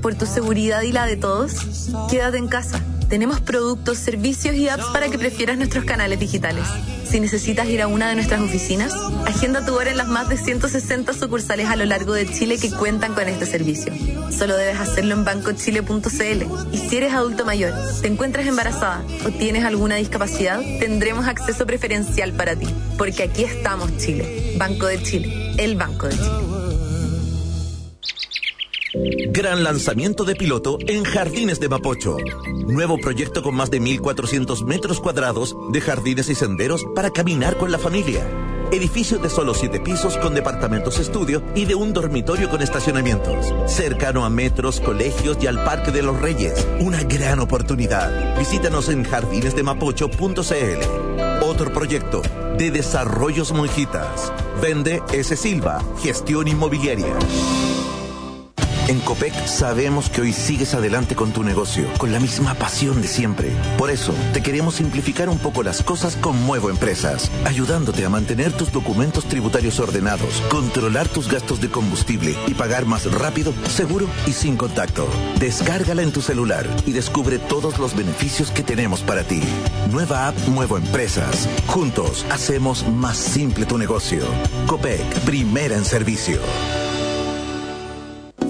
por 0.00 0.14
tu 0.14 0.26
seguridad 0.26 0.82
y 0.82 0.92
la 0.92 1.06
de 1.06 1.16
todos, 1.16 1.54
quédate 2.10 2.38
en 2.38 2.48
casa. 2.48 2.80
Tenemos 3.08 3.40
productos, 3.40 3.98
servicios 3.98 4.54
y 4.54 4.68
apps 4.68 4.84
para 4.92 5.08
que 5.08 5.18
prefieras 5.18 5.58
nuestros 5.58 5.84
canales 5.84 6.20
digitales. 6.20 6.64
Si 7.04 7.18
necesitas 7.18 7.66
ir 7.66 7.82
a 7.82 7.88
una 7.88 8.08
de 8.08 8.14
nuestras 8.14 8.40
oficinas, 8.40 8.92
agenda 9.26 9.66
tu 9.66 9.74
hora 9.74 9.90
en 9.90 9.96
las 9.96 10.06
más 10.06 10.28
de 10.28 10.36
160 10.36 11.12
sucursales 11.12 11.68
a 11.68 11.74
lo 11.74 11.84
largo 11.84 12.12
de 12.12 12.32
Chile 12.32 12.56
que 12.56 12.70
cuentan 12.70 13.14
con 13.14 13.28
este 13.28 13.46
servicio. 13.46 13.92
Solo 14.30 14.56
debes 14.56 14.78
hacerlo 14.78 15.14
en 15.14 15.24
bancochile.cl. 15.24 16.72
Y 16.72 16.78
si 16.78 16.96
eres 16.96 17.12
adulto 17.12 17.44
mayor, 17.44 17.74
te 18.00 18.06
encuentras 18.06 18.46
embarazada 18.46 19.02
o 19.26 19.30
tienes 19.30 19.64
alguna 19.64 19.96
discapacidad, 19.96 20.60
tendremos 20.78 21.26
acceso 21.26 21.66
preferencial 21.66 22.32
para 22.32 22.54
ti. 22.54 22.68
Porque 22.96 23.24
aquí 23.24 23.42
estamos, 23.42 23.96
Chile. 23.98 24.54
Banco 24.56 24.86
de 24.86 25.02
Chile. 25.02 25.54
El 25.58 25.74
Banco 25.74 26.06
de 26.06 26.14
Chile. 26.14 26.69
Gran 28.92 29.62
lanzamiento 29.62 30.24
de 30.24 30.34
piloto 30.34 30.76
en 30.86 31.04
Jardines 31.04 31.60
de 31.60 31.68
Mapocho. 31.68 32.16
Nuevo 32.66 32.98
proyecto 32.98 33.40
con 33.40 33.54
más 33.54 33.70
de 33.70 33.80
1.400 33.80 34.64
metros 34.64 34.98
cuadrados 35.00 35.54
de 35.70 35.80
jardines 35.80 36.28
y 36.28 36.34
senderos 36.34 36.84
para 36.94 37.10
caminar 37.10 37.56
con 37.56 37.70
la 37.70 37.78
familia. 37.78 38.26
Edificio 38.72 39.18
de 39.18 39.30
solo 39.30 39.54
siete 39.54 39.78
pisos 39.78 40.16
con 40.16 40.34
departamentos 40.34 40.98
estudio 40.98 41.40
y 41.54 41.66
de 41.66 41.76
un 41.76 41.92
dormitorio 41.92 42.50
con 42.50 42.62
estacionamientos. 42.62 43.54
Cercano 43.66 44.24
a 44.24 44.30
metros, 44.30 44.80
colegios 44.80 45.38
y 45.40 45.46
al 45.46 45.62
Parque 45.62 45.92
de 45.92 46.02
los 46.02 46.20
Reyes. 46.20 46.66
Una 46.80 47.04
gran 47.04 47.38
oportunidad. 47.38 48.36
Visítanos 48.38 48.88
en 48.88 49.04
jardinesdemapocho.cl. 49.04 51.44
Otro 51.44 51.72
proyecto 51.72 52.22
de 52.58 52.72
Desarrollos 52.72 53.52
Monjitas. 53.52 54.32
Vende 54.60 55.00
S. 55.12 55.36
Silva, 55.36 55.80
gestión 56.02 56.48
inmobiliaria. 56.48 57.14
En 58.90 58.98
COPEC 58.98 59.46
sabemos 59.46 60.10
que 60.10 60.20
hoy 60.20 60.32
sigues 60.32 60.74
adelante 60.74 61.14
con 61.14 61.30
tu 61.30 61.44
negocio, 61.44 61.86
con 61.96 62.10
la 62.10 62.18
misma 62.18 62.54
pasión 62.54 63.00
de 63.00 63.06
siempre. 63.06 63.52
Por 63.78 63.88
eso, 63.88 64.12
te 64.32 64.42
queremos 64.42 64.74
simplificar 64.74 65.28
un 65.28 65.38
poco 65.38 65.62
las 65.62 65.84
cosas 65.84 66.16
con 66.16 66.42
Muevo 66.42 66.70
Empresas, 66.70 67.30
ayudándote 67.44 68.04
a 68.04 68.08
mantener 68.08 68.50
tus 68.50 68.72
documentos 68.72 69.26
tributarios 69.26 69.78
ordenados, 69.78 70.42
controlar 70.50 71.06
tus 71.06 71.30
gastos 71.30 71.60
de 71.60 71.70
combustible 71.70 72.34
y 72.48 72.54
pagar 72.54 72.84
más 72.84 73.08
rápido, 73.12 73.54
seguro 73.68 74.08
y 74.26 74.32
sin 74.32 74.56
contacto. 74.56 75.06
Descárgala 75.38 76.02
en 76.02 76.10
tu 76.10 76.20
celular 76.20 76.66
y 76.84 76.90
descubre 76.90 77.38
todos 77.38 77.78
los 77.78 77.94
beneficios 77.94 78.50
que 78.50 78.64
tenemos 78.64 79.02
para 79.02 79.22
ti. 79.22 79.40
Nueva 79.92 80.26
app 80.26 80.36
Muevo 80.48 80.76
Empresas. 80.76 81.48
Juntos 81.68 82.26
hacemos 82.28 82.84
más 82.88 83.16
simple 83.16 83.66
tu 83.66 83.78
negocio. 83.78 84.24
COPEC, 84.66 85.20
primera 85.20 85.76
en 85.76 85.84
servicio. 85.84 86.40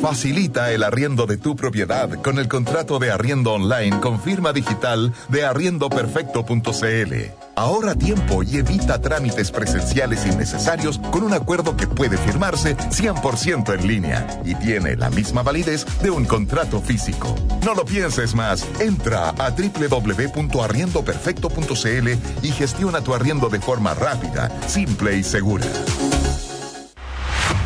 Facilita 0.01 0.73
el 0.73 0.83
arriendo 0.83 1.27
de 1.27 1.37
tu 1.37 1.55
propiedad 1.55 2.09
con 2.23 2.39
el 2.39 2.49
contrato 2.49 2.99
de 2.99 3.11
arriendo 3.11 3.53
online 3.53 4.01
con 4.01 4.19
firma 4.19 4.55
digital 4.55 5.13
de 5.29 5.45
arriendoperfecto.cl. 5.45 7.15
Ahorra 7.55 7.95
tiempo 7.95 8.43
y 8.43 8.57
evita 8.57 9.03
trámites 9.03 9.51
presenciales 9.51 10.25
innecesarios 10.25 10.99
con 11.11 11.23
un 11.23 11.35
acuerdo 11.35 11.77
que 11.77 11.87
puede 11.87 12.17
firmarse 12.17 12.79
100% 12.79 13.79
en 13.79 13.87
línea 13.87 14.41
y 14.43 14.55
tiene 14.55 14.97
la 14.97 15.11
misma 15.11 15.43
validez 15.43 15.85
de 16.01 16.11
un 16.11 16.25
contrato 16.25 16.81
físico. 16.81 17.35
No 17.65 17.75
lo 17.75 17.85
pienses 17.85 18.35
más. 18.35 18.67
Entra 18.81 19.29
a 19.29 19.51
www.arriendoperfecto.cl 19.51 22.09
y 22.43 22.53
gestiona 22.53 23.03
tu 23.03 23.15
arriendo 23.15 23.51
de 23.51 23.61
forma 23.61 23.93
rápida, 23.93 24.51
simple 24.67 25.19
y 25.19 25.23
segura. 25.23 25.67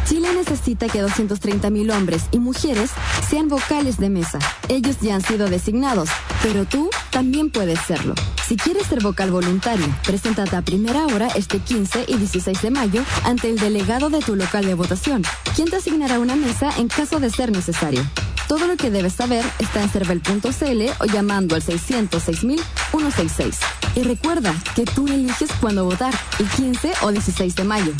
Chile 0.06 0.28
necesita 0.34 0.86
que 0.88 1.02
230.000 1.02 1.94
hombres 1.94 2.24
y 2.30 2.38
mujeres 2.38 2.90
sean 3.28 3.48
vocales 3.48 3.98
de 3.98 4.10
mesa. 4.10 4.38
Ellos 4.68 4.96
ya 5.00 5.14
han 5.14 5.22
sido 5.22 5.48
designados, 5.48 6.10
pero 6.42 6.66
tú 6.66 6.90
también 7.10 7.50
puedes 7.50 7.80
serlo. 7.80 8.14
Si 8.46 8.56
quieres 8.56 8.86
ser 8.86 9.02
vocal 9.02 9.30
voluntario, 9.30 9.86
preséntate 10.04 10.54
a 10.56 10.62
primera 10.62 11.06
hora 11.06 11.28
este 11.28 11.58
15 11.58 12.04
y 12.08 12.16
16 12.16 12.60
de 12.60 12.70
mayo 12.70 13.02
ante 13.24 13.48
el 13.48 13.58
delegado 13.58 14.10
de 14.10 14.20
tu 14.20 14.36
local 14.36 14.66
de 14.66 14.74
votación, 14.74 15.22
quien 15.56 15.70
te 15.70 15.76
asignará 15.76 16.18
una 16.18 16.36
mesa 16.36 16.68
en 16.76 16.88
caso 16.88 17.18
de 17.20 17.30
ser 17.30 17.50
necesario. 17.50 18.04
Todo 18.46 18.66
lo 18.66 18.76
que 18.76 18.90
debes 18.90 19.14
saber 19.14 19.42
está 19.58 19.82
en 19.82 19.88
cervel.cl 19.88 20.82
o 21.00 21.06
llamando 21.06 21.54
al 21.54 21.62
606.166. 21.62 23.56
Y 23.96 24.02
recuerda 24.02 24.54
que 24.74 24.84
tú 24.84 25.06
eliges 25.06 25.48
cuándo 25.60 25.86
votar, 25.86 26.12
el 26.38 26.46
15 26.48 26.92
o 27.02 27.10
16 27.10 27.54
de 27.54 27.64
mayo. 27.64 27.94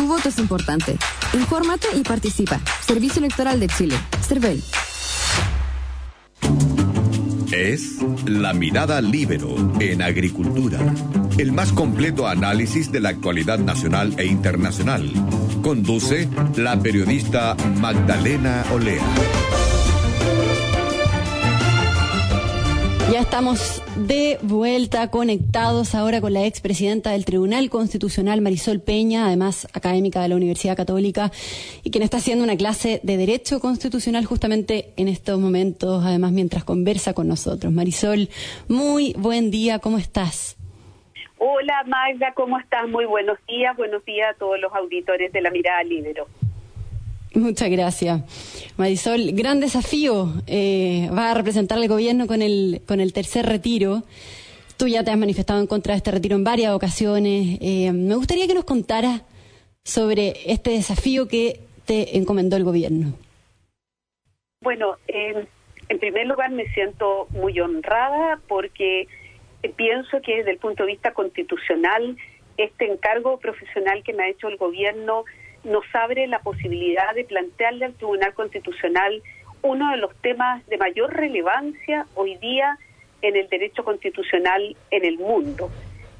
Tu 0.00 0.06
voto 0.06 0.30
es 0.30 0.38
importante. 0.38 0.96
Infórmate 1.34 1.88
y 1.94 2.00
participa. 2.00 2.58
Servicio 2.80 3.18
Electoral 3.18 3.60
de 3.60 3.68
Chile. 3.68 3.94
CERVEL. 4.26 4.62
Es 7.52 7.98
La 8.24 8.54
Mirada 8.54 9.02
Libero 9.02 9.54
en 9.78 10.00
Agricultura. 10.00 10.78
El 11.36 11.52
más 11.52 11.72
completo 11.72 12.26
análisis 12.26 12.90
de 12.90 13.00
la 13.00 13.10
actualidad 13.10 13.58
nacional 13.58 14.14
e 14.16 14.24
internacional. 14.24 15.12
Conduce 15.62 16.30
la 16.56 16.80
periodista 16.80 17.54
Magdalena 17.78 18.64
Olea. 18.72 19.04
Ya 23.12 23.18
estamos 23.18 23.82
de 23.96 24.38
vuelta 24.40 25.10
conectados 25.10 25.96
ahora 25.96 26.20
con 26.20 26.32
la 26.32 26.46
expresidenta 26.46 27.10
del 27.10 27.24
Tribunal 27.24 27.68
Constitucional, 27.68 28.40
Marisol 28.40 28.80
Peña, 28.80 29.26
además 29.26 29.66
académica 29.74 30.22
de 30.22 30.28
la 30.28 30.36
Universidad 30.36 30.76
Católica, 30.76 31.32
y 31.82 31.90
quien 31.90 32.04
está 32.04 32.18
haciendo 32.18 32.44
una 32.44 32.56
clase 32.56 33.00
de 33.02 33.16
Derecho 33.16 33.58
Constitucional 33.58 34.26
justamente 34.26 34.92
en 34.96 35.08
estos 35.08 35.40
momentos, 35.40 36.04
además 36.04 36.30
mientras 36.30 36.62
conversa 36.62 37.12
con 37.12 37.26
nosotros. 37.26 37.72
Marisol, 37.72 38.28
muy 38.68 39.12
buen 39.18 39.50
día, 39.50 39.80
¿cómo 39.80 39.98
estás? 39.98 40.56
Hola 41.38 41.82
Magda, 41.88 42.32
¿cómo 42.34 42.60
estás? 42.60 42.88
Muy 42.88 43.06
buenos 43.06 43.38
días, 43.48 43.76
buenos 43.76 44.04
días 44.04 44.36
a 44.36 44.38
todos 44.38 44.60
los 44.60 44.72
auditores 44.72 45.32
de 45.32 45.40
La 45.40 45.50
Mirada 45.50 45.82
Libero. 45.82 46.28
Muchas 47.34 47.70
gracias. 47.70 48.22
Marisol, 48.76 49.32
gran 49.32 49.60
desafío. 49.60 50.32
Eh, 50.46 51.08
va 51.16 51.30
a 51.30 51.34
representar 51.34 51.78
al 51.78 51.86
gobierno 51.86 52.26
con 52.26 52.42
el, 52.42 52.82
con 52.86 53.00
el 53.00 53.12
tercer 53.12 53.46
retiro. 53.46 54.02
Tú 54.76 54.88
ya 54.88 55.04
te 55.04 55.10
has 55.10 55.18
manifestado 55.18 55.60
en 55.60 55.66
contra 55.66 55.94
de 55.94 55.98
este 55.98 56.10
retiro 56.10 56.36
en 56.36 56.44
varias 56.44 56.72
ocasiones. 56.72 57.58
Eh, 57.60 57.92
me 57.92 58.16
gustaría 58.16 58.48
que 58.48 58.54
nos 58.54 58.64
contaras 58.64 59.22
sobre 59.84 60.34
este 60.46 60.70
desafío 60.70 61.28
que 61.28 61.60
te 61.86 62.16
encomendó 62.16 62.56
el 62.56 62.64
gobierno. 62.64 63.14
Bueno, 64.62 64.96
en 65.06 65.98
primer 65.98 66.26
lugar 66.26 66.50
me 66.50 66.66
siento 66.72 67.26
muy 67.30 67.58
honrada 67.60 68.40
porque 68.48 69.06
pienso 69.76 70.20
que 70.22 70.38
desde 70.38 70.52
el 70.52 70.58
punto 70.58 70.82
de 70.82 70.92
vista 70.92 71.12
constitucional 71.12 72.16
este 72.56 72.90
encargo 72.90 73.38
profesional 73.38 74.02
que 74.02 74.12
me 74.12 74.24
ha 74.24 74.28
hecho 74.28 74.48
el 74.48 74.56
gobierno 74.56 75.24
nos 75.64 75.84
abre 75.94 76.26
la 76.26 76.40
posibilidad 76.40 77.14
de 77.14 77.24
plantearle 77.24 77.84
al 77.86 77.94
Tribunal 77.94 78.34
Constitucional 78.34 79.22
uno 79.62 79.90
de 79.90 79.98
los 79.98 80.14
temas 80.22 80.66
de 80.66 80.78
mayor 80.78 81.12
relevancia 81.12 82.06
hoy 82.14 82.36
día 82.36 82.78
en 83.22 83.36
el 83.36 83.48
derecho 83.48 83.84
constitucional 83.84 84.76
en 84.90 85.04
el 85.04 85.18
mundo. 85.18 85.70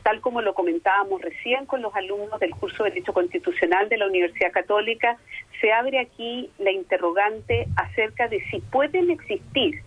Tal 0.03 0.20
como 0.20 0.43
lo 0.43 0.55
comentábamos 0.55 1.20
recién 1.22 1.66
con 1.66 1.82
los 1.82 1.95
alumnos 1.95 2.38
del 2.41 2.51
curso 2.51 2.84
de 2.84 2.91
Derecho 2.91 3.12
Constitucional 3.12 3.88
de 3.88 3.99
la 3.99 4.07
Universidad 4.07 4.53
Católica, 4.53 5.16
se 5.61 5.72
abre 5.72 5.99
aquí 5.99 6.51
la 6.59 6.70
interrogante 6.70 7.66
acerca 7.76 8.28
de 8.28 8.43
si 8.51 8.61
pueden 8.61 9.11
existir 9.11 9.82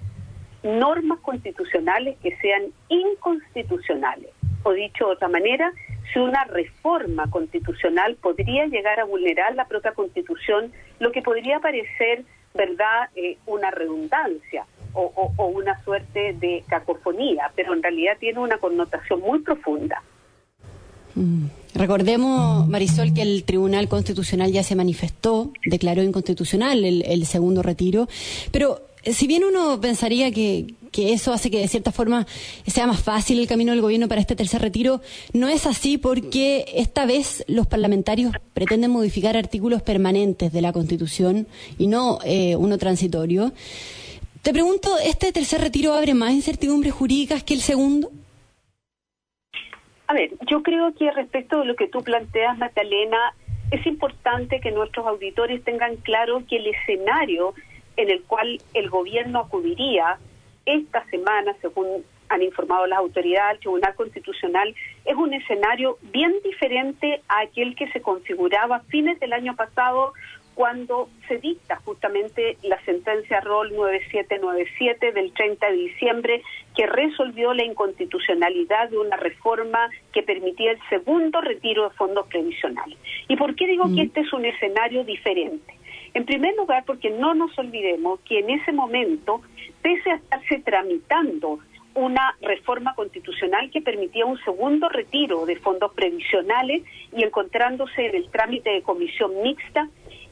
normas 0.64 1.20
constitucionales 1.20 2.18
que 2.22 2.36
sean 2.38 2.64
inconstitucionales. 2.90 4.30
O 4.64 4.72
dicho 4.72 5.08
de 5.08 5.12
otra 5.14 5.28
manera, 5.28 5.72
si 6.12 6.20
una 6.20 6.44
reforma 6.46 7.30
constitucional 7.30 8.16
podría 8.16 8.66
llegar 8.68 9.00
a 9.00 9.06
vulnerar 9.06 9.56
la 9.56 9.68
propia 9.68 9.92
constitución, 9.92 10.72
lo 11.00 11.12
que 11.12 11.22
podría 11.22 11.60
parecer, 11.60 12.24
¿verdad?, 12.54 13.10
eh, 13.16 13.38
una 13.46 13.72
redundancia 13.72 14.66
o, 14.94 15.34
o 15.36 15.46
una 15.48 15.84
suerte 15.84 16.34
de 16.34 16.64
cacofonía, 16.68 17.52
pero 17.56 17.74
en 17.74 17.82
realidad 17.82 18.18
tiene 18.20 18.40
una 18.40 18.58
connotación 18.58 19.22
muy 19.22 19.40
profunda. 19.40 20.02
Mm. 21.16 21.46
Recordemos, 21.76 22.68
Marisol, 22.68 23.14
que 23.14 23.24
el 23.24 23.44
Tribunal 23.46 23.88
Constitucional 23.88 24.52
ya 24.52 24.64
se 24.64 24.76
manifestó, 24.76 25.52
declaró 25.66 26.04
inconstitucional 26.04 26.86
el, 26.86 27.26
segundo 27.26 27.64
retiro, 27.64 28.08
pero 28.52 28.82
si 29.04 29.28
bien 29.28 29.44
uno 29.44 29.80
pensaría 29.82 30.32
que, 30.32 30.76
eso 30.96 31.34
hace 31.34 31.50
que 31.50 31.60
de 31.60 31.68
cierta 31.68 31.92
forma 31.92 32.26
sea 32.68 32.88
más 32.88 33.04
fácil 33.04 33.40
el 33.40 33.48
camino 33.48 33.72
del 33.72 33.82
gobierno 33.82 34.08
para 34.08 34.22
este 34.22 34.36
tercer 34.36 34.62
retiro, 34.62 35.02
no 35.34 35.48
es 35.50 35.66
así 35.66 35.98
porque 35.98 36.66
esta 36.76 37.06
vez 37.06 37.44
los 37.48 37.68
parlamentarios 37.68 38.34
pretenden 38.54 38.92
modificar 38.92 39.36
artículos 39.36 39.82
permanentes 39.82 40.54
de 40.54 40.62
la 40.62 40.72
Constitución 40.72 41.48
y 41.78 41.88
no 41.88 42.20
eh, 42.24 42.56
uno 42.56 42.78
transitorio. 42.78 43.54
Te 44.44 44.54
pregunto, 44.54 44.90
¿este 45.04 45.32
tercer 45.32 45.62
retiro 45.62 45.94
abre 45.94 46.14
más 46.14 46.32
incertidumbres 46.34 46.94
jurídicas 46.94 47.44
que 47.44 47.54
el 47.54 47.62
segundo? 47.62 48.12
A 50.08 50.14
ver, 50.14 50.32
yo 50.50 50.62
creo 50.62 50.94
que 50.94 51.10
respecto 51.12 51.60
de 51.60 51.66
lo 51.66 51.76
que 51.76 51.88
tú 51.88 52.04
planteas, 52.04 52.58
Magdalena, 52.58 53.34
es 53.72 53.86
importante 53.88 54.60
que 54.60 54.72
nuestros 54.72 55.08
auditores 55.08 55.64
tengan 55.64 55.96
claro 55.96 56.44
que 56.48 56.58
el 56.58 56.68
escenario 56.68 57.56
en 57.98 58.10
el 58.10 58.24
cual 58.24 58.62
el 58.74 58.90
gobierno 58.90 59.40
acudiría 59.40 60.18
esta 60.66 61.06
semana, 61.06 61.56
según 61.62 62.04
han 62.30 62.42
informado 62.42 62.88
las 62.88 63.00
autoridades 63.00 63.54
del 63.54 63.60
Tribunal 63.60 63.96
Constitucional, 63.96 64.76
es 65.06 65.16
un 65.16 65.34
escenario 65.34 65.98
bien 66.02 66.34
diferente 66.44 67.22
a 67.28 67.42
aquel 67.42 67.76
que 67.76 67.92
se 67.92 68.02
configuraba 68.02 68.78
a 68.78 68.84
fines 68.84 69.20
del 69.20 69.34
año 69.34 69.56
pasado 69.56 70.14
cuando 70.56 71.10
se 71.28 71.38
dicta 71.40 71.78
justamente 71.78 72.58
la 72.64 72.80
sentencia 72.86 73.40
ROL 73.42 73.74
9797 73.74 75.12
del 75.12 75.34
30 75.34 75.66
de 75.68 75.74
diciembre 75.74 76.42
que 76.76 76.86
resolvió 76.86 77.54
la 77.54 77.66
inconstitucionalidad 77.66 78.90
de 78.90 78.98
una 78.98 79.18
reforma 79.18 79.90
que 80.12 80.24
permitía 80.24 80.72
el 80.72 80.80
segundo 80.90 81.42
retiro 81.42 81.90
de 81.90 81.96
fondos 81.96 82.28
previsionales. 82.28 82.98
¿Y 83.28 83.36
por 83.36 83.56
qué 83.56 83.68
digo 83.68 83.86
que 83.96 84.04
este 84.04 84.22
es 84.22 84.34
un 84.34 84.46
escenario 84.46 85.04
diferente? 85.04 85.74
En 86.14 86.26
primer 86.26 86.56
lugar, 86.56 86.84
porque 86.86 87.10
no 87.10 87.34
nos 87.34 87.58
olvidemos 87.58 88.20
que 88.22 88.40
en 88.40 88.52
ese 88.52 88.72
momento, 88.72 89.42
pese 89.82 90.12
a 90.12 90.16
estarse 90.16 90.60
tramitando 90.60 91.60
una 91.96 92.36
reforma 92.42 92.96
constitucional 92.96 93.70
que 93.72 93.82
permitía 93.82 94.26
un 94.26 94.40
segundo 94.44 94.90
retiro 94.90 95.46
de 95.46 95.56
fondos 95.58 95.94
previsionales 95.94 96.84
y 97.16 97.24
encontrándose 97.24 98.08
en 98.08 98.16
el 98.16 98.30
trámite 98.30 98.72
de 98.72 98.82
comisión 98.82 99.32
mixta, 99.42 99.90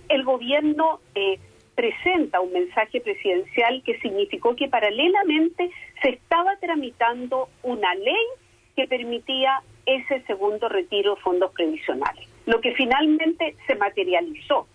el 0.10 0.24
gobierno 0.24 1.00
eh, 1.16 1.40
presenta 1.76 2.42
un 2.42 2.52
mensaje 2.52 3.02
presidencial 3.02 3.82
que 3.84 4.00
significó 4.00 4.56
que 4.56 4.68
paralelamente 4.68 5.72
se 6.02 6.10
estaba 6.10 6.56
tramitando 6.58 7.50
una 7.64 7.94
ley 7.96 8.26
que 8.76 8.88
permitía 8.88 9.62
ese 9.86 10.22
segundo 10.24 10.70
retiro 10.70 11.16
de 11.16 11.22
fondos 11.22 11.52
previsionales, 11.54 12.28
lo 12.46 12.62
que 12.62 12.74
finalmente 12.74 13.56
se 13.68 13.76
materializó. 13.76 14.68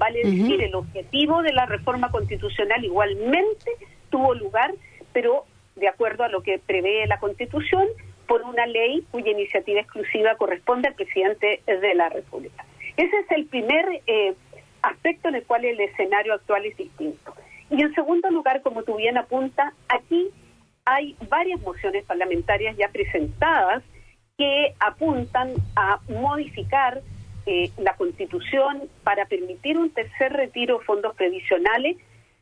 Vale 0.00 0.22
decir, 0.24 0.62
el 0.62 0.74
objetivo 0.74 1.42
de 1.42 1.52
la 1.52 1.66
reforma 1.66 2.10
constitucional 2.10 2.82
igualmente 2.82 3.70
tuvo 4.08 4.32
lugar, 4.32 4.72
pero 5.12 5.44
de 5.76 5.88
acuerdo 5.88 6.24
a 6.24 6.28
lo 6.28 6.42
que 6.42 6.58
prevé 6.58 7.06
la 7.06 7.20
Constitución, 7.20 7.86
por 8.26 8.40
una 8.42 8.64
ley 8.64 9.04
cuya 9.10 9.32
iniciativa 9.32 9.78
exclusiva 9.78 10.36
corresponde 10.36 10.88
al 10.88 10.94
presidente 10.94 11.60
de 11.66 11.94
la 11.94 12.08
República. 12.08 12.64
Ese 12.96 13.14
es 13.14 13.30
el 13.32 13.44
primer 13.44 13.84
eh, 14.06 14.32
aspecto 14.80 15.28
en 15.28 15.34
el 15.34 15.44
cual 15.44 15.66
el 15.66 15.78
escenario 15.78 16.32
actual 16.32 16.64
es 16.64 16.78
distinto. 16.78 17.34
Y 17.68 17.82
en 17.82 17.94
segundo 17.94 18.30
lugar, 18.30 18.62
como 18.62 18.84
tú 18.84 18.96
bien 18.96 19.18
apunta, 19.18 19.74
aquí 19.88 20.30
hay 20.86 21.14
varias 21.28 21.60
mociones 21.60 22.06
parlamentarias 22.06 22.74
ya 22.78 22.88
presentadas 22.88 23.82
que 24.38 24.74
apuntan 24.80 25.52
a 25.76 26.00
modificar 26.08 27.02
eh, 27.52 27.72
la 27.78 27.94
Constitución 27.96 28.88
para 29.02 29.26
permitir 29.26 29.76
un 29.76 29.90
tercer 29.90 30.32
retiro 30.32 30.78
de 30.78 30.84
fondos 30.84 31.16
previsionales, 31.16 31.96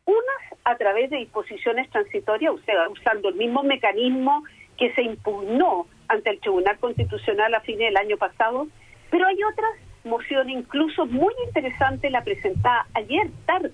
unas 0.04 0.60
a 0.64 0.76
través 0.76 1.08
de 1.08 1.16
disposiciones 1.16 1.88
transitorias, 1.88 2.52
o 2.52 2.58
sea, 2.58 2.86
usando 2.90 3.30
el 3.30 3.36
mismo 3.36 3.62
mecanismo 3.62 4.44
que 4.76 4.92
se 4.92 5.00
impugnó 5.00 5.86
ante 6.08 6.28
el 6.28 6.40
Tribunal 6.40 6.78
Constitucional 6.78 7.54
a 7.54 7.60
fines 7.60 7.88
del 7.88 7.96
año 7.96 8.18
pasado, 8.18 8.68
pero 9.10 9.26
hay 9.26 9.42
otras 9.50 9.70
moción 10.04 10.50
incluso 10.50 11.06
muy 11.06 11.32
interesante 11.46 12.10
la 12.10 12.22
presentada 12.22 12.86
ayer 12.92 13.30
tarde 13.46 13.72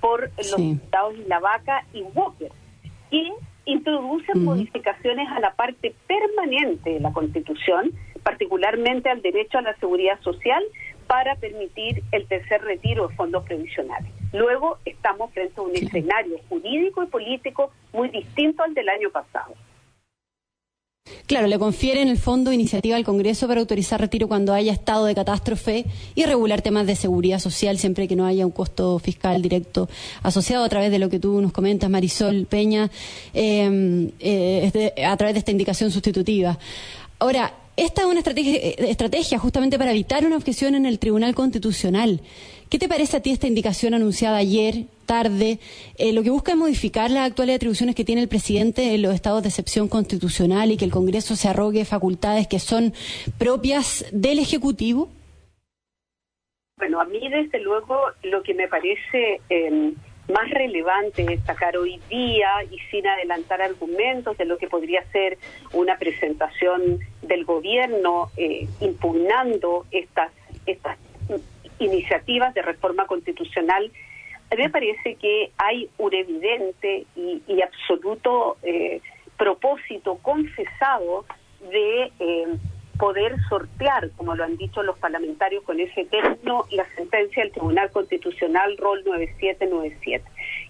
por 0.00 0.30
los 0.36 0.56
diputados 0.56 1.14
Vaca 1.42 1.84
y 1.92 2.02
Walker, 2.14 2.52
que 3.10 3.28
introducen 3.64 4.44
modificaciones 4.44 5.28
a 5.30 5.40
la 5.40 5.52
parte 5.54 5.94
permanente 6.06 6.90
de 6.90 7.00
la 7.00 7.12
Constitución, 7.12 7.90
particularmente 8.22 9.08
al 9.08 9.22
derecho 9.22 9.58
a 9.58 9.62
la 9.62 9.76
seguridad 9.76 10.20
social, 10.20 10.62
para 11.06 11.34
permitir 11.34 12.04
el 12.12 12.26
tercer 12.28 12.62
retiro 12.62 13.08
de 13.08 13.14
fondos 13.16 13.44
previsionales. 13.44 14.12
Luego 14.32 14.78
estamos 14.84 15.32
frente 15.32 15.54
a 15.58 15.62
un 15.62 15.74
escenario 15.74 16.38
jurídico 16.48 17.02
y 17.02 17.06
político 17.06 17.72
muy 17.92 18.10
distinto 18.10 18.62
al 18.62 18.74
del 18.74 18.88
año 18.88 19.10
pasado. 19.10 19.54
Claro, 21.26 21.46
le 21.46 21.58
confiere 21.58 22.02
en 22.02 22.08
el 22.08 22.18
fondo 22.18 22.52
iniciativa 22.52 22.96
al 22.96 23.04
Congreso 23.04 23.48
para 23.48 23.60
autorizar 23.60 24.00
retiro 24.00 24.28
cuando 24.28 24.52
haya 24.52 24.72
estado 24.72 25.06
de 25.06 25.14
catástrofe 25.14 25.84
y 26.14 26.24
regular 26.24 26.62
temas 26.62 26.86
de 26.86 26.96
seguridad 26.96 27.38
social 27.38 27.78
siempre 27.78 28.06
que 28.06 28.16
no 28.16 28.26
haya 28.26 28.44
un 28.44 28.52
costo 28.52 28.98
fiscal 28.98 29.40
directo 29.40 29.88
asociado 30.22 30.64
a 30.64 30.68
través 30.68 30.90
de 30.90 30.98
lo 30.98 31.08
que 31.08 31.18
tú 31.18 31.40
nos 31.40 31.52
comentas, 31.52 31.88
Marisol 31.90 32.46
Peña, 32.46 32.90
em, 33.32 34.10
eh, 34.20 34.92
a 35.04 35.16
través 35.16 35.34
de 35.34 35.38
esta 35.38 35.50
indicación 35.50 35.90
sustitutiva. 35.90 36.58
Ahora, 37.18 37.52
esta 37.80 38.02
es 38.02 38.08
una 38.08 38.18
estrategia, 38.18 38.56
eh, 38.56 38.74
estrategia 38.90 39.38
justamente 39.38 39.78
para 39.78 39.92
evitar 39.92 40.26
una 40.26 40.36
objeción 40.36 40.74
en 40.74 40.84
el 40.84 40.98
Tribunal 40.98 41.34
Constitucional. 41.34 42.20
¿Qué 42.68 42.78
te 42.78 42.88
parece 42.88 43.16
a 43.16 43.22
ti 43.22 43.30
esta 43.30 43.46
indicación 43.46 43.94
anunciada 43.94 44.36
ayer, 44.36 44.84
tarde? 45.06 45.58
Eh, 45.96 46.12
lo 46.12 46.22
que 46.22 46.28
busca 46.28 46.52
es 46.52 46.58
modificar 46.58 47.10
las 47.10 47.30
actuales 47.30 47.56
atribuciones 47.56 47.94
que 47.96 48.04
tiene 48.04 48.20
el 48.20 48.28
presidente 48.28 48.94
en 48.94 49.00
los 49.00 49.14
estados 49.14 49.42
de 49.42 49.48
excepción 49.48 49.88
constitucional 49.88 50.70
y 50.70 50.76
que 50.76 50.84
el 50.84 50.90
Congreso 50.90 51.36
se 51.36 51.48
arrogue 51.48 51.86
facultades 51.86 52.46
que 52.48 52.58
son 52.58 52.92
propias 53.38 54.04
del 54.12 54.40
Ejecutivo. 54.40 55.08
Bueno, 56.76 57.00
a 57.00 57.06
mí 57.06 57.30
desde 57.30 57.60
luego 57.60 57.96
lo 58.24 58.42
que 58.42 58.52
me 58.52 58.68
parece 58.68 59.40
em, 59.48 59.94
más 60.30 60.50
relevante 60.50 61.24
destacar 61.24 61.76
hoy 61.76 62.00
día 62.08 62.48
y 62.70 62.78
sin 62.90 63.06
adelantar 63.06 63.62
argumentos 63.62 64.36
de 64.36 64.44
lo 64.44 64.58
que 64.58 64.68
podría 64.68 65.04
ser 65.10 65.38
una 65.72 65.96
presentación 65.96 67.00
del 67.22 67.44
gobierno 67.44 68.30
eh, 68.36 68.66
impugnando 68.80 69.86
estas, 69.90 70.30
estas 70.66 70.98
iniciativas 71.78 72.54
de 72.54 72.62
reforma 72.62 73.06
constitucional, 73.06 73.90
a 74.50 74.56
mí 74.56 74.62
me 74.62 74.70
parece 74.70 75.14
que 75.14 75.52
hay 75.58 75.88
un 75.98 76.12
evidente 76.12 77.06
y, 77.14 77.62
absoluto 77.62 78.56
eh, 78.62 79.00
propósito 79.36 80.18
confesado 80.22 81.24
de 81.70 82.10
eh, 82.18 82.46
poder 83.00 83.34
sortear, 83.48 84.10
como 84.10 84.34
lo 84.34 84.44
han 84.44 84.58
dicho 84.58 84.82
los 84.82 84.98
parlamentarios 84.98 85.64
con 85.64 85.80
ese 85.80 86.04
término, 86.04 86.66
la 86.70 86.84
sentencia 86.94 87.42
del 87.42 87.52
Tribunal 87.52 87.90
Constitucional 87.90 88.76
ROL 88.76 89.02
9797. 89.04 90.22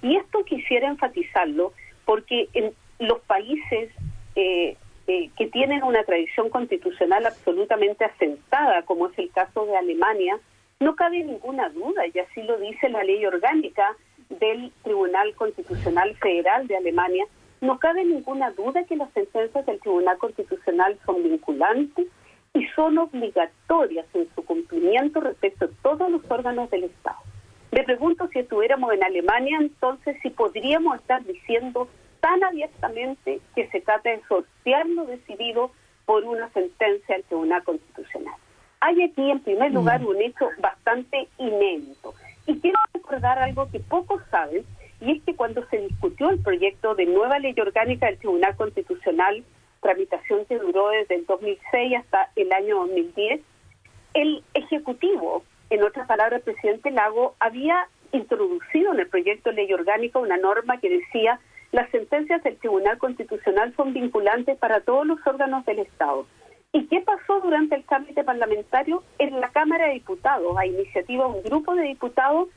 Y 0.03 0.17
esto 0.17 0.45
quisiera 0.45 0.87
enfatizarlo 0.87 1.73
porque 2.05 2.49
en 2.55 2.73
los 3.01 3.19
países 3.23 3.91
eh, 4.37 4.77
que 5.07 5.47
tienen 5.49 5.83
una 5.83 6.05
tradición 6.05 6.51
constitucional 6.51 7.27
absolutamente 7.27 8.05
asentada, 8.05 8.83
como 8.83 9.09
es 9.09 9.19
el 9.19 9.33
caso 9.33 9.67
de 9.67 9.77
Alemania, 9.77 10.39
no 10.79 10.95
cabe 10.95 11.25
ninguna 11.25 11.69
duda, 11.71 12.05
y 12.15 12.17
así 12.21 12.43
lo 12.45 12.59
dice 12.59 12.89
la 12.91 13.03
ley 13.03 13.27
orgánica 13.27 13.97
del 14.29 14.71
Tribunal 14.85 15.35
Constitucional 15.35 16.15
Federal 16.15 16.69
de 16.69 16.77
Alemania, 16.77 17.25
no 17.61 17.81
cabe 17.81 18.05
ninguna 18.05 18.53
duda 18.53 18.85
que 18.85 18.95
las 18.95 19.13
sentencias 19.13 19.67
del 19.67 19.81
Tribunal 19.81 20.17
Constitucional 20.19 20.97
son 21.05 21.25
vinculantes 21.25 22.07
y 22.55 22.67
son 22.75 22.99
obligatorias 22.99 24.07
en 24.15 24.29
su 24.35 24.45
cumplimiento 24.45 25.21
respecto 25.21 25.67
a 25.67 25.83
todos 25.83 26.11
los 26.11 26.23
órganos 26.29 26.69
del 26.71 26.85
Estado. 26.85 27.19
Me 27.71 27.85
pregunto 27.85 28.29
si 28.33 28.41
estuviéramos 28.41 28.93
en 28.93 29.05
Alemania, 29.05 29.59
entonces 29.61 30.17
si 30.23 30.31
podríamos 30.31 30.97
estar 30.97 31.25
diciendo 31.25 31.89
tan 32.21 32.43
abiertamente 32.43 33.41
que 33.55 33.69
se 33.69 33.81
trata 33.81 34.11
de 34.11 34.23
sortear 34.29 34.87
lo 34.87 35.07
decidido 35.07 35.71
por 36.05 36.25
una 36.25 36.51
sentencia 36.51 37.15
del 37.15 37.25
Tribunal 37.25 37.63
Constitucional. 37.63 38.35
Hay 38.81 39.03
aquí, 39.03 39.31
en 39.31 39.41
primer 39.41 39.73
lugar, 39.73 40.01
mm. 40.01 40.07
un 40.07 40.21
hecho 40.21 40.49
bastante 40.59 41.29
inédito. 41.39 42.15
Y 42.47 42.59
quiero 42.59 42.79
recordar 42.93 43.39
algo 43.39 43.71
que 43.71 43.79
pocos 43.79 44.21
saben, 44.31 44.65
y 45.01 45.13
es 45.13 45.23
que 45.23 45.37
cuando 45.37 45.65
se 45.69 45.79
discutió 45.79 46.31
el 46.31 46.41
proyecto 46.41 46.95
de 46.95 47.07
nueva 47.07 47.39
ley 47.39 47.55
orgánica 47.61 48.07
del 48.07 48.19
Tribunal 48.19 48.57
Constitucional, 48.57 49.45
tramitación 49.81 50.45
que 50.47 50.59
duró 50.59 50.89
desde 50.89 51.17
el 51.17 51.27
2006 51.27 51.97
hasta 51.97 52.31
el 52.37 52.53
año 52.53 52.79
2010, 52.81 53.41
el 54.15 54.45
Ejecutivo, 54.55 55.45
en 55.71 55.83
otras 55.83 56.07
palabras, 56.07 56.39
el 56.39 56.53
presidente 56.53 56.91
Lago, 56.91 57.35
había 57.39 57.89
introducido 58.13 58.93
en 58.93 59.01
el 59.01 59.09
proyecto 59.09 59.51
de 59.51 59.57
ley 59.57 59.73
orgánica 59.73 60.19
una 60.19 60.37
norma 60.37 60.79
que 60.79 60.91
decía 60.91 61.41
las 61.73 61.89
sentencias 61.91 62.43
del 62.43 62.57
Tribunal 62.57 62.99
Constitucional 62.99 63.73
son 63.77 63.93
vinculantes 63.93 64.59
para 64.59 64.81
todos 64.81 65.07
los 65.07 65.25
órganos 65.25 65.65
del 65.67 65.79
Estado. 65.79 66.27
¿Y 66.73 66.87
qué 66.87 67.01
pasó 67.01 67.41
durante 67.41 67.77
el 67.77 67.85
trámite 67.85 68.25
parlamentario 68.25 69.05
en 69.19 69.41
la 69.41 69.51
Cámara 69.51 69.87
de 69.87 69.95
Diputados? 69.95 70.57
A 70.57 70.67
iniciativa 70.67 71.25
de 71.25 71.31
un 71.31 71.43
grupo 71.43 71.75
de 71.75 71.83
diputados, 71.83 72.49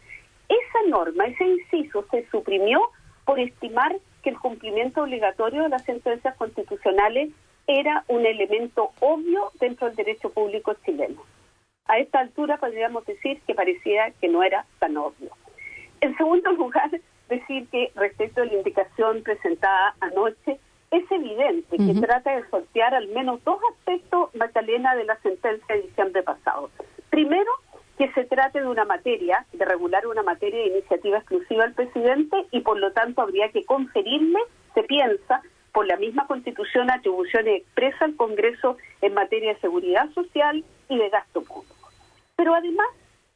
esa 0.49 0.89
norma, 0.89 1.26
ese 1.26 1.45
inciso 1.45 2.05
se 2.09 2.28
suprimió 2.30 2.80
por 3.26 3.39
estimar 3.39 3.95
que 4.24 4.30
el 4.30 4.39
cumplimiento 4.39 5.03
obligatorio 5.03 5.63
de 5.63 5.69
las 5.69 5.84
sentencias 5.84 6.36
constitucionales 6.38 7.30
era 7.67 8.03
un 8.07 8.26
elemento 8.26 8.91
obvio 8.99 9.51
dentro 9.59 9.88
del 9.88 9.95
derecho 9.95 10.32
público 10.32 10.74
chileno. 10.86 11.21
A 11.86 11.99
esta 11.99 12.19
altura 12.19 12.57
podríamos 12.57 13.05
decir 13.05 13.41
que 13.45 13.53
parecía 13.53 14.11
que 14.19 14.30
no 14.30 14.41
era 14.43 14.65
tan 14.80 14.97
obvio. 14.97 15.32
En 16.01 16.15
segundo 16.17 16.51
lugar, 16.53 16.89
decir 17.30 17.67
que 17.69 17.91
respecto 17.95 18.41
a 18.41 18.45
la 18.45 18.53
indicación 18.53 19.24
presentada 19.24 19.95
anoche, 19.99 20.59
es 20.91 21.11
evidente 21.11 21.76
que 21.76 21.99
trata 21.99 22.36
de 22.36 22.47
sortear 22.49 22.93
al 22.93 23.07
menos 23.07 23.43
dos 23.43 23.57
aspectos, 23.71 24.34
Magdalena, 24.36 24.95
de 24.95 25.05
la 25.05 25.17
sentencia 25.21 25.76
de 25.76 25.82
diciembre 25.82 26.21
pasado. 26.21 26.69
Primero, 27.09 27.49
que 27.97 28.11
se 28.13 28.25
trate 28.25 28.59
de 28.59 28.67
una 28.67 28.85
materia, 28.85 29.45
de 29.53 29.65
regular 29.65 30.07
una 30.07 30.23
materia 30.23 30.59
de 30.59 30.77
iniciativa 30.77 31.19
exclusiva 31.19 31.63
al 31.63 31.73
presidente 31.73 32.45
y 32.51 32.61
por 32.61 32.79
lo 32.79 32.91
tanto 32.91 33.21
habría 33.21 33.49
que 33.49 33.65
conferirle, 33.65 34.39
se 34.73 34.83
piensa, 34.83 35.41
por 35.73 35.87
la 35.87 35.97
misma 35.97 36.27
constitución 36.27 36.89
atribuciones 36.91 37.61
expresas 37.61 38.03
al 38.03 38.15
Congreso 38.15 38.77
en 39.01 39.13
materia 39.13 39.53
de 39.53 39.59
seguridad 39.59 40.09
social 40.13 40.63
y 40.87 40.97
de 40.97 41.09
gasto 41.09 41.41
público. 41.41 41.89
Pero 42.35 42.53
además, 42.53 42.87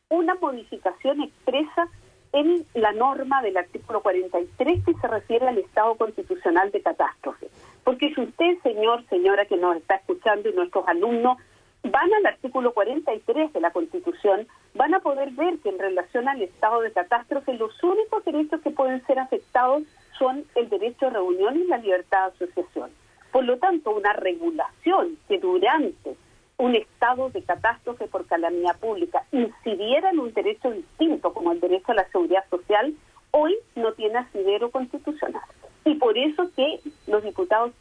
una 0.09 0.35
modificación 0.35 1.21
expresa 1.21 1.89
en 2.33 2.65
la 2.75 2.91
norma 2.91 3.41
del 3.41 3.57
artículo 3.57 4.01
43 4.01 4.85
que 4.85 4.93
se 4.93 5.07
refiere 5.07 5.47
al 5.47 5.57
estado 5.57 5.95
constitucional 5.95 6.71
de 6.71 6.81
catástrofe. 6.81 7.47
Porque 7.83 8.13
si 8.13 8.21
usted, 8.21 8.57
señor, 8.61 9.03
señora 9.09 9.45
que 9.45 9.57
nos 9.57 9.77
está 9.77 9.95
escuchando 9.95 10.49
y 10.49 10.53
nuestros 10.53 10.87
alumnos 10.87 11.37
van 11.83 12.13
al 12.13 12.25
artículo 12.25 12.73
43 12.73 13.53
de 13.53 13.61
la 13.61 13.71
Constitución, 13.71 14.47
van 14.75 14.93
a 14.93 14.99
poder 14.99 15.31
ver 15.31 15.57
que 15.59 15.69
en 15.69 15.79
relación 15.79 16.27
al 16.27 16.41
estado 16.41 16.81
de 16.81 16.91
catástrofe 16.91 17.53
los 17.53 17.71
únicos 17.83 18.23
derechos 18.25 18.61
que 18.61 18.71
pueden 18.71 19.05
ser 19.05 19.19
afectados 19.19 19.83
son 20.17 20.45
el 20.55 20.69
derecho 20.69 21.07
a 21.07 21.11
reunión 21.11 21.57
y 21.57 21.65
la 21.65 21.77
libertad 21.77 22.31
de 22.31 22.45
asociación. 22.45 22.91
Por 23.31 23.45
lo 23.45 23.57
tanto, 23.57 23.91
una 23.91 24.13
regulación 24.13 25.17
que 25.27 25.39
durante 25.39 26.15
un 26.57 26.75
estado 26.75 27.29
de 27.29 27.43
catástrofe 27.43 28.07
por 28.07 28.25
calamidad 28.25 28.79
pública 28.79 29.23
incidiera 29.31 30.09
en 30.09 30.19
un 30.19 30.33
derecho 30.33 30.71
distinto 30.71 31.33
como 31.33 31.51
el 31.51 31.59
derecho 31.59 31.91
a 31.91 31.95
la 31.95 32.09
seguridad 32.09 32.45
social, 32.49 32.93
hoy 33.31 33.55
no 33.75 33.93
tiene 33.93 34.17
asidero 34.17 34.71
constitucional. 34.71 35.43
Y 35.85 35.95
por 35.95 36.17
eso 36.17 36.49
que 36.55 36.79
los 37.05 37.23
diputados 37.23 37.71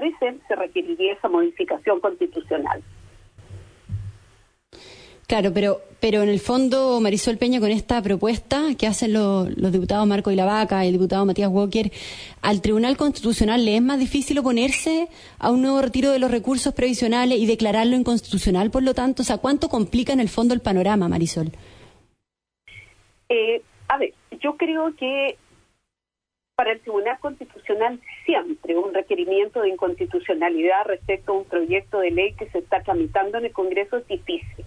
parecer, 0.00 0.36
se 0.48 0.56
requeriría 0.56 1.12
esa 1.12 1.28
modificación 1.28 2.00
constitucional. 2.00 2.82
Claro, 5.26 5.52
pero, 5.54 5.80
pero 6.00 6.22
en 6.22 6.28
el 6.28 6.40
fondo, 6.40 7.00
Marisol 7.00 7.36
Peña, 7.36 7.60
con 7.60 7.70
esta 7.70 8.02
propuesta 8.02 8.62
que 8.76 8.88
hacen 8.88 9.12
los 9.12 9.72
diputados 9.72 10.04
Marco 10.06 10.32
y 10.32 10.36
la 10.36 10.44
Vaca 10.44 10.84
y 10.84 10.88
el 10.88 10.94
diputado 10.94 11.24
Matías 11.24 11.50
Walker, 11.50 11.92
al 12.42 12.60
Tribunal 12.60 12.96
Constitucional 12.96 13.64
le 13.64 13.76
es 13.76 13.82
más 13.82 14.00
difícil 14.00 14.38
oponerse 14.40 15.08
a 15.38 15.52
un 15.52 15.62
nuevo 15.62 15.80
retiro 15.82 16.10
de 16.10 16.18
los 16.18 16.32
recursos 16.32 16.74
previsionales 16.74 17.38
y 17.38 17.46
declararlo 17.46 17.94
inconstitucional, 17.94 18.72
por 18.72 18.82
lo 18.82 18.92
tanto, 18.92 19.22
o 19.22 19.24
sea, 19.24 19.38
¿cuánto 19.38 19.68
complica 19.68 20.12
en 20.12 20.20
el 20.20 20.28
fondo 20.28 20.52
el 20.52 20.60
panorama, 20.60 21.08
Marisol? 21.08 21.52
Eh, 23.28 23.62
a 23.86 23.98
ver, 23.98 24.12
yo 24.40 24.56
creo 24.56 24.96
que 24.96 25.36
para 26.60 26.72
el 26.72 26.80
Tribunal 26.80 27.18
Constitucional 27.20 27.98
siempre 28.26 28.76
un 28.76 28.92
requerimiento 28.92 29.62
de 29.62 29.70
inconstitucionalidad 29.70 30.84
respecto 30.84 31.32
a 31.32 31.38
un 31.38 31.46
proyecto 31.46 32.00
de 32.00 32.10
ley 32.10 32.34
que 32.34 32.50
se 32.50 32.58
está 32.58 32.82
tramitando 32.82 33.38
en 33.38 33.46
el 33.46 33.52
Congreso 33.52 33.96
es 33.96 34.06
difícil 34.06 34.66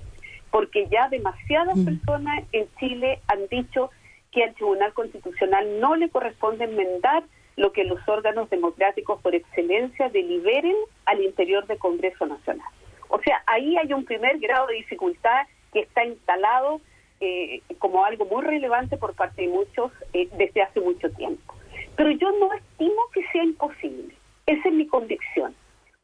porque 0.49 0.87
ya 0.87 1.07
demasiadas 1.09 1.77
personas 1.85 2.45
en 2.51 2.67
Chile 2.79 3.19
han 3.27 3.47
dicho 3.47 3.91
que 4.31 4.43
al 4.43 4.55
Tribunal 4.55 4.91
Constitucional 4.93 5.79
no 5.79 5.95
le 5.95 6.09
corresponde 6.09 6.63
enmendar 6.63 7.25
lo 7.57 7.71
que 7.71 7.83
los 7.83 7.99
órganos 8.07 8.49
democráticos 8.49 9.21
por 9.21 9.35
excelencia 9.35 10.09
deliberen 10.09 10.75
al 11.05 11.21
interior 11.21 11.67
del 11.67 11.77
Congreso 11.77 12.25
Nacional. 12.25 12.69
O 13.09 13.19
sea, 13.19 13.43
ahí 13.45 13.77
hay 13.77 13.93
un 13.93 14.03
primer 14.03 14.39
grado 14.39 14.65
de 14.65 14.77
dificultad 14.77 15.45
que 15.71 15.81
está 15.81 16.03
instalado 16.03 16.81
eh, 17.19 17.61
como 17.77 18.03
algo 18.03 18.25
muy 18.25 18.43
relevante 18.43 18.97
por 18.97 19.13
parte 19.13 19.43
de 19.43 19.49
muchos 19.49 19.91
eh, 20.13 20.27
desde 20.35 20.63
hace 20.63 20.79
mucho 20.79 21.11
tiempo. 21.11 21.52
Pero 21.95 22.11
yo 22.11 22.31
no 22.39 22.53
estimo 22.53 23.01
que 23.13 23.25
sea 23.31 23.43
imposible. 23.43 24.15
Esa 24.45 24.69
es 24.69 24.73
mi 24.73 24.87
convicción 24.87 25.55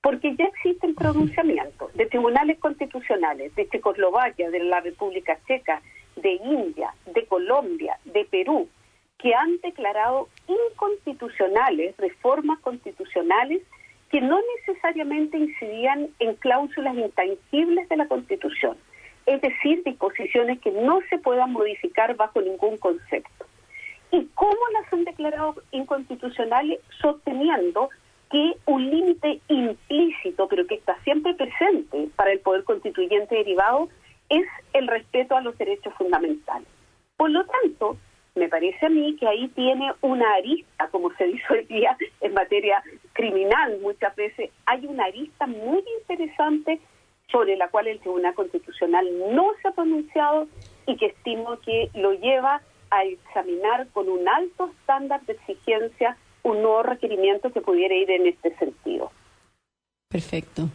porque 0.02 0.36
ya 0.36 0.46
existen 0.46 0.96
pronunciamientos 0.96 1.94
de 1.94 2.06
tribunales 2.06 2.58
constitucionales 2.60 3.54
de 3.56 3.68
Checoslovaquia, 3.68 4.50
de 4.50 4.64
la 4.64 4.80
República 4.80 5.38
Checa, 5.46 5.82
de 6.16 6.34
India, 6.34 6.94
de 7.14 7.26
Colombia, 7.26 7.98
de 8.06 8.26
Perú, 8.26 8.70
que 9.18 9.34
han 9.34 9.60
declarado 9.62 10.30
inconstitucionales 10.48 11.96
reformas 11.98 12.60
constitucionales 12.60 13.62
que 14.10 14.22
no 14.22 14.40
necesariamente 14.58 15.38
incidían 15.38 16.10
en 16.20 16.36
cláusulas 16.36 16.96
intangibles 16.96 17.88
de 17.90 17.98
la 17.98 18.08
Constitución, 18.08 18.78
es 19.26 19.42
decir, 19.42 19.84
disposiciones 19.84 20.60
que 20.62 20.72
no 20.72 21.00
se 21.10 21.20
puedan 21.20 21.52
modificar 21.52 22.16
bajo 22.16 22.42
ningún 22.42 22.78
concepto. 22.78 23.39
¿Y 24.12 24.26
cómo 24.36 24.58
las 24.74 24.92
han 24.92 25.04
declarado 25.04 25.56
inconstitucionales? 25.72 26.80
Sosteniendo 27.02 27.90
que 28.32 28.54
un 28.66 28.90
límite 28.90 29.42
implícito, 29.48 30.48
pero 30.48 30.68
que 30.68 30.76
está 30.76 30.98
siempre 31.04 31.34
presente 31.34 32.10
para 32.16 32.32
el 32.32 32.40
poder 32.40 32.64
constituyente 32.64 33.36
derivado, 33.36 33.90
es 34.30 34.46
el 34.74 34.88
respeto 34.88 35.36
a 35.36 35.42
los 35.42 35.58
derechos 35.58 35.94
fundamentales. 35.96 36.68
Por 37.18 37.32
lo 37.32 37.46
tanto, 37.46 37.98
me 38.36 38.48
parece 38.48 38.86
a 38.86 38.90
mí 38.90 39.16
que 39.16 39.28
ahí 39.28 39.48
tiene 39.50 39.92
una 40.02 40.34
arista, 40.36 40.88
como 40.90 41.12
se 41.16 41.26
dice 41.26 41.44
hoy 41.50 41.66
día 41.66 41.98
en 42.22 42.34
materia 42.34 42.82
criminal 43.14 43.80
muchas 43.82 44.16
veces, 44.16 44.52
hay 44.66 44.86
una 44.86 45.06
arista 45.06 45.48
muy 45.48 45.84
interesante 46.00 46.80
sobre 47.32 47.58
la 47.58 47.68
cual 47.70 47.88
el 47.88 48.00
Tribunal 48.00 48.34
Constitucional 48.34 49.08
no 49.34 49.52
se 49.62 49.68
ha 49.68 49.72
pronunciado 49.72 50.48
y 50.88 50.96
que 50.96 51.08
estimo 51.08 51.60
que 51.60 51.90
lo 51.94 52.14
lleva 52.14 52.62
a 52.92 53.04
examinar 53.04 53.88
con 53.90 54.10
un 54.10 54.28
alto 54.28 54.70
estándar 54.80 55.22
de 55.26 55.34
exigencia 55.34 56.18
un 56.44 56.62
nuevo 56.62 56.84
requerimiento 56.84 57.52
que 57.52 57.62
pudiera 57.62 57.96
ir 57.96 58.10
en 58.12 58.28
este 58.28 58.56
sentido. 58.58 59.12
Perfecto. 60.10 60.70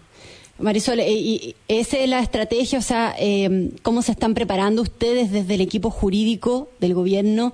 Marisol, 0.58 1.00
eh, 1.00 1.10
¿y 1.10 1.56
esa 1.66 1.98
es 1.98 2.08
la 2.08 2.20
estrategia? 2.20 2.78
O 2.78 2.82
sea, 2.82 3.14
eh, 3.18 3.70
¿cómo 3.82 4.02
se 4.02 4.12
están 4.12 4.34
preparando 4.34 4.82
ustedes 4.82 5.32
desde 5.32 5.54
el 5.54 5.60
equipo 5.60 5.90
jurídico 5.90 6.68
del 6.78 6.94
gobierno 6.94 7.52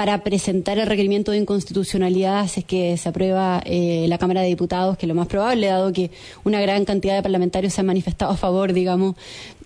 para 0.00 0.24
presentar 0.24 0.78
el 0.78 0.86
requerimiento 0.86 1.30
de 1.30 1.36
inconstitucionalidad 1.36 2.44
es 2.44 2.64
que 2.64 2.96
se 2.96 3.06
aprueba 3.06 3.60
eh, 3.66 4.06
la 4.08 4.16
Cámara 4.16 4.40
de 4.40 4.46
Diputados, 4.46 4.96
que 4.96 5.04
es 5.04 5.08
lo 5.08 5.14
más 5.14 5.28
probable, 5.28 5.66
dado 5.66 5.92
que 5.92 6.10
una 6.42 6.58
gran 6.58 6.86
cantidad 6.86 7.14
de 7.16 7.22
parlamentarios 7.22 7.74
se 7.74 7.82
han 7.82 7.86
manifestado 7.86 8.32
a 8.32 8.36
favor, 8.38 8.72
digamos. 8.72 9.14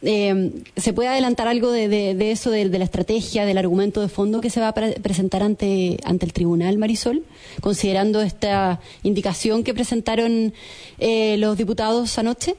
Eh, 0.02 0.50
¿Se 0.74 0.92
puede 0.92 1.10
adelantar 1.10 1.46
algo 1.46 1.70
de, 1.70 2.32
eso, 2.32 2.50
de, 2.50 2.64
la 2.64 2.82
estrategia, 2.82 3.46
del 3.46 3.58
argumento 3.58 4.00
de 4.00 4.08
fondo 4.08 4.40
que 4.40 4.50
se 4.50 4.58
va 4.58 4.70
a 4.70 4.74
presentar 4.74 5.44
ante, 5.44 5.98
ante 6.04 6.26
el 6.26 6.32
tribunal, 6.32 6.78
Marisol, 6.78 7.22
considerando 7.60 8.20
esta 8.20 8.80
indicación 9.04 9.62
que 9.62 9.72
presentaron 9.72 10.52
eh, 10.98 11.36
los 11.38 11.56
diputados 11.56 12.18
anoche? 12.18 12.56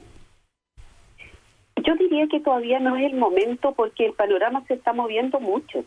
Yo 1.86 1.94
diría 2.00 2.26
que 2.32 2.40
todavía 2.40 2.80
no 2.80 2.96
es 2.96 3.12
el 3.12 3.18
momento 3.18 3.74
porque 3.74 4.06
el 4.06 4.14
panorama 4.14 4.64
se 4.66 4.76
está 4.76 4.94
moviendo 4.94 5.42
mucho. 5.42 5.84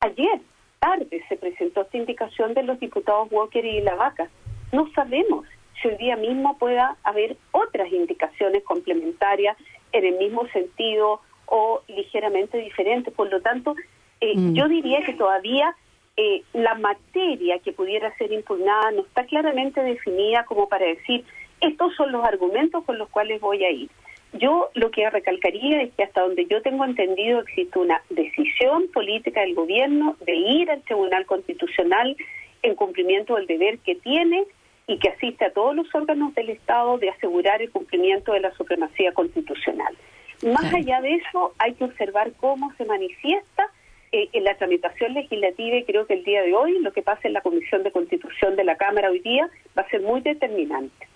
Ayer 0.00 0.40
tarde 0.88 1.22
se 1.28 1.36
presentó 1.36 1.82
esta 1.82 1.98
indicación 1.98 2.54
de 2.54 2.62
los 2.62 2.80
diputados 2.80 3.28
Walker 3.30 3.64
y 3.64 3.80
La 3.82 3.94
Vaca. 3.94 4.28
No 4.72 4.90
sabemos 4.94 5.46
si 5.80 5.88
el 5.88 5.98
día 5.98 6.16
mismo 6.16 6.56
pueda 6.58 6.96
haber 7.04 7.36
otras 7.52 7.92
indicaciones 7.92 8.64
complementarias 8.64 9.56
en 9.92 10.04
el 10.06 10.16
mismo 10.16 10.46
sentido 10.48 11.20
o 11.46 11.82
ligeramente 11.88 12.58
diferentes. 12.58 13.12
Por 13.12 13.30
lo 13.30 13.40
tanto, 13.42 13.74
eh, 14.20 14.34
mm. 14.36 14.54
yo 14.54 14.68
diría 14.68 15.02
que 15.04 15.12
todavía 15.12 15.74
eh, 16.16 16.42
la 16.54 16.74
materia 16.74 17.58
que 17.58 17.72
pudiera 17.72 18.16
ser 18.16 18.32
impugnada 18.32 18.90
no 18.90 19.02
está 19.02 19.24
claramente 19.26 19.82
definida 19.82 20.44
como 20.44 20.68
para 20.68 20.86
decir, 20.86 21.24
estos 21.60 21.94
son 21.96 22.12
los 22.12 22.24
argumentos 22.24 22.82
con 22.84 22.96
los 22.98 23.08
cuales 23.10 23.40
voy 23.40 23.64
a 23.64 23.70
ir. 23.70 23.90
Yo 24.34 24.70
lo 24.74 24.90
que 24.90 25.08
recalcaría 25.08 25.82
es 25.82 25.92
que 25.94 26.04
hasta 26.04 26.20
donde 26.20 26.46
yo 26.46 26.60
tengo 26.62 26.84
entendido 26.84 27.40
existe 27.40 27.78
una 27.78 28.02
decisión 28.10 28.88
política 28.92 29.40
del 29.40 29.54
gobierno 29.54 30.16
de 30.24 30.34
ir 30.34 30.70
al 30.70 30.82
Tribunal 30.82 31.24
Constitucional 31.26 32.16
en 32.62 32.74
cumplimiento 32.74 33.36
del 33.36 33.46
deber 33.46 33.78
que 33.78 33.94
tiene 33.94 34.44
y 34.86 34.98
que 34.98 35.08
asiste 35.10 35.44
a 35.44 35.52
todos 35.52 35.74
los 35.74 35.94
órganos 35.94 36.34
del 36.34 36.50
Estado 36.50 36.98
de 36.98 37.10
asegurar 37.10 37.62
el 37.62 37.70
cumplimiento 37.70 38.32
de 38.32 38.40
la 38.40 38.52
supremacía 38.54 39.12
constitucional. 39.12 39.96
Más 40.42 40.72
allá 40.72 41.00
de 41.00 41.14
eso, 41.14 41.52
hay 41.58 41.74
que 41.74 41.84
observar 41.84 42.32
cómo 42.38 42.72
se 42.76 42.84
manifiesta 42.84 43.70
eh, 44.12 44.28
en 44.32 44.44
la 44.44 44.56
tramitación 44.56 45.14
legislativa 45.14 45.76
y 45.76 45.84
creo 45.84 46.06
que 46.06 46.14
el 46.14 46.24
día 46.24 46.42
de 46.42 46.54
hoy, 46.54 46.78
lo 46.78 46.92
que 46.92 47.02
pasa 47.02 47.22
en 47.24 47.32
la 47.32 47.40
Comisión 47.40 47.82
de 47.82 47.92
Constitución 47.92 48.56
de 48.56 48.64
la 48.64 48.76
Cámara 48.76 49.10
hoy 49.10 49.18
día, 49.20 49.48
va 49.76 49.82
a 49.82 49.88
ser 49.88 50.00
muy 50.00 50.20
determinante. 50.20 51.07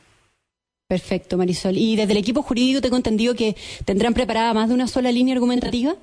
Perfecto, 0.93 1.39
Marisol. 1.39 1.79
¿Y 1.79 1.97
desde 1.97 2.13
el 2.13 2.19
equipo 2.19 2.43
jurídico 2.43 2.83
tengo 2.83 2.99
entendido 2.99 3.35
que 3.35 3.57
tendrán 3.87 4.13
preparada 4.13 4.53
más 4.53 4.69
de 4.69 4.75
una 4.75 4.87
sola 4.87 5.11
línea 5.11 5.35
argumentativa? 5.35 5.95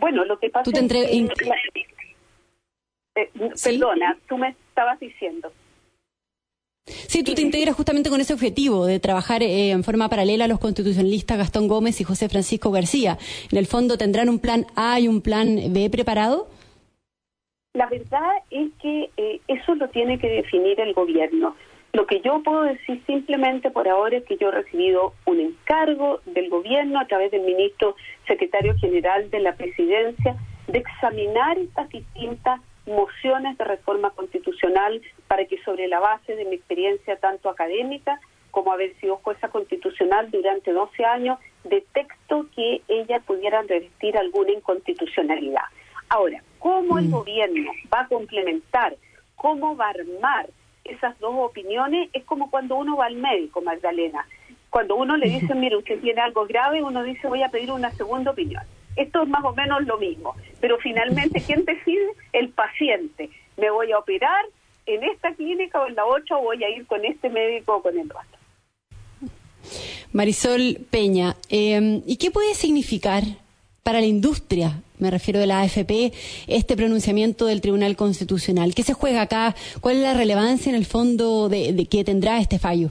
Bueno, 0.00 0.24
lo 0.24 0.36
que 0.40 0.50
pasa 0.50 0.64
¿Tú 0.64 0.72
te 0.72 0.80
es 0.80 1.30
que... 1.38 1.48
Eh, 3.14 3.30
perdona, 3.62 4.18
tú 4.28 4.36
me 4.36 4.48
estabas 4.48 4.98
diciendo. 4.98 5.52
Sí, 6.86 7.22
tú 7.22 7.34
te 7.34 7.42
integras 7.42 7.76
justamente 7.76 8.10
con 8.10 8.20
ese 8.20 8.34
objetivo 8.34 8.84
de 8.84 8.98
trabajar 8.98 9.44
eh, 9.44 9.70
en 9.70 9.84
forma 9.84 10.08
paralela 10.08 10.46
a 10.46 10.48
los 10.48 10.58
constitucionalistas 10.58 11.38
Gastón 11.38 11.68
Gómez 11.68 12.00
y 12.00 12.04
José 12.04 12.28
Francisco 12.28 12.72
García. 12.72 13.16
En 13.52 13.58
el 13.58 13.66
fondo, 13.66 13.96
¿tendrán 13.96 14.28
un 14.28 14.40
plan 14.40 14.66
A 14.74 14.98
y 14.98 15.06
un 15.06 15.20
plan 15.20 15.56
B 15.68 15.88
preparado? 15.88 16.48
La 17.74 17.86
verdad 17.86 18.32
es 18.50 18.70
que 18.82 19.08
eh, 19.16 19.40
eso 19.46 19.76
lo 19.76 19.88
tiene 19.90 20.18
que 20.18 20.28
definir 20.28 20.80
el 20.80 20.94
gobierno. 20.94 21.54
Lo 21.92 22.06
que 22.06 22.20
yo 22.20 22.42
puedo 22.42 22.62
decir 22.62 23.02
simplemente 23.06 23.70
por 23.70 23.88
ahora 23.88 24.18
es 24.18 24.24
que 24.24 24.36
yo 24.36 24.48
he 24.48 24.52
recibido 24.52 25.14
un 25.26 25.40
encargo 25.40 26.20
del 26.24 26.48
gobierno 26.48 27.00
a 27.00 27.06
través 27.06 27.32
del 27.32 27.42
ministro 27.42 27.96
secretario 28.28 28.76
general 28.78 29.28
de 29.30 29.40
la 29.40 29.54
presidencia 29.56 30.36
de 30.68 30.78
examinar 30.78 31.58
estas 31.58 31.88
distintas 31.88 32.60
mociones 32.86 33.58
de 33.58 33.64
reforma 33.64 34.10
constitucional 34.10 35.02
para 35.26 35.44
que 35.46 35.60
sobre 35.62 35.88
la 35.88 35.98
base 35.98 36.36
de 36.36 36.44
mi 36.44 36.56
experiencia 36.56 37.16
tanto 37.16 37.48
académica 37.48 38.20
como 38.50 38.72
haber 38.72 38.94
sido 39.00 39.16
jueza 39.18 39.48
constitucional 39.48 40.30
durante 40.30 40.72
12 40.72 41.04
años, 41.04 41.38
de 41.64 41.84
texto 41.92 42.46
que 42.54 42.82
ellas 42.88 43.22
pudieran 43.24 43.68
revestir 43.68 44.16
alguna 44.16 44.52
inconstitucionalidad. 44.52 45.62
Ahora, 46.08 46.42
¿cómo 46.58 46.98
el 46.98 47.06
mm. 47.06 47.10
gobierno 47.10 47.70
va 47.92 48.00
a 48.00 48.08
complementar, 48.08 48.96
cómo 49.36 49.76
va 49.76 49.86
a 49.86 49.90
armar 49.90 50.48
esas 50.84 51.18
dos 51.18 51.34
opiniones? 51.36 52.08
Es 52.12 52.24
como 52.24 52.50
cuando 52.50 52.76
uno 52.76 52.96
va 52.96 53.06
al 53.06 53.16
médico, 53.16 53.60
Magdalena. 53.60 54.26
Cuando 54.70 54.96
uno 54.96 55.16
le 55.16 55.28
dice, 55.28 55.54
mire, 55.54 55.76
usted 55.76 56.00
tiene 56.00 56.20
algo 56.20 56.46
grave, 56.46 56.82
uno 56.82 57.02
dice, 57.02 57.26
voy 57.26 57.42
a 57.42 57.48
pedir 57.48 57.72
una 57.72 57.90
segunda 57.92 58.30
opinión. 58.30 58.62
Esto 58.96 59.22
es 59.22 59.28
más 59.28 59.44
o 59.44 59.52
menos 59.52 59.84
lo 59.84 59.98
mismo, 59.98 60.34
pero 60.60 60.78
finalmente, 60.78 61.42
¿quién 61.44 61.64
decide? 61.64 62.12
El 62.32 62.50
paciente. 62.50 63.30
Me 63.56 63.70
voy 63.70 63.92
a 63.92 63.98
operar 63.98 64.44
en 64.86 65.04
esta 65.04 65.34
clínica 65.34 65.80
o 65.80 65.86
en 65.86 65.94
la 65.94 66.04
otra 66.04 66.36
o 66.36 66.42
voy 66.42 66.62
a 66.62 66.70
ir 66.70 66.86
con 66.86 67.04
este 67.04 67.28
médico 67.28 67.76
o 67.76 67.82
con 67.82 67.98
el 67.98 68.06
otro. 68.06 68.40
Marisol 70.12 70.78
Peña, 70.90 71.36
em, 71.48 72.02
¿y 72.06 72.16
qué 72.16 72.30
puede 72.30 72.54
significar 72.54 73.22
para 73.82 74.00
la 74.00 74.06
industria, 74.06 74.82
me 75.00 75.10
refiero 75.10 75.40
de 75.40 75.46
la 75.46 75.60
AFP, 75.60 76.12
este 76.46 76.76
pronunciamiento 76.76 77.46
del 77.46 77.60
Tribunal 77.60 77.96
Constitucional? 77.96 78.74
¿Qué 78.74 78.82
se 78.82 78.94
juega 78.94 79.22
acá? 79.22 79.54
¿Cuál 79.80 79.96
es 79.96 80.02
la 80.02 80.14
relevancia 80.14 80.70
en 80.70 80.76
el 80.76 80.86
fondo 80.86 81.48
de 81.48 81.86
que 81.90 82.04
tendrá 82.04 82.38
este 82.38 82.58
fallo? 82.58 82.90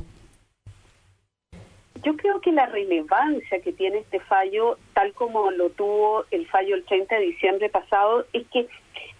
Yo 2.03 2.15
creo 2.15 2.39
que 2.39 2.51
la 2.51 2.65
relevancia 2.65 3.59
que 3.61 3.73
tiene 3.73 3.99
este 3.99 4.19
fallo, 4.21 4.77
tal 4.93 5.13
como 5.13 5.51
lo 5.51 5.69
tuvo 5.69 6.23
el 6.31 6.47
fallo 6.47 6.75
el 6.75 6.85
30 6.85 7.15
de 7.15 7.21
diciembre 7.21 7.69
pasado, 7.69 8.25
es 8.31 8.47
que 8.47 8.67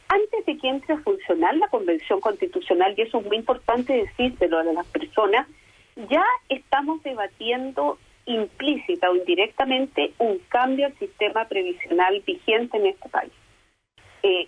antes 0.08 0.46
de 0.46 0.58
que 0.58 0.68
entre 0.70 0.96
a 0.96 1.00
funcionar 1.00 1.56
la 1.58 1.68
Convención 1.68 2.22
Constitucional, 2.22 2.96
y 2.98 3.02
eso 3.02 3.20
es 3.20 3.26
muy 3.26 3.38
importante 3.38 3.94
decírselo 3.94 4.60
a 4.60 4.64
las 4.64 4.88
personas, 4.88 5.48
ya 6.10 6.24
estamos 6.48 7.04
debatiendo 7.04 7.98
implícita 8.30 9.10
o 9.10 9.16
indirectamente 9.16 10.14
un 10.20 10.40
cambio 10.50 10.86
al 10.86 10.98
sistema 10.98 11.46
previsional 11.48 12.22
vigente 12.26 12.78
en 12.78 12.86
este 12.88 13.10
país. 13.10 13.32
Eh, 14.22 14.48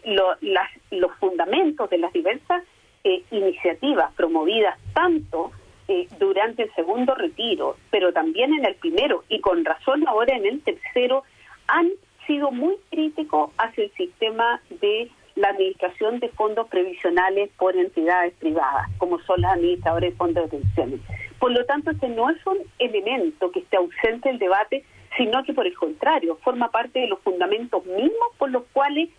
los 0.91 1.11
fundamentos 1.17 1.89
de 1.89 1.97
las 1.97 2.13
diversas 2.13 2.63
eh, 3.03 3.23
iniciativas 3.32 4.13
promovidas 4.13 4.77
tanto 4.93 5.51
eh, 5.88 6.07
durante 6.19 6.63
el 6.63 6.73
segundo 6.75 7.15
retiro, 7.15 7.77
pero 7.89 8.13
también 8.13 8.53
en 8.53 8.65
el 8.65 8.75
primero 8.75 9.23
y 9.29 9.39
con 9.39 9.65
razón 9.65 10.07
ahora 10.07 10.36
en 10.36 10.45
el 10.45 10.61
tercero, 10.61 11.23
han 11.67 11.89
sido 12.27 12.51
muy 12.51 12.75
críticos 12.89 13.51
hacia 13.57 13.86
el 13.86 13.91
sistema 13.93 14.61
de 14.69 15.09
la 15.36 15.49
administración 15.49 16.19
de 16.19 16.29
fondos 16.29 16.67
previsionales 16.67 17.49
por 17.57 17.75
entidades 17.75 18.34
privadas, 18.36 18.89
como 18.97 19.19
son 19.21 19.41
las 19.41 19.53
administradoras 19.53 20.11
de 20.11 20.17
fondos 20.17 20.51
de 20.51 20.57
pensiones. 20.59 21.01
Por 21.41 21.53
lo 21.53 21.65
tanto, 21.65 21.89
este 21.89 22.07
no 22.07 22.29
es 22.29 22.37
un 22.45 22.59
elemento 22.77 23.51
que 23.51 23.61
esté 23.61 23.77
ausente 23.77 24.29
del 24.29 24.37
debate, 24.37 24.85
sino 25.17 25.43
que 25.43 25.53
por 25.53 25.65
el 25.65 25.75
contrario, 25.75 26.37
forma 26.43 26.69
parte 26.69 26.99
de 26.99 27.07
los 27.07 27.19
fundamentos 27.21 27.83
mismos 27.83 28.29
por 28.37 28.51
los 28.51 28.63
cuales 28.71 29.09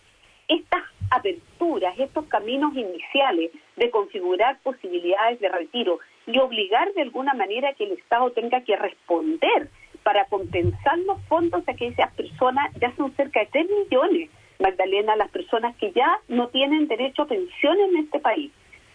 estas 0.47 0.83
aperturas, 1.11 1.99
estos 1.99 2.25
caminos 2.27 2.73
iniciales 2.77 3.51
de 3.75 3.91
configurar 3.91 4.57
posibilidades 4.63 5.41
de 5.41 5.49
retiro 5.49 5.99
y 6.25 6.39
obligar 6.39 6.93
de 6.93 7.01
alguna 7.01 7.33
manera 7.33 7.73
que 7.73 7.83
el 7.83 7.91
Estado 7.91 8.31
tenga 8.31 8.61
que 8.61 8.77
responder 8.77 9.69
para 10.03 10.23
compensar 10.25 10.97
los 10.99 11.21
fondos 11.25 11.65
de 11.65 11.73
aquellas 11.73 12.13
personas, 12.13 12.71
ya 12.79 12.95
son 12.95 13.13
cerca 13.17 13.41
de 13.41 13.47
3 13.47 13.67
millones, 13.69 14.29
Magdalena, 14.59 15.17
las 15.17 15.29
personas 15.29 15.75
que 15.75 15.91
ya 15.91 16.21
no 16.29 16.47
tienen 16.47 16.87
derecho 16.87 17.23
a 17.23 17.27
pensión 17.27 17.77
en 17.81 17.97
este 17.97 18.21
país. 18.21 18.49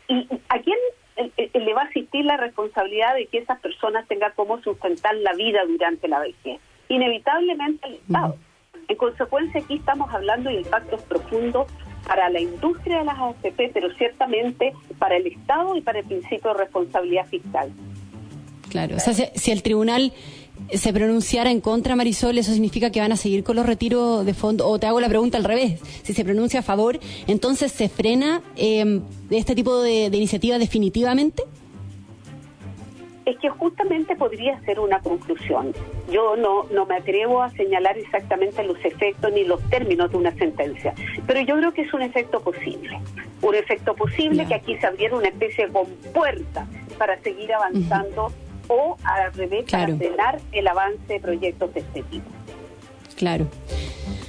¿Y 0.08 0.26
a 0.48 0.58
quién 0.60 0.78
le 1.54 1.74
va 1.74 1.82
a 1.82 1.86
asistir 1.86 2.24
la 2.24 2.36
responsabilidad 2.36 3.14
de 3.14 3.26
que 3.26 3.38
esas 3.38 3.60
personas 3.60 4.06
tengan 4.06 4.32
cómo 4.36 4.60
sustentar 4.62 5.14
la 5.16 5.32
vida 5.34 5.60
durante 5.66 6.08
la 6.08 6.20
vejez? 6.20 6.60
Inevitablemente 6.88 7.86
el 7.86 7.94
Estado. 7.94 8.36
En 8.88 8.96
consecuencia, 8.96 9.60
aquí 9.60 9.74
estamos 9.74 10.12
hablando 10.12 10.48
de 10.48 10.56
impactos 10.56 11.02
profundos 11.02 11.66
para 12.06 12.30
la 12.30 12.40
industria 12.40 13.00
de 13.00 13.04
las 13.04 13.18
AFP, 13.18 13.70
pero 13.74 13.92
ciertamente 13.94 14.72
para 14.98 15.16
el 15.16 15.26
Estado 15.26 15.76
y 15.76 15.82
para 15.82 15.98
el 15.98 16.06
principio 16.06 16.52
de 16.52 16.58
responsabilidad 16.58 17.26
fiscal. 17.26 17.70
Claro, 18.70 18.96
o 18.96 18.98
sea, 18.98 19.14
si, 19.14 19.50
el 19.50 19.62
tribunal 19.62 20.12
se 20.72 20.92
pronunciara 20.92 21.50
en 21.50 21.60
contra, 21.60 21.96
Marisol, 21.96 22.38
eso 22.38 22.52
significa 22.52 22.90
que 22.90 23.00
van 23.00 23.12
a 23.12 23.16
seguir 23.16 23.44
con 23.44 23.56
los 23.56 23.66
retiros 23.66 24.24
de 24.24 24.34
fondo. 24.34 24.66
O 24.68 24.78
te 24.78 24.86
hago 24.86 25.00
la 25.00 25.08
pregunta 25.08 25.38
al 25.38 25.44
revés: 25.44 25.80
si 26.02 26.12
se 26.12 26.24
pronuncia 26.24 26.60
a 26.60 26.62
favor, 26.62 26.98
entonces 27.26 27.72
se 27.72 27.88
frena 27.88 28.42
eh, 28.56 29.00
este 29.30 29.54
tipo 29.54 29.82
de, 29.82 30.10
de 30.10 30.16
iniciativa 30.16 30.58
definitivamente 30.58 31.44
es 33.28 33.38
que 33.38 33.50
justamente 33.50 34.16
podría 34.16 34.58
ser 34.62 34.80
una 34.80 35.00
conclusión. 35.00 35.74
Yo 36.10 36.34
no, 36.36 36.64
no 36.72 36.86
me 36.86 36.96
atrevo 36.96 37.42
a 37.42 37.50
señalar 37.50 37.98
exactamente 37.98 38.64
los 38.64 38.82
efectos 38.82 39.30
ni 39.32 39.44
los 39.44 39.60
términos 39.68 40.10
de 40.10 40.16
una 40.16 40.34
sentencia, 40.34 40.94
pero 41.26 41.40
yo 41.42 41.56
creo 41.56 41.74
que 41.74 41.82
es 41.82 41.92
un 41.92 42.02
efecto 42.02 42.40
posible. 42.40 42.98
Un 43.42 43.54
efecto 43.54 43.94
posible 43.94 44.46
que 44.46 44.54
aquí 44.54 44.76
se 44.78 44.86
abriera 44.86 45.16
una 45.16 45.28
especie 45.28 45.66
de 45.66 45.72
compuerta 45.72 46.66
para 46.96 47.20
seguir 47.20 47.52
avanzando 47.52 48.32
o 48.68 48.96
al 49.04 49.32
revés 49.32 49.64
para 49.70 49.94
frenar 49.96 50.40
el 50.52 50.68
avance 50.68 51.00
de 51.08 51.20
proyectos 51.20 51.74
de 51.74 51.80
este 51.80 52.02
tipo. 52.04 52.30
Claro. 53.16 53.46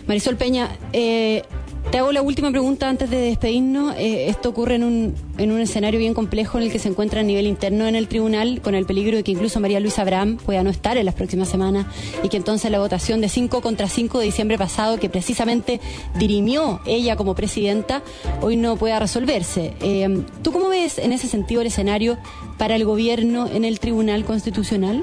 Marisol 0.07 0.37
Peña, 0.37 0.69
eh, 0.93 1.43
te 1.91 1.97
hago 1.97 2.11
la 2.11 2.21
última 2.21 2.51
pregunta 2.51 2.87
antes 2.87 3.09
de 3.09 3.17
despedirnos. 3.17 3.95
Eh, 3.97 4.29
esto 4.29 4.49
ocurre 4.49 4.75
en 4.75 4.83
un, 4.83 5.15
en 5.39 5.51
un 5.51 5.59
escenario 5.59 5.99
bien 5.99 6.13
complejo 6.13 6.57
en 6.59 6.65
el 6.65 6.71
que 6.71 6.77
se 6.77 6.87
encuentra 6.87 7.21
a 7.21 7.23
nivel 7.23 7.47
interno 7.47 7.87
en 7.87 7.95
el 7.95 8.07
tribunal, 8.07 8.61
con 8.61 8.75
el 8.75 8.85
peligro 8.85 9.17
de 9.17 9.23
que 9.23 9.31
incluso 9.31 9.59
María 9.59 9.79
Luisa 9.79 10.03
Abraham 10.03 10.37
pueda 10.37 10.63
no 10.63 10.69
estar 10.69 10.97
en 10.97 11.05
las 11.05 11.15
próximas 11.15 11.49
semanas 11.49 11.87
y 12.23 12.29
que 12.29 12.37
entonces 12.37 12.69
la 12.69 12.79
votación 12.79 13.21
de 13.21 13.29
5 13.29 13.61
contra 13.61 13.87
5 13.87 14.19
de 14.19 14.25
diciembre 14.25 14.57
pasado, 14.57 14.99
que 14.99 15.09
precisamente 15.09 15.79
dirimió 16.19 16.79
ella 16.85 17.15
como 17.15 17.33
presidenta, 17.33 18.03
hoy 18.41 18.55
no 18.55 18.75
pueda 18.75 18.99
resolverse. 18.99 19.73
Eh, 19.81 20.23
¿Tú 20.43 20.51
cómo 20.51 20.69
ves 20.69 20.99
en 20.99 21.11
ese 21.11 21.27
sentido 21.27 21.61
el 21.61 21.67
escenario 21.67 22.19
para 22.59 22.75
el 22.75 22.85
gobierno 22.85 23.47
en 23.47 23.65
el 23.65 23.79
Tribunal 23.79 24.25
Constitucional? 24.25 25.01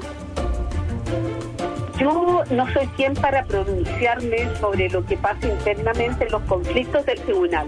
Yo 1.99 2.43
no 2.51 2.73
soy 2.73 2.85
quien 2.95 3.15
para 3.15 3.43
pronunciarme 3.45 4.55
sobre 4.59 4.87
lo 4.89 5.03
que 5.05 5.17
pasa 5.17 5.47
internamente 5.47 6.25
en 6.25 6.31
los 6.31 6.43
conflictos 6.43 7.05
del 7.07 7.19
tribunal, 7.21 7.65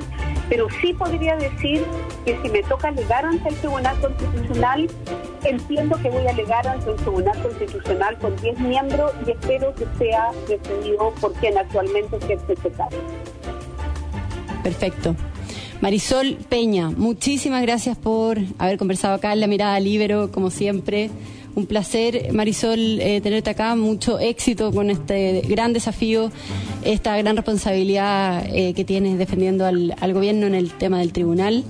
pero 0.49 0.67
sí 0.81 0.93
podría 0.93 1.35
decir 1.35 1.83
que 2.25 2.39
si 2.41 2.49
me 2.49 2.61
toca 2.63 2.89
alegar 2.89 3.25
ante 3.25 3.49
el 3.49 3.55
Tribunal 3.55 3.99
Constitucional, 3.99 4.87
entiendo 5.43 5.97
que 6.01 6.09
voy 6.09 6.27
a 6.27 6.29
alegar 6.29 6.67
ante 6.67 6.91
el 6.91 6.95
Tribunal 6.97 7.41
Constitucional 7.41 8.17
con 8.19 8.35
10 8.37 8.59
miembros 8.59 9.11
y 9.25 9.31
espero 9.31 9.73
que 9.73 9.85
sea 9.97 10.29
definido 10.47 11.11
por 11.19 11.33
quien 11.33 11.57
actualmente 11.57 12.17
es 12.17 12.29
el 12.29 12.39
secretario. 12.47 12.99
Perfecto. 14.61 15.15
Marisol 15.81 16.37
Peña, 16.49 16.89
muchísimas 16.89 17.61
gracias 17.61 17.97
por 17.97 18.37
haber 18.57 18.77
conversado 18.77 19.15
acá 19.15 19.33
en 19.33 19.39
La 19.39 19.47
Mirada 19.47 19.79
Libero, 19.79 20.29
como 20.29 20.51
siempre 20.51 21.09
Un 21.55 21.65
placer, 21.65 22.31
Marisol, 22.33 23.01
eh, 23.01 23.21
tenerte 23.21 23.49
acá. 23.49 23.75
Mucho 23.75 24.19
éxito 24.19 24.71
con 24.71 24.89
este 24.89 25.41
gran 25.41 25.73
desafío, 25.73 26.31
esta 26.83 27.17
gran 27.17 27.35
responsabilidad 27.35 28.45
eh, 28.53 28.73
que 28.73 28.85
tienes 28.85 29.17
defendiendo 29.17 29.65
al, 29.65 29.95
al 29.99 30.13
gobierno 30.13 30.47
en 30.47 30.55
el 30.55 30.71
tema 30.71 30.99
del 30.99 31.11
tribunal. 31.11 31.63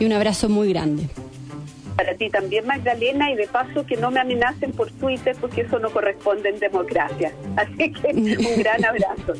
Y 0.00 0.04
un 0.04 0.12
abrazo 0.12 0.48
muy 0.48 0.68
grande 0.68 1.08
para 1.96 2.14
ti 2.14 2.28
también, 2.28 2.66
Magdalena, 2.66 3.30
y 3.32 3.36
de 3.36 3.46
paso 3.46 3.84
que 3.86 3.96
no 3.96 4.10
me 4.10 4.20
amenacen 4.20 4.72
por 4.72 4.90
Twitter 4.92 5.34
porque 5.40 5.62
eso 5.62 5.78
no 5.78 5.90
corresponde 5.90 6.50
en 6.50 6.58
democracia. 6.58 7.32
Así 7.56 7.90
que 7.92 8.08
un 8.08 8.62
gran 8.62 8.84
abrazo. 8.84 9.32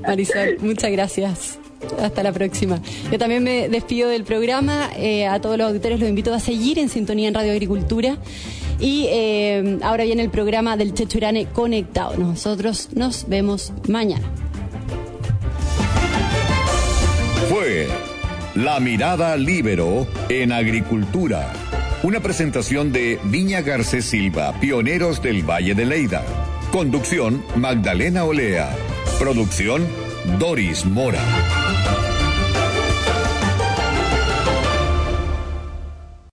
Marisol, 0.02 0.58
muchas 0.60 0.90
gracias. 0.90 1.58
Hasta 2.00 2.22
la 2.22 2.32
próxima. 2.32 2.80
Yo 3.10 3.18
también 3.18 3.44
me 3.44 3.68
despido 3.68 4.08
del 4.08 4.24
programa. 4.24 4.90
Eh, 4.96 5.26
a 5.26 5.40
todos 5.40 5.58
los 5.58 5.68
auditores 5.68 6.00
los 6.00 6.08
invito 6.08 6.32
a 6.34 6.40
seguir 6.40 6.78
en 6.78 6.88
sintonía 6.88 7.28
en 7.28 7.34
Radio 7.34 7.52
Agricultura. 7.52 8.16
Y 8.78 9.06
eh, 9.08 9.78
ahora 9.82 10.04
viene 10.04 10.22
el 10.22 10.30
programa 10.30 10.76
del 10.76 10.94
Chechurane 10.94 11.46
Conectado. 11.46 12.16
Nosotros 12.16 12.90
nos 12.94 13.28
vemos 13.28 13.72
mañana. 13.88 14.24
Fue 17.48 17.88
La 18.54 18.80
Mirada 18.80 19.36
Libero 19.36 20.06
en 20.28 20.52
Agricultura. 20.52 21.52
Una 22.02 22.20
presentación 22.20 22.92
de 22.92 23.18
Viña 23.24 23.62
Garcés 23.62 24.04
Silva, 24.04 24.52
pioneros 24.60 25.22
del 25.22 25.42
Valle 25.42 25.74
de 25.74 25.86
Leida. 25.86 26.22
Conducción, 26.70 27.42
Magdalena 27.56 28.24
Olea. 28.24 28.76
Producción, 29.18 29.86
Doris 30.38 30.84
Mora. 30.84 31.65